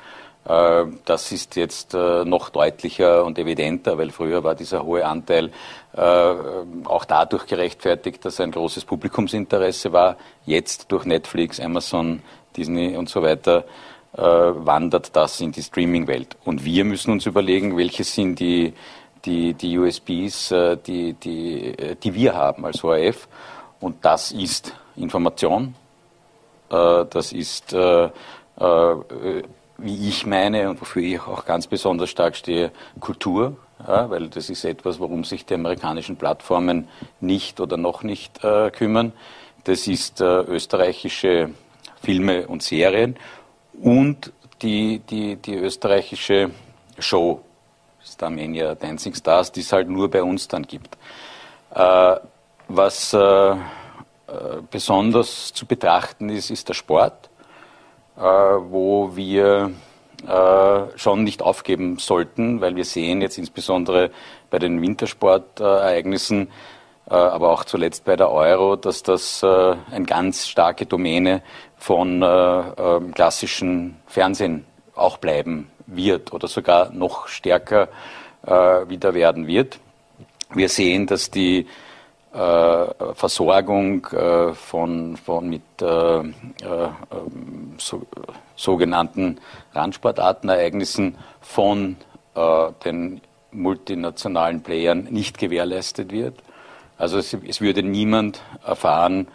äh, 0.48 0.86
das 1.06 1.32
ist 1.32 1.56
jetzt 1.56 1.94
äh, 1.94 2.24
noch 2.24 2.50
deutlicher 2.50 3.26
und 3.26 3.38
evidenter, 3.38 3.98
weil 3.98 4.12
früher 4.12 4.44
war 4.44 4.56
dieser 4.56 4.84
hohe 4.84 5.06
Anteil 5.06 5.48
äh, 5.48 5.52
auch 5.98 7.06
dadurch 7.06 7.48
gerechtfertigt, 7.48 8.24
dass 8.24 8.40
ein 8.40 8.52
großes 8.52 8.86
Publikumsinteresse 8.86 9.92
war. 9.92 10.18
Jetzt 10.46 10.92
durch 10.92 11.06
Netflix, 11.06 11.60
Amazon, 11.60 12.22
Disney 12.56 12.96
und 12.96 13.10
so 13.10 13.24
weiter 13.24 13.66
wandert 14.14 15.16
das 15.16 15.42
in 15.42 15.52
die 15.52 15.62
Streaming-Welt. 15.62 16.38
Und 16.46 16.64
wir 16.64 16.86
müssen 16.86 17.12
uns 17.12 17.26
überlegen, 17.26 17.78
welche 17.78 18.04
sind 18.04 18.40
die, 18.40 18.74
die, 19.26 19.54
die 19.54 19.78
USBs, 19.78 20.54
die, 20.86 21.14
die, 21.14 21.96
die 22.02 22.14
wir 22.14 22.36
haben 22.36 22.66
als 22.66 22.84
ORF. 22.84 23.28
Und 23.80 24.04
das 24.06 24.32
ist 24.32 24.74
Information, 24.96 25.76
das 26.70 27.32
ist 27.32 27.76
wie 29.78 30.10
ich 30.10 30.26
meine 30.26 30.70
und 30.70 30.82
wofür 30.82 31.04
ich 31.04 31.22
auch 31.22 31.46
ganz 31.46 31.68
besonders 31.68 32.10
stark 32.10 32.36
stehe, 32.36 32.72
Kultur, 33.00 33.56
ja, 33.86 34.10
weil 34.10 34.30
das 34.30 34.50
ist 34.50 34.64
etwas, 34.64 35.00
worum 35.00 35.24
sich 35.24 35.46
die 35.46 35.54
amerikanischen 35.54 36.16
Plattformen 36.16 36.88
nicht 37.20 37.60
oder 37.60 37.78
noch 37.78 38.04
nicht 38.04 38.44
äh, 38.44 38.72
kümmern. 38.72 39.14
Das 39.64 39.88
ist 39.88 40.22
äh, 40.22 40.42
österreichische 40.42 41.52
Filme 42.02 42.48
und 42.48 42.64
Serien 42.64 43.18
und 43.82 44.32
die, 44.62 45.00
die, 45.00 45.36
die 45.36 45.56
österreichische 45.56 46.52
Show, 46.98 47.42
Starmania 48.04 48.76
Dancing 48.76 49.14
Stars, 49.14 49.52
die 49.52 49.60
es 49.60 49.72
halt 49.72 49.90
nur 49.90 50.10
bei 50.10 50.24
uns 50.24 50.48
dann 50.48 50.64
gibt. 50.64 50.98
Äh, 51.76 52.16
was 52.70 53.14
äh, 53.14 53.20
äh, 53.20 53.56
besonders 54.72 55.54
zu 55.54 55.66
betrachten 55.66 56.30
ist, 56.30 56.50
ist 56.50 56.68
der 56.70 56.74
Sport 56.74 57.30
äh, 58.18 58.22
wo 58.22 59.16
wir 59.16 59.72
äh, 60.26 60.98
schon 60.98 61.24
nicht 61.24 61.42
aufgeben 61.42 61.98
sollten, 62.00 62.62
weil 62.62 62.76
wir 62.76 62.86
sehen 62.86 63.22
jetzt 63.22 63.38
insbesondere 63.38 64.12
bei 64.50 64.60
den 64.60 64.82
Wintersportereignissen, 64.82 66.50
äh, 67.10 67.14
aber 67.14 67.52
auch 67.52 67.66
zuletzt 67.66 68.06
bei 68.06 68.16
der 68.16 68.32
Euro, 68.32 68.76
dass 68.76 69.04
das 69.04 69.44
eine 69.44 70.06
ganz 70.06 70.48
starke 70.48 70.86
Domäne 70.86 71.42
von 71.78 72.24
ähm, 72.24 73.14
klassischen 73.14 73.98
Fernsehen 74.08 74.66
auch 74.96 75.18
bleiben 75.18 75.70
wird 75.86 76.34
oder 76.34 76.48
sogar 76.48 76.92
noch 76.92 77.28
stärker 77.28 77.90
wieder 78.44 79.14
werden 79.14 79.48
wird. 79.48 79.80
Wir 80.54 80.70
sehen, 80.70 81.06
dass 81.06 81.32
die 81.32 81.60
äh, 81.60 81.66
Versorgung 83.14 84.06
äh, 84.08 84.54
von, 84.54 85.18
von 85.18 85.50
mit 85.50 85.64
äh, 85.82 86.24
so, 87.78 88.06
sogenannten 88.56 89.40
Randsportartenereignissen 89.74 91.18
von 91.42 91.98
den 92.86 93.22
multinationalen 93.52 94.62
Playern 94.62 95.08
nicht 95.10 95.40
gewährleistet 95.40 96.12
wird. 96.12 96.36
Also 96.98 97.18
es, 97.18 97.34
es 97.34 97.62
würde 97.62 97.82
niemand 97.82 98.42
erfahren, 98.64 99.28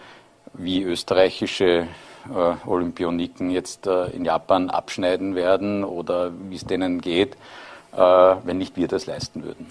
wie 0.55 0.83
österreichische 0.83 1.89
äh, 2.31 2.69
Olympioniken 2.69 3.51
jetzt 3.51 3.87
äh, 3.87 4.07
in 4.07 4.25
Japan 4.25 4.71
abschneiden 4.71 5.35
werden 5.35 5.85
oder 5.85 6.31
wie 6.49 6.57
es 6.57 6.65
denen 6.65 7.01
geht, 7.01 7.35
äh, 7.93 7.99
wenn 7.99 8.59
nicht 8.59 8.77
wir 8.77 8.89
das 8.89 9.07
leisten 9.07 9.43
würden 9.43 9.67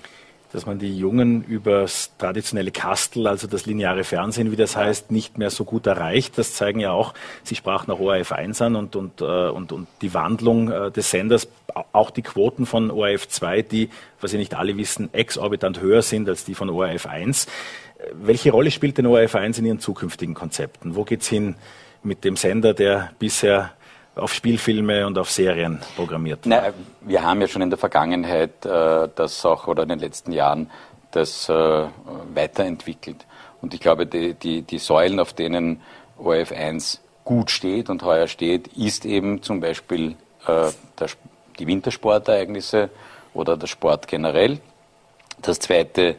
dass 0.52 0.66
man 0.66 0.80
die 0.80 0.98
Jungen 0.98 1.44
übers 1.44 2.12
traditionelle 2.18 2.72
Kastel, 2.72 3.28
also 3.28 3.48
das 3.48 3.66
lineare 3.66 4.04
Fernsehen, 4.04 4.52
wie 4.52 4.56
das 4.56 4.76
heißt, 4.76 5.12
nicht 5.12 5.38
mehr 5.38 5.50
so 5.50 5.64
gut 5.64 5.88
erreicht. 5.88 6.38
Das 6.38 6.56
zeigen 6.56 6.80
ja 6.80 6.92
auch, 6.92 7.14
Sie 7.44 7.56
sprachen 7.56 7.90
nach 7.90 8.00
ORF 8.00 8.32
1 8.32 8.62
an 8.62 8.76
und, 8.76 8.96
und, 8.96 9.22
äh, 9.22 9.24
und, 9.24 9.72
und 9.72 9.88
die 10.02 10.14
Wandlung 10.14 10.72
äh, 10.72 10.92
des 10.92 11.10
Senders, 11.10 11.48
auch 11.94 12.10
die 12.10 12.22
Quoten 12.22 12.66
von 12.66 12.92
ORF 12.92 13.28
2, 13.28 13.62
die, 13.62 13.90
was 14.20 14.32
Sie 14.32 14.38
nicht 14.38 14.56
alle 14.56 14.76
wissen, 14.76 15.14
exorbitant 15.14 15.80
höher 15.80 16.02
sind 16.02 16.28
als 16.28 16.44
die 16.44 16.56
von 16.56 16.70
ORF 16.70 17.06
1. 17.06 17.48
Welche 18.14 18.52
Rolle 18.52 18.72
spielt 18.72 18.98
denn 18.98 19.06
ORF 19.06 19.36
1 19.36 19.60
in 19.60 19.66
Ihren 19.66 19.80
zukünftigen 19.80 20.34
Konzepten? 20.34 20.96
Wo 20.96 21.04
geht's 21.04 21.28
hin 21.28 21.56
mit 22.04 22.24
dem 22.24 22.36
Sender, 22.36 22.74
der 22.74 23.12
bisher 23.20 23.72
auf 24.16 24.34
Spielfilme 24.34 25.08
und 25.08 25.18
auf 25.18 25.32
Serien 25.32 25.80
programmiert? 25.96 26.42
Na, 26.46 26.74
wir 27.02 27.24
haben 27.24 27.42
ja 27.42 27.48
schon 27.48 27.62
in 27.62 27.70
der 27.70 27.80
Vergangenheit 27.80 28.66
äh, 28.66 29.08
das 29.16 29.46
auch 29.46 29.68
oder 29.68 29.84
in 29.84 29.90
den 29.90 30.00
letzten 30.00 30.32
Jahren 30.32 30.70
das 31.12 31.50
äh, 31.50 31.54
weiterentwickelt. 32.34 33.26
Und 33.62 33.74
ich 33.74 33.80
glaube, 33.80 34.06
die, 34.06 34.34
die, 34.34 34.62
die 34.64 34.80
Säulen, 34.80 35.20
auf 35.20 35.34
denen 35.34 35.82
ORF 36.18 36.52
1 36.52 37.02
gut 37.24 37.52
steht 37.52 37.90
und 37.90 38.04
heuer 38.04 38.28
steht, 38.28 38.68
ist 38.70 39.06
eben 39.06 39.44
zum 39.44 39.60
Beispiel 39.60 40.16
äh, 40.48 40.72
der, 41.00 41.08
die 41.60 41.68
Wintersportereignisse 41.68 42.90
oder 43.34 43.58
der 43.58 43.68
Sport 43.68 44.08
generell. 44.08 44.60
Das 45.42 45.60
zweite 45.60 46.16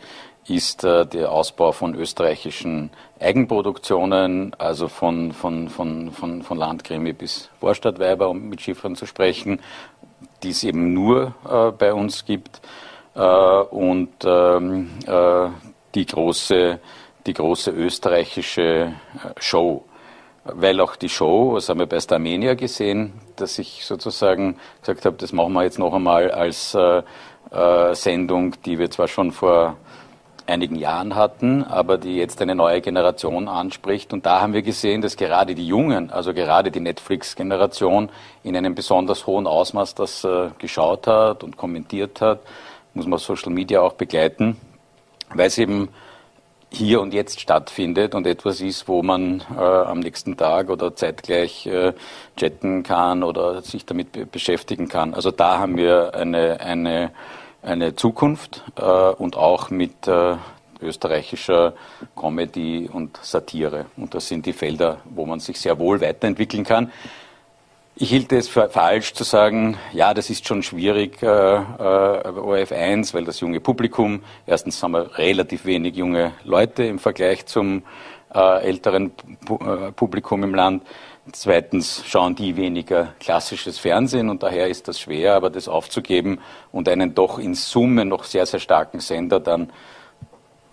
ist 0.47 0.85
äh, 0.85 1.07
der 1.07 1.31
Ausbau 1.31 1.73
von 1.73 1.95
österreichischen 1.95 2.91
Eigenproduktionen, 3.23 4.55
also 4.59 4.89
von, 4.89 5.33
von, 5.33 5.69
von, 5.69 6.11
von, 6.11 6.43
von 6.43 6.59
Landkrimi 6.59 7.13
bis 7.13 7.51
Vorstadtweiber, 7.61 8.29
um 8.29 8.49
mit 8.49 8.61
Schiffern 8.61 8.97
zu 8.97 9.07
sprechen, 9.07 9.61
die 10.43 10.51
es 10.51 10.65
eben 10.65 10.93
nur 10.93 11.35
äh, 11.49 11.71
bei 11.71 11.95
uns 11.95 12.25
gibt. 12.25 12.61
Äh, 13.15 13.21
und 13.21 14.13
ähm, 14.25 14.91
äh, 15.07 15.49
die, 15.95 16.07
große, 16.07 16.81
die 17.27 17.35
große 17.35 17.71
österreichische 17.71 18.63
äh, 18.63 18.93
Show. 19.39 19.85
Weil 20.45 20.81
auch 20.81 20.97
die 20.97 21.09
Show, 21.09 21.55
das 21.55 21.69
haben 21.69 21.79
wir 21.79 21.87
bei 21.87 22.01
Starmania 22.01 22.55
gesehen, 22.55 23.13
dass 23.37 23.59
ich 23.59 23.85
sozusagen 23.85 24.57
gesagt 24.81 25.05
habe, 25.05 25.17
das 25.17 25.33
machen 25.33 25.53
wir 25.53 25.63
jetzt 25.63 25.79
noch 25.79 25.95
einmal 25.95 26.33
als 26.33 26.75
äh, 26.75 27.03
Sendung, 27.93 28.55
die 28.65 28.79
wir 28.79 28.91
zwar 28.91 29.07
schon 29.07 29.31
vor 29.31 29.77
einigen 30.47 30.77
Jahren 30.77 31.15
hatten, 31.15 31.65
aber 31.65 31.99
die 31.99 32.17
jetzt 32.17 32.41
eine 32.43 32.55
neue 32.55 32.81
Generation 32.81 33.49
anspricht. 33.49 34.13
Und 34.13 34.27
da 34.27 34.41
haben 34.41 34.53
wir 34.53 34.63
gesehen, 34.63 35.03
dass 35.03 35.17
gerade 35.17 35.55
die 35.55 35.67
Jungen, 35.67 36.11
also 36.11 36.35
gerade 36.35 36.71
die 36.71 36.81
Netflix-Generation, 36.81 38.11
in 38.43 38.57
einem 38.57 38.75
besonders 38.75 39.27
hohen 39.27 39.47
Ausmaß 39.47 39.95
das 39.95 40.25
äh, 40.25 40.51
geschaut 40.59 41.07
hat 41.07 41.45
und 41.45 41.57
kommentiert 41.57 42.21
hat, 42.21 42.41
muss 42.95 43.07
man 43.07 43.19
Social 43.19 43.53
Media 43.53 43.81
auch 43.81 43.95
begleiten, 43.95 44.57
weil 45.35 45.47
es 45.47 45.59
eben 45.59 45.89
hier 46.73 47.01
und 47.03 47.13
jetzt 47.13 47.41
stattfindet 47.41 48.15
und 48.15 48.27
etwas 48.27 48.61
ist, 48.61 48.89
wo 48.89 49.03
man 49.03 49.43
äh, 49.55 49.61
am 49.61 50.01
nächsten 50.01 50.37
Tag 50.37 50.71
oder 50.71 50.97
zeitgleich 50.97 51.67
äh, 51.67 51.93
chatten 52.37 52.83
kann 52.83 53.23
oder 53.23 53.61
sich 53.63 53.85
damit 53.85 54.33
beschäftigen 54.33 54.89
kann. 54.89 55.13
Also 55.13 55.31
da 55.31 55.59
haben 55.59 55.77
wir 55.77 56.15
eine, 56.15 56.61
eine 56.61 57.11
eine 57.63 57.95
Zukunft 57.95 58.65
äh, 58.77 58.83
und 58.83 59.37
auch 59.37 59.71
mit 59.71 60.07
äh, 60.09 60.37
österreichischer 60.81 61.75
Comedy 62.17 62.91
und 62.93 63.19
Satire. 63.23 63.87
Und 63.97 64.15
das 64.15 64.29
sind 64.29 64.45
die 64.47 64.53
Felder, 64.53 64.99
wo 65.05 65.25
man 65.25 65.41
sich 65.41 65.61
sehr 65.61 65.79
wohl 65.79 66.01
weiterentwickeln 66.01 66.65
kann. 66.65 66.93
Ich 67.95 68.09
hielt 68.09 68.33
es 68.33 68.49
für 68.49 68.69
falsch 68.71 69.13
zu 69.13 69.23
sagen, 69.23 69.77
ja, 69.93 70.15
das 70.15 70.31
ist 70.31 70.47
schon 70.47 70.63
schwierig, 70.63 71.23
äh, 71.23 71.27
äh, 71.27 72.29
ORF 72.29 72.73
1, 72.73 73.13
weil 73.15 73.25
das 73.25 73.41
junge 73.41 73.61
Publikum, 73.61 74.23
erstens 74.47 74.83
haben 74.83 74.93
wir 74.93 75.19
relativ 75.19 75.67
wenig 75.67 75.95
junge 75.95 76.33
Leute 76.43 76.85
im 76.85 76.99
Vergleich 76.99 77.47
zum 77.47 77.83
äh, 78.35 78.63
älteren 78.63 79.13
äh, 79.49 79.93
Publikum 79.93 80.43
im 80.43 80.55
Land. 80.55 80.85
Zweitens 81.31 82.03
schauen 82.05 82.35
die 82.35 82.57
weniger 82.57 83.15
klassisches 83.21 83.79
Fernsehen 83.79 84.29
und 84.29 84.43
daher 84.43 84.67
ist 84.67 84.89
das 84.89 84.99
schwer, 84.99 85.35
aber 85.35 85.51
das 85.51 85.69
aufzugeben 85.69 86.41
und 86.73 86.89
einen 86.89 87.15
doch 87.15 87.39
in 87.39 87.55
Summe 87.55 88.05
noch 88.05 88.25
sehr, 88.25 88.45
sehr 88.45 88.59
starken 88.59 88.99
Sender 88.99 89.39
dann 89.39 89.71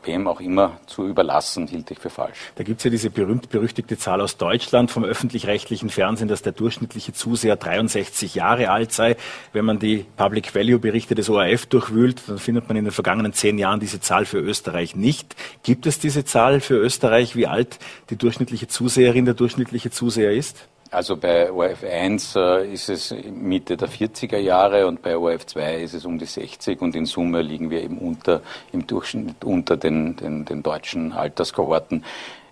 wem 0.10 0.28
auch 0.28 0.42
immer 0.42 0.80
zu 0.88 1.06
überlassen, 1.06 1.68
hielt 1.68 1.92
ich 1.92 2.00
für 2.00 2.10
falsch. 2.10 2.52
Da 2.56 2.64
gibt 2.64 2.80
es 2.80 2.84
ja 2.84 2.90
diese 2.90 3.12
berühmt-berüchtigte 3.12 3.96
Zahl 3.98 4.22
aus 4.22 4.38
Deutschland 4.38 4.90
vom 4.90 5.04
öffentlich-rechtlichen 5.04 5.90
Fernsehen, 5.90 6.28
dass 6.28 6.42
der 6.42 6.52
durchschnittliche 6.52 7.14
Zuseher 7.14 7.56
63 7.56 8.34
Jahre 8.34 8.72
alt 8.72 8.92
sei. 8.92 9.18
Wenn 9.54 9.66
man 9.66 9.78
die 9.78 10.06
Public 10.18 10.56
Value-Berichte 10.56 11.14
des 11.14 11.30
ORF 11.30 11.68
durchwühlt, 11.68 12.24
dann 12.28 12.40
findet 12.40 12.68
man 12.68 12.78
in 12.78 12.86
den 12.86 12.92
vergangenen 12.92 13.34
zehn 13.34 13.60
Jahren 13.60 13.80
diese 13.80 14.00
Zahl 14.00 14.26
für 14.26 14.40
Österreich 14.40 14.96
nicht. 14.96 15.36
Gibt 15.62 15.86
es 15.86 16.00
diese 16.00 16.26
Zahl 16.26 16.60
für 16.60 16.76
Österreich, 16.76 17.36
wie 17.36 17.46
alt 17.46 17.78
die 18.10 18.16
durchschnittliche 18.16 18.68
Zuseherin, 18.68 19.26
der 19.26 19.36
durchschnittliche 19.36 19.92
Zuseher 19.92 20.32
ist? 20.32 20.68
Also 20.92 21.18
bei 21.18 21.52
ORF 21.52 21.84
1 21.84 22.36
äh, 22.36 22.74
ist 22.74 22.90
es 22.90 23.14
Mitte 23.32 23.78
der 23.78 23.90
40er 23.90 24.38
Jahre 24.38 24.88
und 24.88 25.04
bei 25.04 25.16
ORF 25.16 25.46
2 25.46 25.82
ist 25.82 25.94
es 25.94 26.04
um 26.04 26.18
die 26.18 26.26
60 26.26 26.82
und 26.82 26.96
in 26.96 27.06
Summe 27.06 27.44
liegen 27.44 27.70
wir 27.70 27.84
eben 27.84 28.00
unter, 28.00 28.42
im 28.72 28.88
Durchschnitt 28.88 29.44
unter 29.44 29.78
den, 29.78 30.16
den, 30.16 30.46
den 30.46 30.64
deutschen 30.64 31.12
Alterskohorten. 31.12 32.04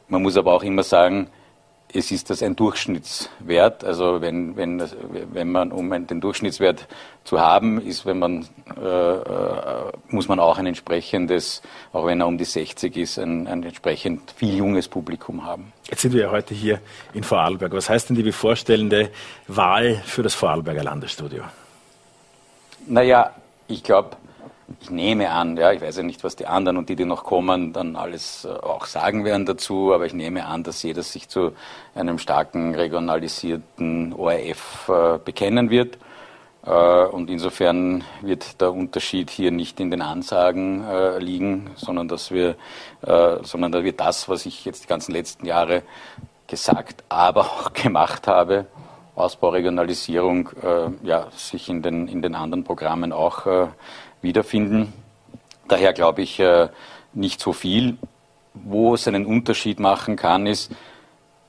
Man 0.07 0.21
muss 0.21 0.37
aber 0.37 0.53
auch 0.53 0.63
immer 0.63 0.83
sagen, 0.83 1.29
es 1.93 2.11
ist 2.11 2.29
das 2.29 2.43
ein 2.43 2.55
Durchschnittswert. 2.55 3.83
Also 3.83 4.21
wenn, 4.21 4.57
wenn, 4.57 4.83
wenn 5.31 5.51
man, 5.51 5.71
um 5.71 5.89
den 6.07 6.19
Durchschnittswert 6.19 6.87
zu 7.23 7.39
haben, 7.39 7.81
ist, 7.81 8.05
wenn 8.05 8.19
man, 8.19 8.47
äh, 8.77 8.81
äh, 8.81 9.91
muss 10.09 10.27
man 10.27 10.39
auch 10.39 10.57
ein 10.57 10.65
entsprechendes, 10.65 11.61
auch 11.93 12.05
wenn 12.05 12.19
er 12.19 12.27
um 12.27 12.37
die 12.37 12.45
60 12.45 12.95
ist, 12.97 13.17
ein, 13.17 13.47
ein 13.47 13.63
entsprechend 13.63 14.31
viel 14.31 14.55
junges 14.55 14.87
Publikum 14.87 15.45
haben. 15.45 15.71
Jetzt 15.89 16.01
sind 16.01 16.13
wir 16.13 16.23
ja 16.23 16.31
heute 16.31 16.53
hier 16.53 16.81
in 17.13 17.23
Vorarlberg. 17.23 17.71
Was 17.73 17.89
heißt 17.89 18.09
denn 18.09 18.15
die 18.17 18.23
bevorstehende 18.23 19.09
Wahl 19.47 20.01
für 20.05 20.23
das 20.23 20.35
Vorarlberger 20.35 20.83
Landesstudio? 20.83 21.43
Naja, 22.85 23.31
ich 23.67 23.83
glaube, 23.83 24.17
ich 24.81 24.89
nehme 24.89 25.29
an, 25.31 25.55
ja, 25.55 25.71
ich 25.71 25.81
weiß 25.81 25.97
ja 25.97 26.03
nicht, 26.03 26.23
was 26.23 26.35
die 26.35 26.45
anderen 26.45 26.77
und 26.77 26.89
die, 26.89 26.95
die 26.95 27.05
noch 27.05 27.23
kommen, 27.23 27.71
dann 27.71 27.95
alles 27.95 28.45
äh, 28.45 28.49
auch 28.49 28.85
sagen 28.85 29.23
werden 29.23 29.45
dazu, 29.45 29.93
aber 29.93 30.05
ich 30.05 30.13
nehme 30.13 30.45
an, 30.45 30.63
dass 30.63 30.83
jeder 30.83 31.03
sich 31.03 31.29
zu 31.29 31.53
einem 31.95 32.19
starken 32.19 32.75
regionalisierten 32.75 34.13
ORF 34.13 34.89
äh, 34.89 35.19
bekennen 35.23 35.69
wird. 35.69 35.97
Äh, 36.65 37.05
und 37.05 37.29
insofern 37.29 38.03
wird 38.21 38.59
der 38.59 38.73
Unterschied 38.73 39.29
hier 39.29 39.51
nicht 39.51 39.79
in 39.79 39.89
den 39.89 40.01
Ansagen 40.01 40.83
äh, 40.83 41.17
liegen, 41.19 41.69
sondern 41.77 42.09
dass 42.09 42.31
wir, 42.31 42.55
äh, 43.01 43.37
sondern 43.43 43.71
da 43.71 43.83
wird 43.85 44.01
das, 44.01 44.27
was 44.27 44.45
ich 44.45 44.65
jetzt 44.65 44.83
die 44.83 44.87
ganzen 44.87 45.13
letzten 45.13 45.45
Jahre 45.45 45.83
gesagt, 46.47 47.05
aber 47.07 47.41
auch 47.41 47.73
gemacht 47.73 48.27
habe, 48.27 48.65
Ausbau, 49.15 49.49
Regionalisierung, 49.49 50.49
äh, 50.61 51.07
ja, 51.07 51.27
sich 51.31 51.69
in 51.69 51.81
den, 51.81 52.07
in 52.07 52.21
den 52.21 52.35
anderen 52.35 52.63
Programmen 52.65 53.11
auch 53.13 53.47
wiederfinden. 54.21 54.93
Daher 55.67 55.93
glaube 55.93 56.21
ich 56.21 56.39
äh, 56.39 56.69
nicht 57.13 57.39
so 57.39 57.53
viel. 57.53 57.97
Wo 58.53 58.95
es 58.95 59.07
einen 59.07 59.25
Unterschied 59.25 59.79
machen 59.79 60.15
kann, 60.15 60.47
ist 60.47 60.71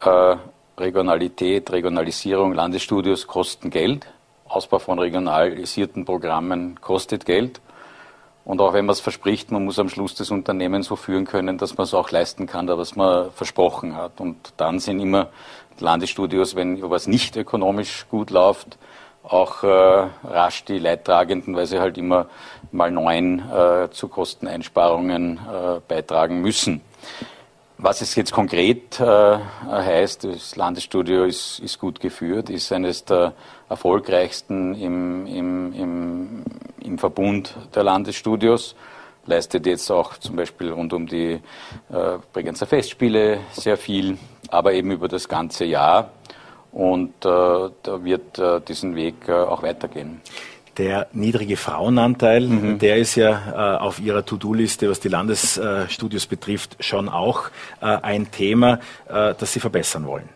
äh, 0.00 0.36
Regionalität, 0.76 1.70
Regionalisierung, 1.72 2.52
Landesstudios 2.52 3.26
kosten 3.26 3.70
Geld. 3.70 4.06
Ausbau 4.46 4.78
von 4.78 4.98
regionalisierten 4.98 6.04
Programmen 6.04 6.80
kostet 6.80 7.26
Geld. 7.26 7.60
Und 8.44 8.62
auch 8.62 8.72
wenn 8.72 8.86
man 8.86 8.94
es 8.94 9.00
verspricht, 9.00 9.50
man 9.52 9.66
muss 9.66 9.78
am 9.78 9.90
Schluss 9.90 10.14
das 10.14 10.30
Unternehmen 10.30 10.82
so 10.82 10.96
führen 10.96 11.26
können, 11.26 11.58
dass 11.58 11.76
man 11.76 11.84
es 11.84 11.92
auch 11.92 12.10
leisten 12.10 12.46
kann, 12.46 12.66
was 12.66 12.96
man 12.96 13.30
versprochen 13.32 13.94
hat. 13.94 14.20
Und 14.20 14.54
dann 14.56 14.78
sind 14.78 15.00
immer 15.00 15.28
Landesstudios, 15.78 16.56
wenn 16.56 16.80
was 16.90 17.06
nicht 17.06 17.36
ökonomisch 17.36 18.06
gut 18.08 18.30
läuft, 18.30 18.78
auch 19.22 19.62
äh, 19.62 19.66
rasch 19.66 20.64
die 20.64 20.78
Leidtragenden, 20.78 21.54
weil 21.54 21.66
sie 21.66 21.80
halt 21.80 21.98
immer 21.98 22.26
mal 22.72 22.90
neun 22.90 23.40
äh, 23.50 23.90
zu 23.90 24.08
Kosteneinsparungen 24.08 25.38
äh, 25.38 25.80
beitragen 25.86 26.40
müssen. 26.40 26.80
Was 27.80 28.00
es 28.00 28.16
jetzt 28.16 28.32
konkret 28.32 28.98
äh, 28.98 29.38
heißt, 29.64 30.24
das 30.24 30.56
Landesstudio 30.56 31.24
ist, 31.24 31.60
ist, 31.60 31.78
gut 31.78 32.00
geführt, 32.00 32.50
ist 32.50 32.72
eines 32.72 33.04
der 33.04 33.34
erfolgreichsten 33.68 34.74
im, 34.74 35.26
im, 35.26 35.72
im, 35.72 36.44
im 36.80 36.98
Verbund 36.98 37.54
der 37.76 37.84
Landesstudios, 37.84 38.74
leistet 39.26 39.66
jetzt 39.66 39.90
auch 39.92 40.16
zum 40.16 40.34
Beispiel 40.34 40.72
rund 40.72 40.92
um 40.92 41.06
die 41.06 41.34
äh, 41.34 42.18
Bregenzer 42.32 42.66
Festspiele 42.66 43.40
sehr 43.52 43.76
viel, 43.76 44.18
aber 44.48 44.72
eben 44.72 44.90
über 44.90 45.06
das 45.06 45.28
ganze 45.28 45.64
Jahr 45.64 46.10
und 46.72 47.24
äh, 47.24 47.70
da 47.82 48.04
wird 48.04 48.38
äh, 48.38 48.60
diesen 48.60 48.94
Weg 48.94 49.26
äh, 49.28 49.32
auch 49.32 49.62
weitergehen. 49.62 50.20
Der 50.76 51.06
niedrige 51.12 51.56
Frauenanteil, 51.56 52.46
mhm. 52.46 52.78
der 52.78 52.98
ist 52.98 53.14
ja 53.16 53.76
äh, 53.76 53.78
auf 53.78 53.98
Ihrer 53.98 54.24
To-Do-Liste, 54.24 54.88
was 54.88 55.00
die 55.00 55.08
Landesstudios 55.08 56.26
betrifft, 56.26 56.76
schon 56.78 57.08
auch 57.08 57.48
äh, 57.80 57.86
ein 57.86 58.30
Thema, 58.30 58.78
äh, 59.08 59.34
das 59.36 59.52
Sie 59.52 59.58
verbessern 59.58 60.06
wollen. 60.06 60.28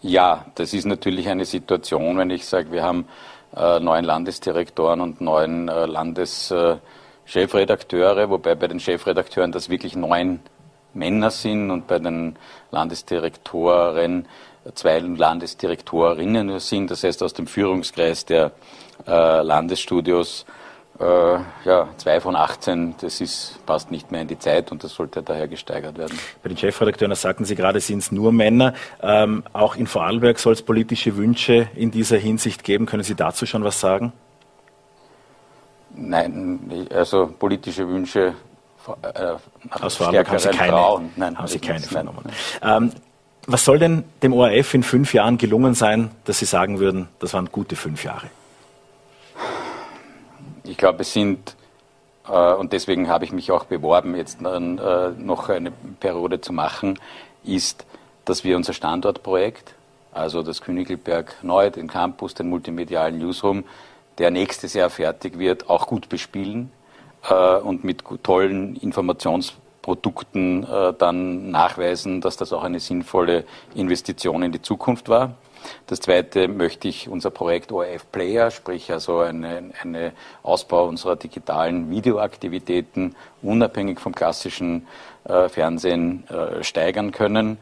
Ja, 0.00 0.46
das 0.54 0.72
ist 0.72 0.86
natürlich 0.86 1.28
eine 1.28 1.44
Situation, 1.44 2.16
wenn 2.16 2.30
ich 2.30 2.46
sage, 2.46 2.72
wir 2.72 2.82
haben 2.82 3.06
neun 3.56 4.04
Landesdirektoren 4.04 5.00
und 5.00 5.20
neun 5.20 5.66
Landeschefredakteure, 5.66 8.28
wobei 8.28 8.56
bei 8.56 8.66
den 8.66 8.80
Chefredakteuren 8.80 9.52
das 9.52 9.70
wirklich 9.70 9.94
neun 9.94 10.40
Männer 10.92 11.30
sind 11.30 11.70
und 11.70 11.86
bei 11.86 12.00
den 12.00 12.34
Landesdirektoren 12.72 14.26
zwei 14.74 14.98
Landesdirektorinnen 14.98 16.58
sind, 16.60 16.90
das 16.90 17.04
heißt 17.04 17.22
aus 17.22 17.34
dem 17.34 17.46
Führungskreis 17.46 18.24
der 18.24 18.52
äh, 19.06 19.42
Landesstudios 19.42 20.46
äh, 21.00 21.04
ja, 21.04 21.88
zwei 21.96 22.20
von 22.20 22.36
18, 22.36 22.94
das 23.00 23.20
ist, 23.20 23.58
passt 23.66 23.90
nicht 23.90 24.12
mehr 24.12 24.22
in 24.22 24.28
die 24.28 24.38
Zeit 24.38 24.70
und 24.70 24.84
das 24.84 24.94
sollte 24.94 25.22
daher 25.22 25.48
gesteigert 25.48 25.98
werden. 25.98 26.16
Bei 26.42 26.48
den 26.48 26.56
Chefredakteuren, 26.56 27.10
das 27.10 27.22
sagten 27.22 27.44
Sie 27.44 27.56
gerade, 27.56 27.80
sind 27.80 27.98
es 27.98 28.12
nur 28.12 28.32
Männer. 28.32 28.74
Ähm, 29.02 29.42
auch 29.52 29.74
in 29.74 29.88
Vorarlberg 29.88 30.38
soll 30.38 30.52
es 30.52 30.62
politische 30.62 31.16
Wünsche 31.16 31.68
in 31.74 31.90
dieser 31.90 32.16
Hinsicht 32.16 32.62
geben. 32.62 32.86
Können 32.86 33.02
Sie 33.02 33.16
dazu 33.16 33.44
schon 33.44 33.64
was 33.64 33.80
sagen? 33.80 34.12
Nein, 35.96 36.88
also 36.92 37.26
politische 37.38 37.88
Wünsche 37.88 38.34
äh, 39.02 39.34
aus 39.70 39.96
Vorarlberg 39.96 40.28
haben 40.28 40.38
Sie 40.38 40.48
keine, 40.50 40.72
Frauen. 40.72 41.10
Nein, 41.16 41.36
haben 41.36 41.48
Sie 41.48 41.58
keine 41.58 41.80
vernommen. 41.80 42.24
Ähm, 42.62 42.92
was 43.46 43.64
soll 43.64 43.78
denn 43.78 44.04
dem 44.22 44.32
ORF 44.32 44.74
in 44.74 44.82
fünf 44.82 45.14
Jahren 45.14 45.38
gelungen 45.38 45.74
sein, 45.74 46.10
dass 46.24 46.38
Sie 46.38 46.44
sagen 46.44 46.78
würden, 46.78 47.08
das 47.18 47.34
waren 47.34 47.50
gute 47.50 47.76
fünf 47.76 48.04
Jahre? 48.04 48.28
Ich 50.64 50.76
glaube, 50.76 51.02
es 51.02 51.12
sind, 51.12 51.56
äh, 52.28 52.52
und 52.54 52.72
deswegen 52.72 53.08
habe 53.08 53.24
ich 53.24 53.32
mich 53.32 53.50
auch 53.50 53.64
beworben, 53.64 54.16
jetzt 54.16 54.40
äh, 54.40 54.60
noch 54.60 55.48
eine 55.48 55.72
Periode 56.00 56.40
zu 56.40 56.52
machen, 56.52 56.98
ist, 57.44 57.84
dass 58.24 58.44
wir 58.44 58.56
unser 58.56 58.72
Standortprojekt, 58.72 59.74
also 60.12 60.42
das 60.42 60.62
Königelberg 60.62 61.36
Neu, 61.42 61.70
den 61.70 61.88
Campus, 61.88 62.34
den 62.34 62.48
multimedialen 62.48 63.18
Newsroom, 63.18 63.64
der 64.18 64.30
nächstes 64.30 64.74
Jahr 64.74 64.90
fertig 64.90 65.38
wird, 65.38 65.68
auch 65.68 65.86
gut 65.86 66.08
bespielen 66.08 66.70
äh, 67.28 67.56
und 67.56 67.84
mit 67.84 68.04
tollen 68.22 68.78
Informations- 68.78 69.52
Produkten 69.84 70.64
äh, 70.64 70.94
dann 70.96 71.50
nachweisen, 71.50 72.22
dass 72.22 72.38
das 72.38 72.54
auch 72.54 72.64
eine 72.64 72.80
sinnvolle 72.80 73.44
Investition 73.74 74.42
in 74.42 74.50
die 74.50 74.62
Zukunft 74.62 75.10
war. 75.10 75.34
Das 75.86 76.00
zweite 76.00 76.48
möchte 76.48 76.88
ich 76.88 77.06
unser 77.06 77.30
Projekt 77.30 77.70
ORF 77.70 78.10
Player, 78.10 78.50
sprich 78.50 78.90
also 78.90 79.18
eine, 79.18 79.72
eine 79.82 80.12
Ausbau 80.42 80.86
unserer 80.86 81.16
digitalen 81.16 81.90
Videoaktivitäten 81.90 83.14
unabhängig 83.42 84.00
vom 84.00 84.14
klassischen 84.14 84.86
äh, 85.24 85.50
Fernsehen 85.50 86.26
äh, 86.28 86.64
steigern 86.64 87.12
können. 87.12 87.58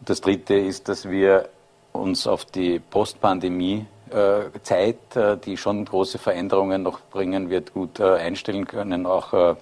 Das 0.00 0.20
dritte 0.20 0.54
ist, 0.54 0.88
dass 0.88 1.10
wir 1.10 1.48
uns 1.92 2.28
auf 2.28 2.44
die 2.44 2.78
Postpandemie 2.78 3.86
äh, 4.10 4.56
Zeit, 4.62 5.16
äh, 5.16 5.36
die 5.36 5.56
schon 5.56 5.84
große 5.84 6.18
Veränderungen 6.18 6.84
noch 6.84 7.00
bringen 7.00 7.50
wird, 7.50 7.74
gut 7.74 7.98
äh, 7.98 8.04
einstellen 8.04 8.68
können, 8.68 9.04
auch 9.04 9.56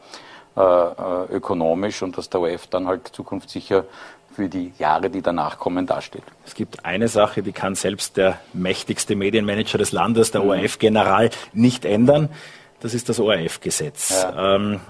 äh, 0.57 0.61
äh, 0.61 1.33
ökonomisch 1.33 2.03
und 2.03 2.17
dass 2.17 2.31
der 2.31 2.41
OF 2.41 2.69
dann 2.69 2.87
halt 2.87 3.09
zukunftssicher 3.09 3.85
für 4.35 4.49
die 4.49 4.73
Jahre, 4.79 5.11
die 5.11 5.23
danach 5.23 5.59
kommen, 5.59 5.87
dasteht. 5.87 6.23
Es 6.45 6.55
gibt 6.55 6.85
eine 6.85 7.09
Sache, 7.09 7.43
die 7.43 7.53
kann 7.53 7.75
selbst 7.75 8.17
der 8.17 8.39
mächtigste 8.53 9.17
Medienmanager 9.17 9.79
des 9.79 9.93
Landes, 9.93 10.31
der 10.31 10.43
mhm. 10.43 10.51
ORF-General, 10.51 11.31
nicht 11.53 11.85
ändern. 11.85 12.29
Das 12.81 12.95
ist 12.95 13.09
das 13.09 13.21
ORF-Gesetz. 13.21 14.23
Ja. 14.23 14.57
Ähm, 14.57 14.81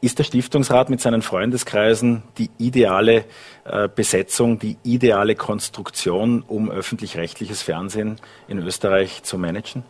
ist 0.00 0.18
der 0.18 0.24
Stiftungsrat 0.24 0.90
mit 0.90 1.00
seinen 1.00 1.22
Freundeskreisen 1.22 2.22
die 2.38 2.50
ideale 2.58 3.24
äh, 3.64 3.88
Besetzung, 3.88 4.58
die 4.58 4.76
ideale 4.84 5.34
Konstruktion, 5.34 6.44
um 6.46 6.70
öffentlich-rechtliches 6.70 7.62
Fernsehen 7.62 8.20
in 8.46 8.58
Österreich 8.58 9.22
zu 9.22 9.38
managen? 9.38 9.84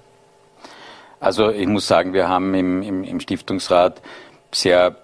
Also 1.18 1.50
ich 1.50 1.66
muss 1.66 1.86
sagen, 1.86 2.12
wir 2.12 2.28
haben 2.28 2.54
im, 2.54 2.82
im, 2.82 3.04
im 3.04 3.20
Stiftungsrat 3.20 4.00
sehr 4.60 4.96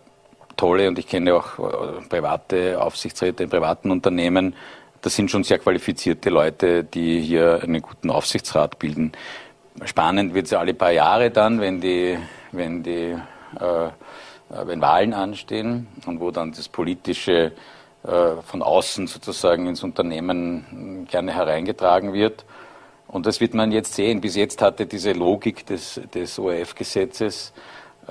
tolle 0.56 0.88
und 0.88 0.98
ich 0.98 1.06
kenne 1.06 1.34
auch 1.34 1.58
äh, 1.58 2.00
private 2.08 2.80
Aufsichtsräte 2.80 3.44
in 3.44 3.50
privaten 3.50 3.90
Unternehmen. 3.90 4.54
Das 5.00 5.16
sind 5.16 5.30
schon 5.30 5.44
sehr 5.44 5.58
qualifizierte 5.58 6.30
Leute, 6.30 6.84
die 6.84 7.20
hier 7.20 7.60
einen 7.62 7.82
guten 7.82 8.10
Aufsichtsrat 8.10 8.78
bilden. 8.78 9.12
Spannend 9.84 10.34
wird 10.34 10.46
es 10.46 10.52
alle 10.52 10.74
paar 10.74 10.92
Jahre 10.92 11.30
dann, 11.30 11.60
wenn 11.60 11.80
die, 11.80 12.18
wenn 12.52 12.82
die 12.82 13.16
äh, 13.58 13.88
äh, 14.52 14.66
wenn 14.66 14.80
Wahlen 14.80 15.14
anstehen 15.14 15.88
und 16.06 16.20
wo 16.20 16.30
dann 16.30 16.52
das 16.52 16.68
politische 16.68 17.52
äh, 18.04 18.42
von 18.44 18.62
außen 18.62 19.06
sozusagen 19.06 19.66
ins 19.66 19.82
Unternehmen 19.82 21.06
gerne 21.10 21.34
hereingetragen 21.34 22.12
wird. 22.12 22.44
Und 23.08 23.26
das 23.26 23.40
wird 23.40 23.54
man 23.54 23.72
jetzt 23.72 23.94
sehen. 23.94 24.20
Bis 24.20 24.36
jetzt 24.36 24.62
hatte 24.62 24.86
diese 24.86 25.12
Logik 25.12 25.66
des, 25.66 26.00
des 26.14 26.38
ORF-Gesetzes 26.38 27.52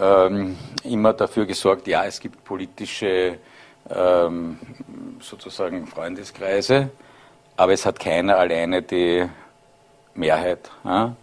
ähm, 0.01 0.57
immer 0.83 1.13
dafür 1.13 1.45
gesorgt, 1.45 1.87
ja, 1.87 2.03
es 2.05 2.19
gibt 2.19 2.43
politische 2.43 3.37
ähm, 3.89 4.57
sozusagen 5.19 5.87
Freundeskreise, 5.87 6.89
aber 7.55 7.73
es 7.73 7.85
hat 7.85 7.99
keiner 7.99 8.37
alleine 8.37 8.81
die 8.81 9.25
Mehrheit. 10.15 10.69
Ja? 10.83 11.15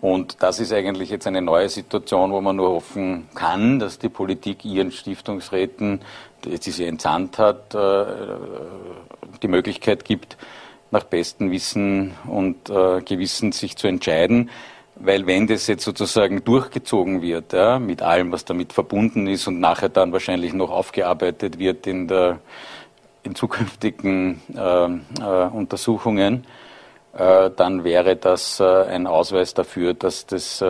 Und 0.00 0.42
das 0.42 0.60
ist 0.60 0.72
eigentlich 0.72 1.10
jetzt 1.10 1.26
eine 1.26 1.42
neue 1.42 1.68
Situation, 1.68 2.32
wo 2.32 2.40
man 2.40 2.56
nur 2.56 2.70
hoffen 2.70 3.28
kann, 3.34 3.78
dass 3.78 3.98
die 3.98 4.08
Politik 4.08 4.64
ihren 4.64 4.92
Stiftungsräten 4.92 6.00
die 6.46 6.70
sie 6.70 6.84
entsandt 6.84 7.38
hat, 7.38 7.74
äh, 7.74 8.04
die 9.42 9.48
Möglichkeit 9.48 10.04
gibt, 10.04 10.36
nach 10.90 11.04
bestem 11.04 11.50
Wissen 11.50 12.14
und 12.26 12.70
äh, 12.70 13.00
Gewissen 13.02 13.52
sich 13.52 13.76
zu 13.76 13.88
entscheiden. 13.88 14.50
Weil 14.98 15.26
wenn 15.26 15.46
das 15.46 15.66
jetzt 15.66 15.84
sozusagen 15.84 16.42
durchgezogen 16.44 17.20
wird, 17.20 17.52
ja, 17.52 17.78
mit 17.78 18.00
allem, 18.00 18.32
was 18.32 18.46
damit 18.46 18.72
verbunden 18.72 19.26
ist 19.26 19.46
und 19.46 19.60
nachher 19.60 19.90
dann 19.90 20.12
wahrscheinlich 20.12 20.54
noch 20.54 20.70
aufgearbeitet 20.70 21.58
wird 21.58 21.86
in, 21.86 22.08
der, 22.08 22.38
in 23.22 23.34
zukünftigen 23.34 24.40
äh, 24.54 24.86
äh, 25.20 25.48
Untersuchungen, 25.52 26.46
äh, 27.12 27.50
dann 27.54 27.84
wäre 27.84 28.16
das 28.16 28.58
äh, 28.58 28.64
ein 28.64 29.06
Ausweis 29.06 29.52
dafür, 29.52 29.92
dass 29.94 30.26
das 30.26 30.64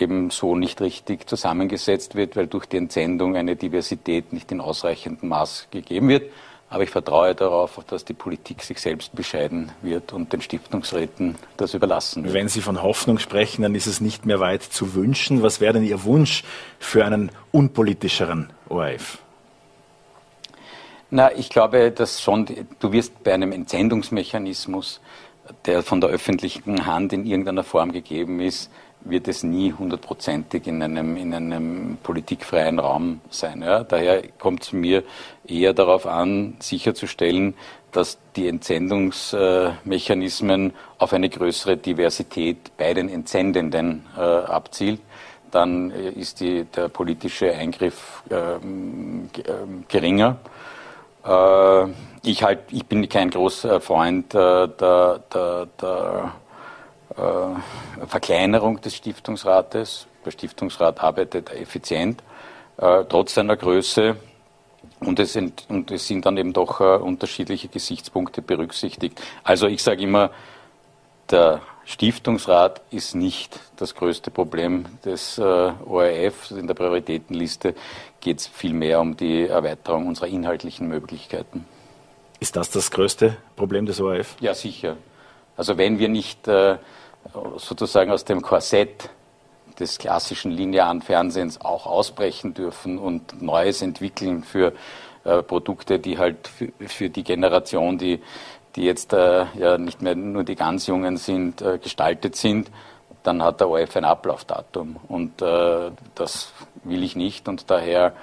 eben 0.00 0.30
so 0.30 0.56
nicht 0.56 0.80
richtig 0.80 1.28
zusammengesetzt 1.28 2.14
wird, 2.14 2.36
weil 2.36 2.46
durch 2.46 2.66
die 2.66 2.76
Entsendung 2.76 3.36
eine 3.36 3.56
Diversität 3.56 4.32
nicht 4.32 4.52
in 4.52 4.60
ausreichendem 4.60 5.28
Maß 5.30 5.68
gegeben 5.70 6.08
wird. 6.08 6.30
Aber 6.68 6.82
ich 6.82 6.90
vertraue 6.90 7.34
darauf, 7.34 7.80
dass 7.86 8.04
die 8.04 8.12
Politik 8.12 8.62
sich 8.62 8.80
selbst 8.80 9.14
bescheiden 9.14 9.70
wird 9.82 10.12
und 10.12 10.32
den 10.32 10.42
Stiftungsräten 10.42 11.36
das 11.56 11.74
überlassen 11.74 12.24
wird. 12.24 12.34
Wenn 12.34 12.48
Sie 12.48 12.60
von 12.60 12.82
Hoffnung 12.82 13.18
sprechen, 13.18 13.62
dann 13.62 13.76
ist 13.76 13.86
es 13.86 14.00
nicht 14.00 14.26
mehr 14.26 14.40
weit 14.40 14.64
zu 14.64 14.94
wünschen. 14.94 15.42
Was 15.42 15.60
wäre 15.60 15.74
denn 15.74 15.84
Ihr 15.84 16.02
Wunsch 16.02 16.42
für 16.80 17.04
einen 17.04 17.30
unpolitischeren 17.52 18.50
ORF? 18.68 19.18
Na, 21.10 21.32
ich 21.32 21.50
glaube, 21.50 21.92
dass 21.92 22.20
schon, 22.20 22.46
du 22.80 22.92
wirst 22.92 23.22
bei 23.22 23.32
einem 23.32 23.52
Entsendungsmechanismus, 23.52 25.00
der 25.66 25.84
von 25.84 26.00
der 26.00 26.10
öffentlichen 26.10 26.84
Hand 26.84 27.12
in 27.12 27.24
irgendeiner 27.24 27.62
Form 27.62 27.92
gegeben 27.92 28.40
ist, 28.40 28.72
wird 29.08 29.28
es 29.28 29.42
nie 29.42 29.72
hundertprozentig 29.72 30.66
in 30.66 30.82
einem, 30.82 31.16
in 31.16 31.32
einem 31.34 31.96
politikfreien 32.02 32.78
Raum 32.78 33.20
sein. 33.30 33.62
Ja? 33.62 33.84
Daher 33.84 34.22
kommt 34.38 34.64
es 34.64 34.72
mir 34.72 35.02
eher 35.46 35.72
darauf 35.72 36.06
an, 36.06 36.56
sicherzustellen, 36.60 37.54
dass 37.92 38.18
die 38.36 38.48
Entsendungsmechanismen 38.48 40.72
auf 40.98 41.12
eine 41.12 41.28
größere 41.28 41.76
Diversität 41.76 42.76
bei 42.76 42.94
den 42.94 43.08
Entsendenden 43.08 44.04
äh, 44.16 44.20
abzielt. 44.20 45.00
Dann 45.50 45.90
äh, 45.90 46.10
ist 46.10 46.38
die, 46.40 46.62
der 46.64 46.88
politische 46.88 47.52
Eingriff 47.52 48.22
äh, 48.28 48.58
geringer. 49.88 50.36
ich, 52.22 52.44
halt, 52.44 52.60
ich 52.70 52.86
bin 52.86 53.08
kein 53.08 53.30
großer 53.30 53.80
Freund 53.80 54.32
der, 54.32 54.68
der, 54.68 55.18
der 55.32 55.66
äh, 55.82 56.28
Verkleinerung 58.06 58.80
des 58.80 58.94
Stiftungsrates. 58.94 60.06
Der 60.24 60.30
Stiftungsrat 60.30 61.00
arbeitet 61.00 61.50
effizient, 61.52 62.22
äh, 62.78 63.04
trotz 63.08 63.34
seiner 63.34 63.56
Größe. 63.56 64.16
Und 65.00 65.18
es, 65.20 65.32
sind, 65.34 65.66
und 65.68 65.90
es 65.90 66.06
sind 66.06 66.24
dann 66.24 66.36
eben 66.36 66.52
doch 66.52 66.80
äh, 66.80 66.96
unterschiedliche 66.96 67.68
Gesichtspunkte 67.68 68.42
berücksichtigt. 68.42 69.20
Also 69.44 69.66
ich 69.66 69.82
sage 69.82 70.02
immer, 70.02 70.30
der 71.30 71.60
Stiftungsrat 71.84 72.80
ist 72.90 73.14
nicht 73.14 73.60
das 73.76 73.94
größte 73.94 74.30
Problem 74.30 74.86
des 75.04 75.38
äh, 75.38 75.42
ORF. 75.42 76.50
In 76.50 76.66
der 76.66 76.74
Prioritätenliste 76.74 77.74
geht 78.20 78.40
es 78.40 78.46
vielmehr 78.46 79.00
um 79.00 79.16
die 79.16 79.46
Erweiterung 79.46 80.06
unserer 80.06 80.28
inhaltlichen 80.28 80.88
Möglichkeiten. 80.88 81.66
Ist 82.40 82.56
das 82.56 82.70
das 82.70 82.90
größte 82.90 83.36
Problem 83.54 83.86
des 83.86 84.00
ORF? 84.00 84.36
Ja, 84.40 84.54
sicher. 84.54 84.96
Also 85.56 85.78
wenn 85.78 85.98
wir 85.98 86.08
nicht 86.08 86.48
äh, 86.48 86.78
sozusagen 87.56 88.10
aus 88.10 88.24
dem 88.24 88.42
Korsett 88.42 89.10
des 89.78 89.98
klassischen 89.98 90.50
linearen 90.50 91.02
Fernsehens 91.02 91.60
auch 91.60 91.86
ausbrechen 91.86 92.54
dürfen 92.54 92.98
und 92.98 93.42
Neues 93.42 93.82
entwickeln 93.82 94.42
für 94.42 94.72
äh, 95.24 95.42
Produkte, 95.42 95.98
die 95.98 96.18
halt 96.18 96.48
für, 96.48 96.72
für, 96.86 97.10
die 97.10 97.24
Generation, 97.24 97.98
die, 97.98 98.22
die 98.74 98.84
jetzt 98.84 99.12
äh, 99.12 99.44
ja 99.54 99.76
nicht 99.76 100.02
mehr 100.02 100.14
nur 100.14 100.44
die 100.44 100.54
ganz 100.54 100.86
Jungen 100.86 101.16
sind, 101.16 101.60
äh, 101.62 101.78
gestaltet 101.78 102.36
sind, 102.36 102.70
dann 103.22 103.42
hat 103.42 103.60
der 103.60 103.68
ORF 103.68 103.96
ein 103.96 104.04
Ablaufdatum. 104.04 104.96
Und 105.08 105.42
äh, 105.42 105.90
das 106.14 106.52
will 106.84 107.02
ich 107.02 107.16
nicht 107.16 107.48
und 107.48 107.70
daher 107.70 108.14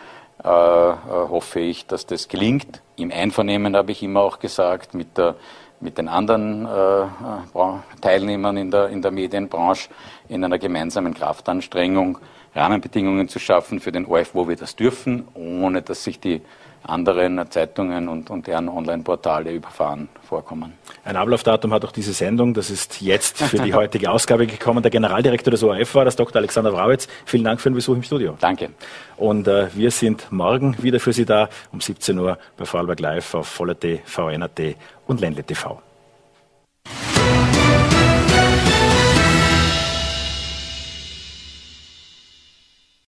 äh, 0.44 0.48
äh, 0.48 0.94
hoffe 1.08 1.60
ich, 1.60 1.86
dass 1.86 2.06
das 2.06 2.28
gelingt. 2.28 2.82
Im 2.96 3.12
Einvernehmen 3.12 3.76
habe 3.76 3.92
ich 3.92 4.02
immer 4.04 4.22
auch 4.22 4.40
gesagt, 4.40 4.94
mit 4.94 5.18
der 5.18 5.36
mit 5.84 5.98
den 5.98 6.08
anderen 6.08 6.66
äh, 6.66 8.00
Teilnehmern 8.02 8.58
in 8.58 8.72
der, 8.72 8.90
in 8.90 9.02
der 9.02 9.12
Medienbranche 9.12 9.90
in 10.30 10.44
einer 10.44 10.58
gemeinsamen 10.58 11.14
Kraftanstrengung 11.14 12.18
Rahmenbedingungen 12.56 13.28
zu 13.28 13.40
schaffen 13.40 13.80
für 13.80 13.92
den 13.92 14.06
ORF, 14.06 14.34
wo 14.34 14.48
wir 14.48 14.56
das 14.56 14.76
dürfen, 14.76 15.28
ohne 15.34 15.82
dass 15.82 16.04
sich 16.04 16.20
die 16.20 16.42
anderen 16.84 17.50
Zeitungen 17.50 18.10
und, 18.10 18.30
und 18.30 18.48
deren 18.48 18.68
Online-Portale 18.68 19.54
überfahren 19.54 20.10
vorkommen. 20.22 20.74
Ein 21.06 21.16
Ablaufdatum 21.16 21.74
hat 21.74 21.86
auch 21.86 21.92
diese 21.92 22.14
Sendung. 22.14 22.54
Das 22.54 22.70
ist 22.70 23.02
jetzt 23.02 23.42
für 23.42 23.60
die 23.60 23.74
heutige 23.74 24.12
Ausgabe 24.12 24.48
gekommen. 24.48 24.82
Der 24.82 24.92
Generaldirektor 24.92 25.52
des 25.52 25.64
ORF 25.64 25.96
war 25.96 26.06
das 26.06 26.16
Dr. 26.16 26.38
Alexander 26.38 26.74
Wrawitz. 26.74 27.08
Vielen 27.26 27.46
Dank 27.46 27.62
für 27.62 27.70
den 27.70 27.76
Besuch 27.76 27.96
im 27.96 28.04
Studio. 28.04 28.36
Danke. 28.40 28.72
Und 29.16 29.48
äh, 29.48 29.68
wir 29.74 29.92
sind 29.92 30.32
morgen 30.32 30.76
wieder 30.82 31.00
für 31.00 31.14
Sie 31.14 31.26
da 31.26 31.50
um 31.72 31.80
17 31.80 32.18
Uhr 32.20 32.38
bei 32.58 32.66
Vorarlberg 32.66 33.00
Live 33.00 33.34
auf 33.36 33.48
Voller.t, 33.48 34.02
VNRT 34.06 34.76
und 35.08 35.22
Ländle 35.22 35.44
TV. 35.44 35.82